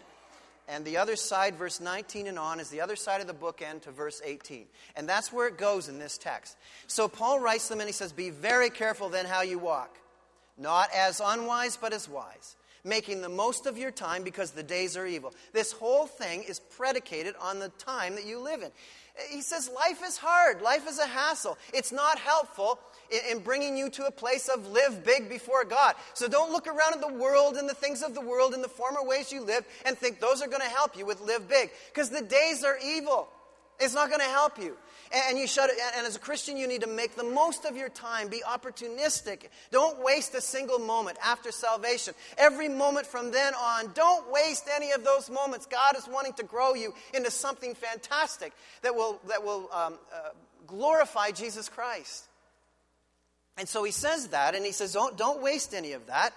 and 0.68 0.86
the 0.86 0.98
other 0.98 1.16
side, 1.16 1.56
verse 1.56 1.82
19 1.82 2.28
and 2.28 2.40
on, 2.40 2.60
is 2.60 2.70
the 2.70 2.82
other 2.82 2.96
side 2.96 3.20
of 3.20 3.28
the 3.28 3.34
bookend 3.34 3.82
to 3.82 3.92
verse 3.92 4.22
18. 4.24 4.66
And 4.96 5.08
that's 5.08 5.34
where 5.34 5.48
it 5.48 5.58
goes 5.58 5.90
in 5.90 6.00
this 6.00 6.18
text. 6.18 6.58
So 6.88 7.08
Paul 7.08 7.40
writes 7.40 7.68
them 7.68 7.80
and 7.80 7.88
he 7.88 7.94
says, 7.94 8.14
Be 8.14 8.30
very 8.30 8.70
careful 8.70 9.10
then 9.10 9.26
how 9.26 9.42
you 9.42 9.60
walk, 9.60 9.98
not 10.58 10.90
as 10.96 11.22
unwise, 11.24 11.76
but 11.76 11.92
as 11.92 12.08
wise, 12.08 12.56
making 12.86 13.22
the 13.22 13.30
most 13.30 13.66
of 13.66 13.78
your 13.78 13.92
time 13.92 14.24
because 14.24 14.52
the 14.52 14.64
days 14.64 14.96
are 14.96 15.06
evil. 15.06 15.34
This 15.52 15.74
whole 15.74 16.08
thing 16.08 16.44
is 16.44 16.60
predicated 16.60 17.36
on 17.42 17.60
the 17.60 17.70
time 17.70 18.16
that 18.16 18.26
you 18.26 18.40
live 18.40 18.62
in. 18.62 18.72
He 19.30 19.42
says 19.42 19.70
life 19.70 20.02
is 20.04 20.18
hard, 20.18 20.62
life 20.62 20.88
is 20.88 20.98
a 20.98 21.06
hassle. 21.06 21.58
It's 21.74 21.92
not 21.92 22.18
helpful 22.20 22.80
in, 23.30 23.40
bringing 23.40 23.78
you 23.78 23.90
to 23.92 24.06
a 24.06 24.12
place 24.12 24.50
of 24.50 24.68
live 24.68 25.04
big 25.04 25.30
before 25.30 25.64
God. 25.64 25.96
So 26.14 26.28
don't 26.28 26.52
look 26.52 26.68
around 26.68 26.94
at 26.94 27.02
the 27.02 27.14
world 27.14 27.56
and 27.56 27.70
the 27.70 27.74
things 27.74 28.02
of 28.02 28.14
the 28.16 28.22
world 28.22 28.54
and 28.54 28.64
the 28.64 28.70
former 28.70 29.04
ways 29.04 29.32
you 29.32 29.44
live 29.44 29.66
and 29.86 29.98
think 29.98 30.20
those 30.20 30.42
are 30.42 30.48
going 30.48 30.62
to 30.62 30.68
help 30.68 30.98
you 30.98 31.06
with 31.06 31.22
live 31.22 31.48
big 31.48 31.72
because 31.94 32.10
the 32.10 32.22
days 32.22 32.64
are 32.64 32.78
evil. 32.84 33.28
It's 33.80 33.94
not 33.94 34.10
going 34.10 34.22
to 34.22 34.26
help 34.26 34.58
you. 34.60 34.78
And 35.28 35.38
you 35.38 35.46
should, 35.46 35.70
and 35.70 36.08
as 36.08 36.16
a 36.16 36.20
Christian, 36.20 36.58
you 36.58 36.68
need 36.68 36.82
to 36.82 36.88
make 36.88 37.16
the 37.16 37.24
most 37.24 37.66
of 37.66 37.76
your 37.76 37.90
time. 37.90 38.30
Be 38.30 38.42
opportunistic. 38.48 39.50
Don't 39.72 40.04
waste 40.04 40.34
a 40.34 40.42
single 40.42 40.80
moment 40.80 41.18
after 41.24 41.52
salvation. 41.52 42.16
Every 42.38 42.68
moment 42.68 43.06
from 43.06 43.32
then 43.32 43.54
on, 43.54 43.92
don't 43.94 44.32
waste 44.32 44.68
any 44.74 44.92
of 44.92 45.04
those 45.04 45.30
moments. 45.30 45.68
God 45.68 45.96
is 45.98 46.08
wanting 46.08 46.34
to 46.34 46.44
grow 46.44 46.74
you 46.74 46.94
into 47.14 47.30
something 47.30 47.76
fantastic 47.76 48.54
that 48.82 48.96
will, 48.96 49.20
that 49.28 49.44
will 49.44 49.70
um, 49.72 50.00
uh, 50.14 50.30
glorify 50.66 51.30
Jesus 51.32 51.70
Christ. 51.70 52.28
And 53.58 53.68
so 53.68 53.84
he 53.84 53.92
says 53.92 54.30
that, 54.30 54.56
and 54.56 54.66
he 54.66 54.72
says, 54.72 54.94
don't, 54.94 55.18
don't 55.18 55.42
waste 55.42 55.74
any 55.74 55.94
of 55.94 56.08
that. 56.08 56.34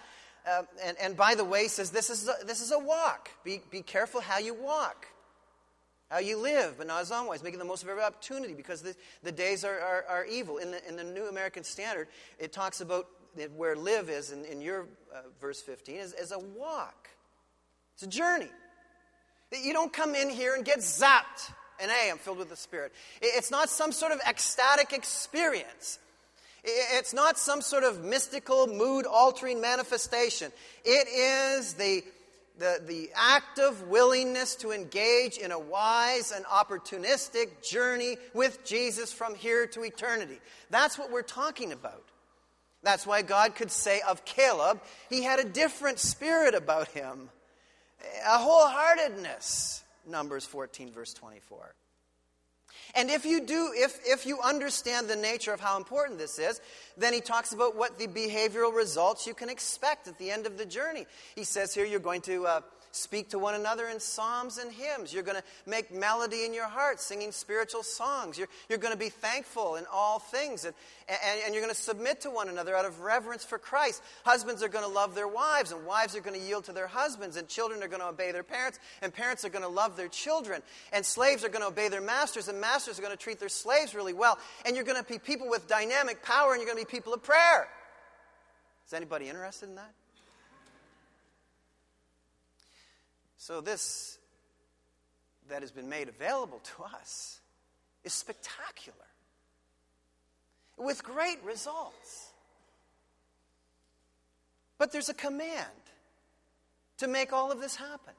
Uh, 0.47 0.63
and, 0.85 0.97
and 1.01 1.17
by 1.17 1.35
the 1.35 1.45
way, 1.45 1.63
he 1.63 1.69
says, 1.69 1.91
this 1.91 2.11
is 2.11 2.29
a, 2.29 2.45
this 2.45 2.61
is 2.61 2.73
a 2.73 2.79
walk. 2.79 3.31
Be, 3.43 3.61
be 3.71 3.83
careful 3.83 4.21
how 4.21 4.39
you 4.39 4.55
walk 4.55 5.07
how 6.11 6.19
you 6.19 6.39
live, 6.39 6.79
but 6.79 6.87
not 6.87 7.01
as 7.01 7.43
making 7.43 7.59
the 7.59 7.65
most 7.65 7.83
of 7.83 7.89
every 7.89 8.03
opportunity 8.03 8.55
because 8.55 8.81
the, 8.81 8.95
the 9.23 9.33
days 9.33 9.65
are, 9.65 9.81
are, 9.81 10.05
are, 10.09 10.25
evil. 10.25 10.59
In 10.59 10.71
the, 10.71 10.89
in 10.89 10.97
the 10.97 11.05
New 11.05 11.27
American 11.29 11.65
Standard, 11.65 12.07
it 12.39 12.53
talks 12.53 12.81
about 12.81 13.09
where 13.57 13.75
live 13.75 14.09
is 14.09 14.31
in, 14.31 14.45
in 14.45 14.61
your 14.61 14.87
uh, 15.13 15.23
verse 15.41 15.61
15 15.61 15.97
is, 15.97 16.13
is 16.15 16.33
a 16.33 16.39
walk, 16.39 17.09
it's 17.95 18.05
a 18.05 18.07
journey. 18.07 18.51
That 19.51 19.63
you 19.63 19.73
don't 19.73 19.93
come 19.93 20.15
in 20.15 20.29
here 20.29 20.55
and 20.55 20.65
get 20.65 20.79
zapped 20.79 21.53
and 21.79 21.91
hey, 21.91 22.11
I'm 22.11 22.19
filled 22.19 22.39
with 22.39 22.49
the 22.49 22.57
Spirit. 22.57 22.93
It's 23.21 23.51
not 23.51 23.69
some 23.69 23.93
sort 23.93 24.13
of 24.13 24.21
ecstatic 24.27 24.93
experience. 24.93 25.99
It's 26.67 27.15
not 27.15 27.39
some 27.39 27.63
sort 27.63 27.85
of 27.85 28.03
mystical, 28.03 28.67
mood 28.67 29.07
altering 29.07 29.61
manifestation. 29.61 30.53
It 30.85 31.09
is 31.09 31.75
the 31.75 32.03
the, 32.59 32.81
the 32.87 33.11
active 33.15 33.89
willingness 33.89 34.57
to 34.57 34.73
engage 34.73 35.37
in 35.37 35.53
a 35.53 35.59
wise 35.59 36.33
and 36.33 36.45
opportunistic 36.47 37.63
journey 37.63 38.17
with 38.35 38.65
Jesus 38.65 39.13
from 39.13 39.35
here 39.35 39.67
to 39.69 39.83
eternity. 39.83 40.41
That's 40.71 40.99
what 40.99 41.11
we're 41.11 41.23
talking 41.23 41.73
about. 41.73 42.03
That's 42.83 43.07
why 43.07 43.23
God 43.23 43.57
could 43.57 43.71
say 43.71 44.01
of 44.09 44.25
Caleb, 44.25 44.81
he 45.11 45.23
had 45.23 45.39
a 45.39 45.45
different 45.45 45.99
spirit 45.99 46.55
about 46.55 46.89
him, 46.89 47.31
a 48.25 48.39
wholeheartedness. 48.39 49.83
Numbers 50.07 50.47
14, 50.47 50.93
verse 50.93 51.13
24. 51.13 51.75
And 52.95 53.11
if 53.11 53.25
you 53.25 53.41
do, 53.41 53.73
if, 53.75 54.01
if 54.05 54.27
you 54.27 54.41
understand 54.41 55.09
the 55.09 55.17
nature 55.17 55.53
of 55.53 55.61
how 55.61 55.77
important 55.77 56.19
this 56.19 56.39
is, 56.39 56.61
then 56.97 57.13
he 57.13 57.21
talks 57.21 57.53
about 57.53 57.77
what 57.77 57.99
the 57.99 58.07
behavioral 58.07 58.75
results 58.75 59.27
you 59.27 59.35
can 59.35 59.49
expect 59.49 60.09
at 60.09 60.19
the 60.19 60.31
end 60.31 60.47
of 60.47 60.59
the 60.59 60.67
journey. 60.67 61.07
He 61.35 61.45
says 61.45 61.75
here 61.75 61.85
you're 61.85 62.01
going 62.01 62.23
to 62.23 62.47
uh, 62.47 62.61
speak 62.97 63.31
to 63.31 63.39
one 63.39 63.55
another 63.55 63.89
in 63.89 64.01
psalms 64.01 64.59
and 64.59 64.73
hymns. 64.73 65.13
You're 65.13 65.23
going 65.23 65.37
to 65.37 65.45
make 65.67 65.93
melody 65.93 66.45
in 66.45 66.55
your 66.55 66.67
heart, 66.67 67.01
singing 67.01 67.33
spiritual 67.33 67.83
songs. 67.83 68.39
You're, 68.39 68.49
you're 68.69 68.79
going 68.79 68.93
to 68.93 68.99
be 68.99 69.09
thankful 69.09 69.77
in 69.77 69.85
all 69.93 70.19
things. 70.19 70.65
And, 70.65 70.75
and, 71.09 71.41
and 71.45 71.55
you're 71.55 71.63
going 71.63 71.75
to 71.75 71.81
submit 71.81 72.23
to 72.23 72.31
one 72.31 72.49
another 72.49 72.75
out 72.75 72.85
of 72.85 73.01
reverence 73.01 73.45
for 73.45 73.59
Christ. 73.59 74.03
Husbands 74.25 74.63
are 74.63 74.69
going 74.69 74.85
to 74.85 74.91
love 74.91 75.15
their 75.15 75.29
wives, 75.29 75.73
and 75.73 75.87
wives 75.87 76.17
are 76.17 76.21
going 76.21 76.39
to 76.39 76.47
yield 76.47 76.65
to 76.65 76.73
their 76.73 76.87
husbands, 76.87 77.37
and 77.37 77.47
children 77.47 77.83
are 77.83 77.89
going 77.89 78.01
to 78.01 78.09
obey 78.09 78.33
their 78.33 78.43
parents, 78.43 78.79
and 79.03 79.13
parents 79.13 79.45
are 79.45 79.51
going 79.51 79.65
to 79.65 79.69
love 79.69 79.97
their 79.97 80.09
children, 80.09 80.63
and 80.93 81.05
slaves 81.05 81.45
are 81.45 81.49
going 81.49 81.63
to 81.63 81.69
obey 81.69 81.89
their 81.89 82.01
masters, 82.01 82.49
and 82.49 82.61
masters 82.61 82.99
are 82.99 83.03
going 83.03 83.17
to 83.17 83.23
treat 83.23 83.39
their 83.39 83.49
slaves 83.49 83.95
really 83.95 84.15
well. 84.15 84.39
And 84.65 84.75
you're 84.75 84.85
going 84.85 85.03
to 85.03 85.09
be 85.09 85.19
people 85.19 85.49
with 85.49 85.69
dynamic 85.69 86.23
power, 86.23 86.53
and 86.53 86.61
you're 86.61 86.73
going 86.73 86.83
to 86.83 86.91
be 86.91 86.97
people 86.97 87.15
of 87.15 87.23
prayer. 87.23 87.69
Is 88.87 88.93
anybody 88.93 89.29
interested 89.29 89.69
in 89.69 89.75
that? 89.75 89.93
So, 93.47 93.61
this 93.61 94.19
that 95.49 95.61
has 95.63 95.71
been 95.71 95.89
made 95.89 96.09
available 96.09 96.59
to 96.65 96.83
us 96.83 97.39
is 98.03 98.13
spectacular 98.13 98.97
with 100.77 101.05
great 101.05 101.41
results. 101.45 102.33
But 104.79 104.91
there's 104.91 105.11
a 105.11 105.15
command 105.15 105.71
to 106.99 107.07
make 107.07 107.33
all 107.33 107.53
of 107.53 107.61
this 107.61 107.77
happen. 107.77 108.15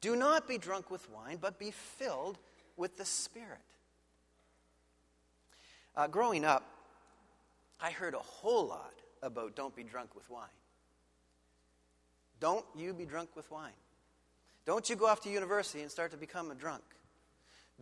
Do 0.00 0.16
not 0.16 0.48
be 0.48 0.56
drunk 0.56 0.90
with 0.90 1.06
wine, 1.10 1.36
but 1.38 1.58
be 1.58 1.70
filled 1.70 2.38
with 2.78 2.96
the 2.96 3.04
Spirit. 3.04 3.58
Uh, 5.94 6.06
growing 6.06 6.46
up, 6.46 6.64
I 7.78 7.90
heard 7.90 8.14
a 8.14 8.18
whole 8.18 8.66
lot 8.66 8.94
about 9.22 9.54
don't 9.54 9.76
be 9.76 9.82
drunk 9.82 10.14
with 10.14 10.30
wine. 10.30 10.48
Don't 12.40 12.64
you 12.74 12.94
be 12.94 13.04
drunk 13.04 13.36
with 13.36 13.50
wine. 13.50 13.74
Don't 14.70 14.88
you 14.88 14.94
go 14.94 15.06
off 15.06 15.22
to 15.22 15.28
university 15.28 15.82
and 15.82 15.90
start 15.90 16.12
to 16.12 16.16
become 16.16 16.52
a 16.52 16.54
drunk. 16.54 16.84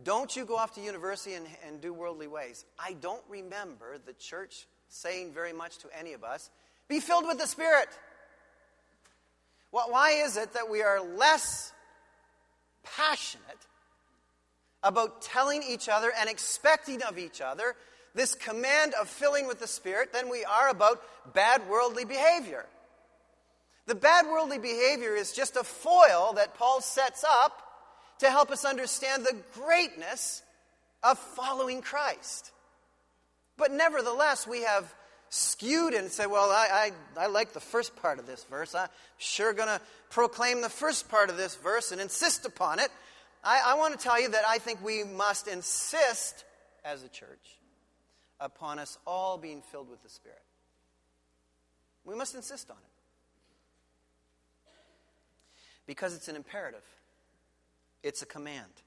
Don't 0.03 0.35
you 0.35 0.43
go 0.43 0.55
off 0.55 0.73
to 0.73 0.81
university 0.81 1.35
and, 1.35 1.45
and 1.67 1.79
do 1.79 1.93
worldly 1.93 2.25
ways. 2.25 2.65
I 2.79 2.93
don't 2.93 3.21
remember 3.29 3.99
the 4.03 4.13
church 4.13 4.65
saying 4.87 5.31
very 5.31 5.53
much 5.53 5.77
to 5.83 5.87
any 5.95 6.13
of 6.13 6.23
us 6.23 6.49
be 6.87 6.99
filled 6.99 7.27
with 7.27 7.37
the 7.37 7.45
Spirit. 7.45 7.89
Well, 9.71 9.85
why 9.91 10.13
is 10.13 10.35
it 10.35 10.53
that 10.53 10.67
we 10.67 10.81
are 10.81 10.99
less 10.99 11.73
passionate 12.81 13.67
about 14.81 15.21
telling 15.21 15.61
each 15.61 15.89
other 15.89 16.11
and 16.19 16.27
expecting 16.27 17.03
of 17.03 17.19
each 17.19 17.39
other 17.39 17.75
this 18.15 18.33
command 18.33 18.95
of 18.99 19.07
filling 19.07 19.45
with 19.45 19.59
the 19.59 19.67
Spirit 19.67 20.11
than 20.11 20.27
we 20.27 20.43
are 20.43 20.69
about 20.69 21.03
bad 21.35 21.69
worldly 21.69 22.05
behavior? 22.05 22.65
The 23.89 23.95
bad 23.95 24.27
worldly 24.27 24.59
behavior 24.59 25.15
is 25.15 25.31
just 25.31 25.55
a 25.55 25.63
foil 25.63 26.33
that 26.35 26.53
Paul 26.53 26.79
sets 26.79 27.25
up 27.27 27.59
to 28.19 28.29
help 28.29 28.51
us 28.51 28.63
understand 28.63 29.25
the 29.25 29.35
greatness 29.55 30.43
of 31.01 31.17
following 31.17 31.81
Christ. 31.81 32.51
But 33.57 33.71
nevertheless, 33.71 34.45
we 34.45 34.61
have 34.61 34.93
skewed 35.29 35.95
and 35.95 36.11
said, 36.11 36.27
well, 36.27 36.51
I, 36.51 36.91
I, 37.17 37.23
I 37.23 37.27
like 37.29 37.53
the 37.53 37.59
first 37.59 37.95
part 37.95 38.19
of 38.19 38.27
this 38.27 38.43
verse. 38.43 38.75
I'm 38.75 38.89
sure 39.17 39.53
going 39.53 39.69
to 39.69 39.81
proclaim 40.11 40.61
the 40.61 40.69
first 40.69 41.09
part 41.09 41.31
of 41.31 41.37
this 41.37 41.55
verse 41.55 41.91
and 41.91 41.99
insist 41.99 42.45
upon 42.45 42.77
it. 42.77 42.89
I, 43.43 43.59
I 43.69 43.73
want 43.73 43.97
to 43.97 44.03
tell 44.03 44.21
you 44.21 44.29
that 44.29 44.43
I 44.47 44.59
think 44.59 44.85
we 44.85 45.03
must 45.03 45.47
insist 45.47 46.45
as 46.85 47.01
a 47.03 47.09
church 47.09 47.57
upon 48.39 48.77
us 48.77 48.99
all 49.07 49.39
being 49.39 49.63
filled 49.63 49.89
with 49.89 50.03
the 50.03 50.09
Spirit. 50.09 50.43
We 52.05 52.13
must 52.13 52.35
insist 52.35 52.69
on 52.69 52.77
it 52.77 52.98
because 55.89 56.13
it's 56.13 56.27
an 56.27 56.35
imperative, 56.35 56.83
it's 58.03 58.21
a 58.21 58.25
command. 58.27 58.83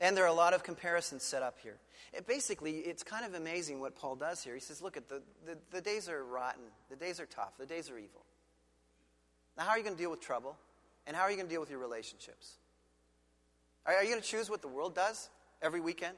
And 0.00 0.16
there 0.16 0.24
are 0.24 0.28
a 0.28 0.32
lot 0.32 0.54
of 0.54 0.62
comparisons 0.62 1.22
set 1.22 1.42
up 1.42 1.58
here. 1.62 1.76
It 2.14 2.26
basically, 2.26 2.78
it's 2.78 3.02
kind 3.02 3.26
of 3.26 3.34
amazing 3.34 3.78
what 3.78 3.94
Paul 3.94 4.16
does 4.16 4.42
here. 4.42 4.54
He 4.54 4.60
says, 4.60 4.80
Look, 4.80 4.96
at 4.96 5.10
the, 5.10 5.20
the, 5.44 5.58
the 5.70 5.82
days 5.82 6.08
are 6.08 6.24
rotten, 6.24 6.62
the 6.88 6.96
days 6.96 7.20
are 7.20 7.26
tough, 7.26 7.58
the 7.58 7.66
days 7.66 7.90
are 7.90 7.98
evil. 7.98 8.24
Now, 9.58 9.64
how 9.64 9.72
are 9.72 9.76
you 9.76 9.84
going 9.84 9.94
to 9.94 10.00
deal 10.00 10.10
with 10.10 10.22
trouble? 10.22 10.56
And 11.06 11.14
how 11.14 11.24
are 11.24 11.30
you 11.30 11.36
going 11.36 11.48
to 11.48 11.52
deal 11.52 11.60
with 11.60 11.68
your 11.68 11.80
relationships? 11.80 12.54
Are, 13.84 13.92
are 13.92 14.02
you 14.02 14.08
going 14.08 14.22
to 14.22 14.26
choose 14.26 14.48
what 14.48 14.62
the 14.62 14.68
world 14.68 14.94
does 14.94 15.28
every 15.60 15.82
weekend? 15.82 16.16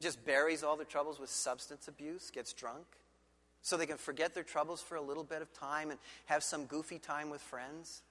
Just 0.00 0.24
buries 0.24 0.62
all 0.62 0.76
their 0.76 0.86
troubles 0.86 1.18
with 1.18 1.28
substance 1.28 1.88
abuse, 1.88 2.30
gets 2.30 2.52
drunk? 2.52 2.86
So 3.64 3.78
they 3.78 3.86
can 3.86 3.96
forget 3.96 4.34
their 4.34 4.44
troubles 4.44 4.82
for 4.82 4.96
a 4.96 5.00
little 5.00 5.24
bit 5.24 5.40
of 5.40 5.52
time 5.54 5.90
and 5.90 5.98
have 6.26 6.44
some 6.44 6.66
goofy 6.66 6.98
time 6.98 7.30
with 7.30 7.40
friends? 7.40 8.02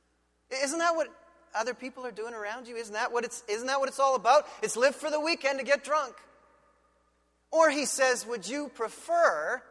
Isn't 0.49 0.79
that 0.79 0.95
what 0.95 1.07
other 1.53 1.75
people 1.75 2.03
are 2.07 2.11
doing 2.11 2.33
around 2.33 2.67
you? 2.67 2.75
Isn't 2.75 2.95
that 2.95 3.13
what 3.13 3.23
it's, 3.23 3.43
isn't 3.47 3.67
that 3.67 3.79
what 3.79 3.87
it's 3.87 3.99
all 3.99 4.15
about? 4.15 4.47
It's 4.63 4.75
live 4.75 4.95
for 4.95 5.11
the 5.11 5.19
weekend 5.19 5.59
to 5.59 5.65
get 5.65 5.83
drunk. 5.83 6.15
Or 7.51 7.69
he 7.69 7.85
says, 7.85 8.25
Would 8.25 8.49
you 8.49 8.71
prefer 8.73 9.61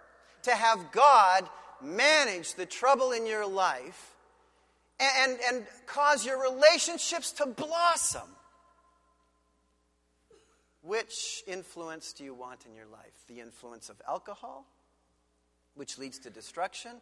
to 0.44 0.50
have 0.52 0.92
God 0.92 1.48
manage 1.82 2.54
the 2.54 2.64
trouble 2.64 3.10
in 3.10 3.26
your 3.26 3.44
life 3.44 4.14
and, 5.00 5.32
and, 5.32 5.40
and 5.52 5.66
cause 5.86 6.24
your 6.24 6.40
relationships 6.40 7.32
to 7.32 7.46
blossom? 7.46 8.28
Which 10.82 11.42
influence 11.48 12.12
do 12.12 12.22
you 12.22 12.34
want 12.34 12.66
in 12.66 12.74
your 12.76 12.86
life? 12.86 13.24
The 13.26 13.40
influence 13.40 13.88
of 13.88 14.00
alcohol 14.08 14.64
which 15.74 15.98
leads 15.98 16.18
to 16.20 16.30
destruction, 16.30 16.92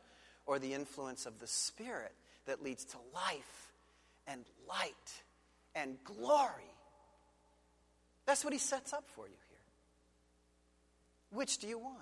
or 0.46 0.58
the 0.58 0.74
influence 0.74 1.26
of 1.26 1.38
the 1.38 1.46
Spirit 1.46 2.12
that 2.46 2.62
leads 2.62 2.84
to 2.84 2.96
life 3.14 3.72
and 4.26 4.44
light 4.68 5.22
and 5.74 5.96
glory. 6.04 6.74
That's 8.26 8.44
what 8.44 8.52
he 8.52 8.58
sets 8.58 8.92
up 8.92 9.04
for 9.14 9.26
you 9.26 9.34
here. 9.48 9.58
Which 11.32 11.58
do 11.58 11.68
you 11.68 11.78
want? 11.78 11.96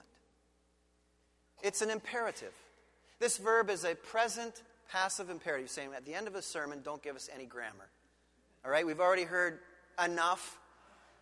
It's 1.62 1.82
an 1.82 1.90
imperative. 1.90 2.52
This 3.18 3.36
verb 3.38 3.70
is 3.70 3.84
a 3.84 3.94
present 3.94 4.62
passive 4.90 5.28
imperative, 5.28 5.70
saying 5.70 5.90
at 5.96 6.04
the 6.04 6.14
end 6.14 6.26
of 6.26 6.34
a 6.34 6.42
sermon, 6.42 6.80
don't 6.82 7.02
give 7.02 7.16
us 7.16 7.28
any 7.34 7.44
grammar. 7.44 7.88
All 8.64 8.70
right, 8.70 8.86
we've 8.86 9.00
already 9.00 9.24
heard 9.24 9.58
enough. 10.02 10.58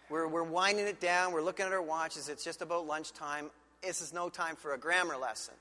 We're, 0.09 0.28
we're 0.28 0.42
winding 0.42 0.86
it 0.86 1.01
down. 1.01 1.32
We're 1.32 1.42
looking 1.42 1.66
at 1.66 1.72
our 1.72 1.82
watches. 1.82 2.28
It's 2.28 2.44
just 2.44 2.62
about 2.62 2.86
lunchtime. 2.86 3.51
This 3.87 4.01
is 4.01 4.12
no 4.12 4.28
time 4.28 4.57
for 4.57 4.74
a 4.74 4.78
grammar 4.78 5.16
lesson. 5.16 5.55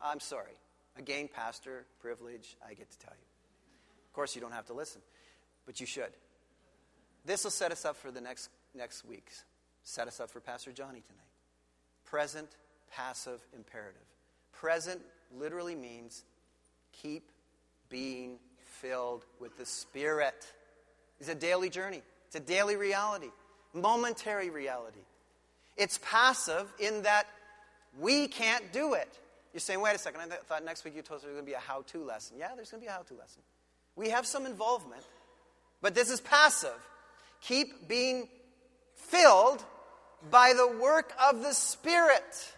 I'm 0.00 0.20
sorry. 0.20 0.52
Again, 0.96 1.28
pastor, 1.34 1.84
privilege, 2.00 2.56
I 2.64 2.74
get 2.74 2.88
to 2.88 2.98
tell 3.00 3.12
you. 3.12 3.26
Of 4.06 4.12
course, 4.12 4.36
you 4.36 4.40
don't 4.40 4.52
have 4.52 4.66
to 4.66 4.72
listen, 4.72 5.00
but 5.66 5.80
you 5.80 5.86
should. 5.86 6.12
This 7.24 7.42
will 7.42 7.50
set 7.50 7.72
us 7.72 7.84
up 7.84 7.96
for 7.96 8.12
the 8.12 8.20
next, 8.20 8.50
next 8.72 9.04
week's. 9.04 9.42
Set 9.82 10.06
us 10.06 10.20
up 10.20 10.30
for 10.30 10.38
Pastor 10.38 10.70
Johnny 10.70 11.00
tonight. 11.00 11.24
Present, 12.04 12.50
passive, 12.92 13.40
imperative. 13.52 14.06
Present 14.52 15.00
literally 15.36 15.74
means 15.74 16.22
keep 16.92 17.32
being 17.88 18.38
filled 18.80 19.24
with 19.40 19.58
the 19.58 19.66
Spirit. 19.66 20.46
It's 21.18 21.28
a 21.28 21.34
daily 21.34 21.68
journey, 21.68 22.02
it's 22.28 22.36
a 22.36 22.40
daily 22.40 22.76
reality, 22.76 23.30
momentary 23.72 24.50
reality. 24.50 25.00
It's 25.76 25.98
passive 25.98 26.72
in 26.78 27.02
that 27.02 27.26
we 27.98 28.28
can't 28.28 28.72
do 28.72 28.94
it. 28.94 29.18
You're 29.52 29.60
saying, 29.60 29.80
wait 29.80 29.94
a 29.94 29.98
second, 29.98 30.20
I 30.20 30.26
th- 30.26 30.40
thought 30.46 30.64
next 30.64 30.84
week 30.84 30.96
you 30.96 31.02
told 31.02 31.18
us 31.18 31.22
there 31.22 31.30
was 31.30 31.36
going 31.36 31.46
to 31.46 31.50
be 31.50 31.54
a 31.54 31.60
how 31.60 31.82
to 31.88 32.04
lesson. 32.04 32.36
Yeah, 32.38 32.50
there's 32.56 32.70
going 32.70 32.80
to 32.80 32.86
be 32.86 32.88
a 32.88 32.92
how 32.92 33.02
to 33.02 33.14
lesson. 33.14 33.42
We 33.96 34.10
have 34.10 34.26
some 34.26 34.46
involvement, 34.46 35.02
but 35.80 35.94
this 35.94 36.10
is 36.10 36.20
passive. 36.20 36.74
Keep 37.40 37.88
being 37.88 38.28
filled 38.94 39.64
by 40.30 40.54
the 40.54 40.66
work 40.66 41.12
of 41.22 41.42
the 41.42 41.52
Spirit, 41.52 42.52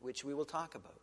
which 0.00 0.24
we 0.24 0.34
will 0.34 0.44
talk 0.44 0.74
about. 0.74 0.94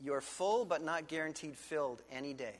You're 0.00 0.20
full 0.20 0.64
but 0.64 0.82
not 0.82 1.08
guaranteed 1.08 1.56
filled 1.56 2.02
any 2.12 2.34
day. 2.34 2.56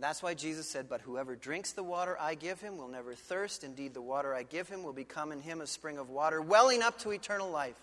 That's 0.00 0.22
why 0.22 0.34
Jesus 0.34 0.68
said, 0.68 0.88
But 0.88 1.02
whoever 1.02 1.36
drinks 1.36 1.72
the 1.72 1.82
water 1.82 2.16
I 2.20 2.34
give 2.34 2.60
him 2.60 2.76
will 2.76 2.88
never 2.88 3.14
thirst. 3.14 3.62
Indeed, 3.62 3.94
the 3.94 4.02
water 4.02 4.34
I 4.34 4.42
give 4.42 4.68
him 4.68 4.82
will 4.82 4.92
become 4.92 5.30
in 5.32 5.40
him 5.40 5.60
a 5.60 5.66
spring 5.66 5.98
of 5.98 6.10
water, 6.10 6.42
welling 6.42 6.82
up 6.82 6.98
to 7.00 7.10
eternal 7.10 7.50
life. 7.50 7.80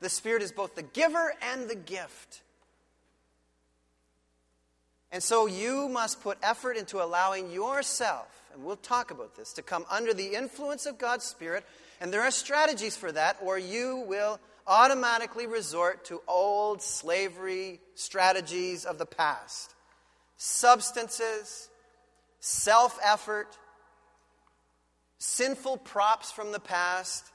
The 0.00 0.08
Spirit 0.08 0.42
is 0.42 0.52
both 0.52 0.74
the 0.74 0.82
giver 0.82 1.34
and 1.52 1.68
the 1.68 1.74
gift. 1.74 2.40
And 5.12 5.22
so 5.22 5.46
you 5.46 5.88
must 5.88 6.22
put 6.22 6.38
effort 6.42 6.76
into 6.76 7.02
allowing 7.02 7.50
yourself, 7.50 8.28
and 8.54 8.64
we'll 8.64 8.76
talk 8.76 9.10
about 9.10 9.36
this, 9.36 9.52
to 9.54 9.62
come 9.62 9.84
under 9.90 10.14
the 10.14 10.34
influence 10.34 10.86
of 10.86 10.98
God's 10.98 11.24
Spirit. 11.24 11.64
And 12.00 12.12
there 12.12 12.22
are 12.22 12.30
strategies 12.30 12.96
for 12.96 13.12
that, 13.12 13.36
or 13.42 13.58
you 13.58 14.04
will 14.06 14.40
automatically 14.66 15.46
resort 15.46 16.06
to 16.06 16.22
old 16.26 16.80
slavery 16.80 17.80
strategies 17.96 18.86
of 18.86 18.98
the 18.98 19.06
past 19.06 19.74
substances, 20.42 21.68
self 22.38 22.98
effort, 23.04 23.58
sinful 25.18 25.76
props 25.76 26.32
from 26.32 26.50
the 26.50 26.58
past, 26.58 27.26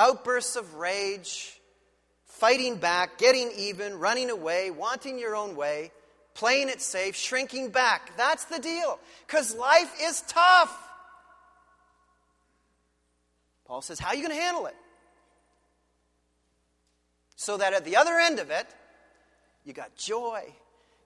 outbursts 0.00 0.56
of 0.56 0.74
rage, 0.74 1.60
fighting 2.24 2.74
back, 2.76 3.18
getting 3.18 3.52
even, 3.56 4.00
running 4.00 4.30
away, 4.30 4.72
wanting 4.72 5.16
your 5.16 5.36
own 5.36 5.54
way, 5.54 5.92
playing 6.34 6.68
it 6.68 6.82
safe, 6.82 7.14
shrinking 7.14 7.70
back. 7.70 8.16
That's 8.16 8.46
the 8.46 8.58
deal. 8.58 8.98
Because 9.24 9.54
life 9.54 9.94
is 10.02 10.20
tough. 10.22 10.76
Paul 13.64 13.80
says, 13.80 14.00
How 14.00 14.08
are 14.08 14.16
you 14.16 14.26
going 14.26 14.36
to 14.36 14.42
handle 14.42 14.66
it? 14.66 14.76
So 17.36 17.58
that 17.58 17.74
at 17.74 17.84
the 17.84 17.96
other 17.96 18.18
end 18.18 18.40
of 18.40 18.50
it, 18.50 18.66
you 19.64 19.72
got 19.72 19.94
joy, 19.96 20.52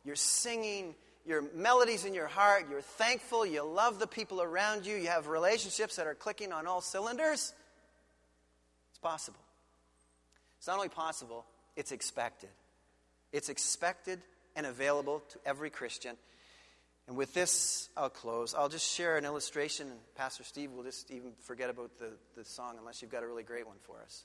you're 0.07 0.17
singing, 0.17 0.95
your 1.29 1.45
melodies 1.55 2.07
in 2.07 2.15
your 2.15 2.27
heart, 2.27 2.65
you're 2.71 2.81
thankful, 2.81 3.45
you 3.45 3.63
love 3.63 3.99
the 3.99 4.07
people 4.07 4.41
around 4.41 4.87
you, 4.87 4.97
you 4.97 5.09
have 5.09 5.29
relationships 5.29 5.97
that 5.97 6.07
are 6.07 6.15
clicking 6.15 6.53
on 6.53 6.67
all 6.67 6.81
cylinders. 6.81 7.53
It's 8.91 8.99
possible. 8.99 9.41
It's 10.57 10.67
not 10.67 10.77
only 10.77 10.89
possible, 10.89 11.45
it's 11.77 11.93
expected. 11.93 12.49
It's 13.31 13.51
expected 13.51 14.21
and 14.57 14.65
available 14.65 15.23
to 15.29 15.39
every 15.45 15.69
Christian. 15.69 16.17
And 17.07 17.17
with 17.17 17.35
this, 17.35 17.91
I'll 17.97 18.11
close. 18.11 18.55
I'll 18.55 18.69
just 18.71 18.91
share 18.91 19.19
an 19.19 19.25
illustration, 19.25 19.89
and 19.89 19.99
Pastor 20.15 20.45
Steve 20.45 20.73
will 20.73 20.83
just 20.83 21.11
even 21.11 21.33
forget 21.43 21.69
about 21.69 21.99
the, 21.99 22.11
the 22.37 22.45
song 22.45 22.77
unless 22.79 23.03
you've 23.03 23.11
got 23.11 23.23
a 23.23 23.27
really 23.27 23.43
great 23.43 23.67
one 23.67 23.77
for 23.83 24.01
us. 24.03 24.25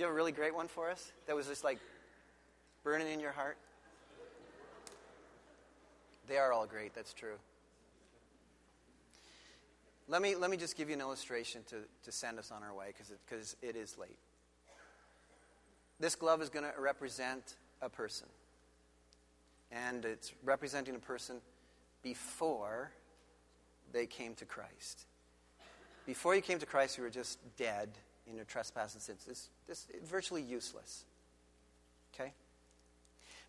You 0.00 0.06
have 0.06 0.14
a 0.14 0.16
really 0.16 0.32
great 0.32 0.54
one 0.54 0.66
for 0.66 0.90
us 0.90 1.12
that 1.26 1.36
was 1.36 1.46
just 1.46 1.62
like 1.62 1.78
burning 2.82 3.08
in 3.08 3.20
your 3.20 3.32
heart? 3.32 3.58
They 6.26 6.38
are 6.38 6.52
all 6.52 6.66
great, 6.66 6.94
that's 6.94 7.12
true. 7.12 7.34
Let 10.08 10.22
me, 10.22 10.34
let 10.34 10.50
me 10.50 10.56
just 10.56 10.76
give 10.76 10.88
you 10.88 10.94
an 10.94 11.00
illustration 11.00 11.62
to, 11.68 11.76
to 12.04 12.12
send 12.12 12.38
us 12.38 12.50
on 12.50 12.62
our 12.62 12.74
way 12.74 12.86
because 12.88 13.54
it, 13.62 13.76
it 13.76 13.76
is 13.76 13.98
late. 13.98 14.16
This 16.00 16.14
glove 16.14 16.40
is 16.40 16.48
going 16.48 16.64
to 16.64 16.80
represent 16.80 17.56
a 17.82 17.90
person. 17.90 18.26
And 19.70 20.04
it's 20.04 20.32
representing 20.42 20.94
a 20.94 20.98
person 20.98 21.36
before 22.02 22.90
they 23.92 24.06
came 24.06 24.34
to 24.36 24.46
Christ. 24.46 25.04
Before 26.06 26.34
you 26.34 26.40
came 26.40 26.58
to 26.58 26.66
Christ, 26.66 26.96
you 26.96 27.04
were 27.04 27.10
just 27.10 27.38
dead 27.58 27.90
in 28.28 28.36
your 28.36 28.44
trespass 28.44 28.94
and 28.94 29.02
sins. 29.02 29.24
This, 29.26 29.48
this 29.66 29.86
virtually 30.08 30.42
useless. 30.42 31.04
Okay? 32.14 32.32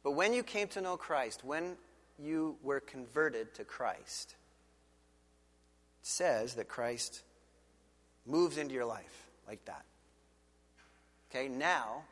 But 0.04 0.12
when 0.12 0.34
you 0.34 0.44
came 0.44 0.68
to 0.70 0.82
know 0.82 0.98
Christ, 0.98 1.44
when 1.44 1.76
you 2.20 2.58
were 2.64 2.80
converted 2.80 3.54
to 3.56 3.64
Christ, 3.64 4.36
it 6.02 6.08
says 6.08 6.56
that 6.56 6.68
Christ 6.68 7.22
moves 8.26 8.58
into 8.58 8.74
your 8.74 8.86
life 8.86 9.28
like 9.48 9.64
that. 9.66 9.84
Okay, 11.30 11.48
now 11.48 12.04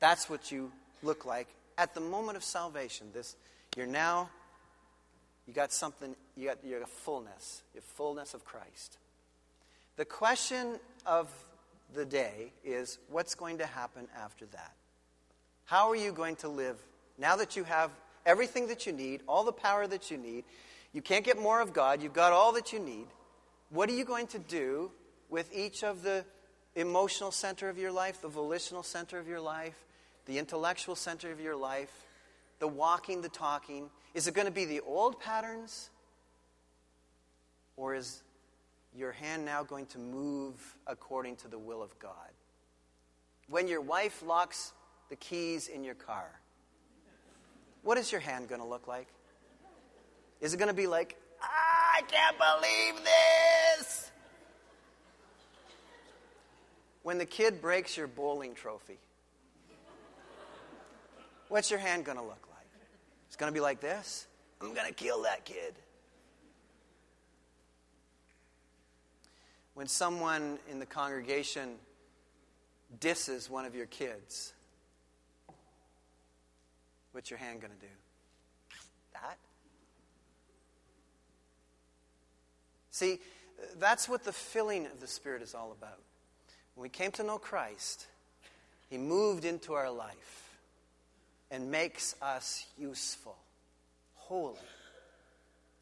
that's 0.00 0.28
what 0.28 0.52
you 0.52 0.70
look 1.02 1.24
like 1.24 1.48
at 1.78 1.94
the 1.94 2.00
moment 2.00 2.36
of 2.36 2.44
salvation. 2.44 3.08
This 3.12 3.36
you're 3.76 3.86
now 3.86 4.28
you 5.46 5.54
got 5.54 5.72
something 5.72 6.14
you 6.36 6.48
got 6.48 6.58
you're 6.64 6.84
fullness, 6.86 7.62
your 7.74 7.82
fullness 7.82 8.34
of 8.34 8.44
Christ. 8.44 8.98
The 9.96 10.04
question 10.04 10.78
of 11.06 11.28
the 11.94 12.04
day 12.04 12.52
is 12.64 12.98
what's 13.08 13.34
going 13.34 13.58
to 13.58 13.66
happen 13.66 14.06
after 14.16 14.46
that? 14.46 14.72
How 15.64 15.88
are 15.90 15.96
you 15.96 16.12
going 16.12 16.36
to 16.36 16.48
live 16.48 16.76
now 17.18 17.36
that 17.36 17.56
you 17.56 17.64
have 17.64 17.90
everything 18.26 18.68
that 18.68 18.86
you 18.86 18.92
need, 18.92 19.22
all 19.28 19.44
the 19.44 19.52
power 19.52 19.86
that 19.86 20.10
you 20.10 20.16
need? 20.16 20.44
You 20.92 21.02
can't 21.02 21.24
get 21.24 21.38
more 21.40 21.60
of 21.60 21.72
God, 21.72 22.02
you've 22.02 22.12
got 22.12 22.32
all 22.32 22.52
that 22.52 22.72
you 22.72 22.78
need. 22.78 23.06
What 23.70 23.88
are 23.88 23.94
you 23.94 24.04
going 24.04 24.26
to 24.28 24.38
do 24.38 24.90
with 25.28 25.54
each 25.54 25.84
of 25.84 26.02
the 26.02 26.24
emotional 26.74 27.30
center 27.30 27.68
of 27.68 27.78
your 27.78 27.92
life, 27.92 28.20
the 28.20 28.28
volitional 28.28 28.82
center 28.82 29.18
of 29.18 29.28
your 29.28 29.40
life, 29.40 29.84
the 30.26 30.38
intellectual 30.38 30.96
center 30.96 31.30
of 31.30 31.40
your 31.40 31.56
life, 31.56 31.92
the 32.58 32.68
walking, 32.68 33.22
the 33.22 33.28
talking? 33.28 33.90
Is 34.14 34.26
it 34.26 34.34
going 34.34 34.46
to 34.46 34.52
be 34.52 34.64
the 34.64 34.80
old 34.80 35.20
patterns? 35.20 35.90
Or 37.76 37.94
is 37.94 38.22
your 38.96 39.12
hand 39.12 39.44
now 39.44 39.62
going 39.62 39.86
to 39.86 39.98
move 39.98 40.76
according 40.86 41.36
to 41.36 41.48
the 41.48 41.58
will 41.58 41.82
of 41.82 41.98
God? 41.98 42.12
When 43.48 43.68
your 43.68 43.80
wife 43.80 44.22
locks 44.22 44.72
the 45.08 45.16
keys 45.16 45.68
in 45.68 45.84
your 45.84 45.94
car, 45.94 46.40
what 47.82 47.98
is 47.98 48.12
your 48.12 48.20
hand 48.20 48.48
going 48.48 48.60
to 48.60 48.66
look 48.66 48.86
like? 48.86 49.08
Is 50.40 50.54
it 50.54 50.58
going 50.58 50.68
to 50.68 50.74
be 50.74 50.86
like, 50.86 51.16
ah, 51.42 51.46
I 51.96 52.02
can't 52.02 52.36
believe 52.38 53.04
this? 53.04 54.10
When 57.02 57.18
the 57.18 57.26
kid 57.26 57.60
breaks 57.60 57.96
your 57.96 58.06
bowling 58.06 58.54
trophy, 58.54 58.98
what's 61.48 61.70
your 61.70 61.80
hand 61.80 62.04
going 62.04 62.18
to 62.18 62.24
look 62.24 62.46
like? 62.50 62.66
It's 63.26 63.36
going 63.36 63.50
to 63.50 63.54
be 63.54 63.60
like 63.60 63.80
this 63.80 64.26
I'm 64.60 64.74
going 64.74 64.86
to 64.86 64.94
kill 64.94 65.22
that 65.22 65.44
kid. 65.44 65.74
When 69.80 69.88
someone 69.88 70.58
in 70.70 70.78
the 70.78 70.84
congregation 70.84 71.76
disses 73.00 73.48
one 73.48 73.64
of 73.64 73.74
your 73.74 73.86
kids, 73.86 74.52
what's 77.12 77.30
your 77.30 77.38
hand 77.38 77.62
going 77.62 77.72
to 77.72 77.86
do? 77.86 77.92
That? 79.14 79.38
See, 82.90 83.20
that's 83.78 84.06
what 84.06 84.22
the 84.22 84.34
filling 84.34 84.84
of 84.84 85.00
the 85.00 85.06
Spirit 85.06 85.40
is 85.40 85.54
all 85.54 85.72
about. 85.72 85.98
When 86.74 86.82
we 86.82 86.90
came 86.90 87.12
to 87.12 87.22
know 87.22 87.38
Christ, 87.38 88.06
He 88.90 88.98
moved 88.98 89.46
into 89.46 89.72
our 89.72 89.90
life 89.90 90.58
and 91.50 91.70
makes 91.70 92.14
us 92.20 92.66
useful. 92.76 93.38
holy. 94.14 94.58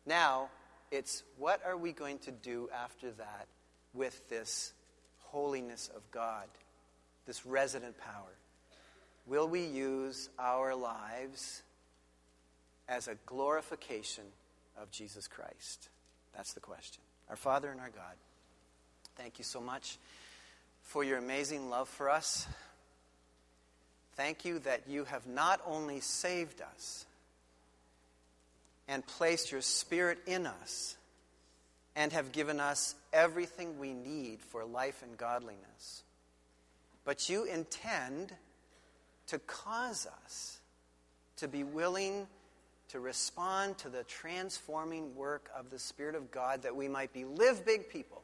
Now, 0.06 0.50
it's 0.92 1.24
what 1.36 1.60
are 1.66 1.76
we 1.76 1.90
going 1.90 2.20
to 2.20 2.30
do 2.30 2.70
after 2.72 3.10
that 3.10 3.48
with 3.94 4.28
this 4.28 4.72
holiness 5.18 5.90
of 5.94 6.02
God, 6.10 6.46
this 7.26 7.44
resident 7.46 7.98
power? 7.98 8.34
Will 9.26 9.46
we 9.46 9.64
use 9.64 10.30
our 10.38 10.74
lives 10.74 11.62
as 12.88 13.08
a 13.08 13.16
glorification 13.26 14.24
of 14.80 14.90
Jesus 14.90 15.28
Christ? 15.28 15.88
That's 16.34 16.54
the 16.54 16.60
question. 16.60 17.02
Our 17.28 17.36
Father 17.36 17.70
and 17.70 17.80
our 17.80 17.90
God, 17.90 18.14
thank 19.16 19.38
you 19.38 19.44
so 19.44 19.60
much 19.60 19.98
for 20.82 21.04
your 21.04 21.18
amazing 21.18 21.68
love 21.68 21.88
for 21.88 22.08
us. 22.08 22.46
Thank 24.14 24.44
you 24.44 24.58
that 24.60 24.88
you 24.88 25.04
have 25.04 25.26
not 25.26 25.60
only 25.66 26.00
saved 26.00 26.62
us 26.62 27.04
and 28.88 29.06
placed 29.06 29.52
your 29.52 29.60
Spirit 29.60 30.18
in 30.26 30.46
us 30.46 30.96
and 31.98 32.12
have 32.12 32.30
given 32.30 32.60
us 32.60 32.94
everything 33.12 33.76
we 33.80 33.92
need 33.92 34.40
for 34.40 34.64
life 34.64 35.02
and 35.02 35.18
godliness, 35.18 36.04
but 37.04 37.28
you 37.28 37.42
intend 37.44 38.32
to 39.26 39.40
cause 39.40 40.06
us 40.24 40.60
to 41.38 41.48
be 41.48 41.64
willing 41.64 42.28
to 42.90 43.00
respond 43.00 43.76
to 43.78 43.88
the 43.88 44.04
transforming 44.04 45.12
work 45.16 45.50
of 45.58 45.70
the 45.70 45.78
Spirit 45.78 46.14
of 46.14 46.30
God 46.30 46.62
that 46.62 46.76
we 46.76 46.86
might 46.86 47.12
be 47.12 47.24
live 47.24 47.66
big 47.66 47.88
people. 47.88 48.22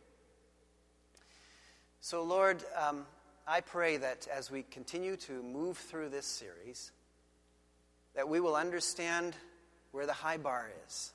So, 2.01 2.23
Lord, 2.23 2.63
um, 2.81 3.05
I 3.45 3.61
pray 3.61 3.97
that 3.97 4.29
as 4.33 4.53
we 4.53 4.63
continue 4.71 5.17
to 5.17 5.43
move 5.43 5.79
through 5.79 6.11
this 6.11 6.27
series, 6.27 6.93
that 8.15 8.29
we 8.29 8.39
will 8.39 8.55
understand 8.55 9.35
where 9.91 10.07
the 10.07 10.13
high 10.13 10.37
bar 10.37 10.71
is, 10.87 11.13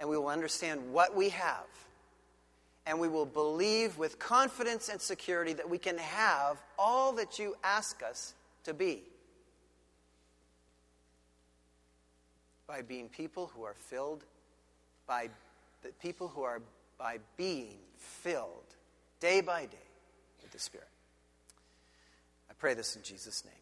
and 0.00 0.08
we 0.08 0.16
will 0.16 0.28
understand 0.28 0.92
what 0.92 1.14
we 1.14 1.28
have, 1.28 1.66
and 2.86 2.98
we 2.98 3.06
will 3.06 3.26
believe 3.26 3.98
with 3.98 4.18
confidence 4.18 4.88
and 4.88 5.00
security 5.00 5.52
that 5.52 5.68
we 5.68 5.78
can 5.78 5.98
have 5.98 6.60
all 6.78 7.12
that 7.12 7.38
you 7.38 7.54
ask 7.62 8.02
us 8.02 8.34
to 8.64 8.72
be 8.72 9.02
by 12.66 12.80
being 12.82 13.08
people 13.08 13.50
who 13.54 13.62
are 13.62 13.74
filled 13.74 14.24
by 15.06 15.28
the 15.82 15.90
people 16.00 16.28
who 16.28 16.42
are 16.42 16.62
by 16.98 17.18
being 17.36 17.76
filled 17.96 18.76
day 19.18 19.40
by 19.40 19.66
day 19.66 19.88
with 20.42 20.52
the 20.52 20.58
Spirit. 20.58 20.86
I 22.48 22.54
pray 22.54 22.74
this 22.74 22.96
in 22.96 23.02
Jesus' 23.02 23.44
name. 23.44 23.59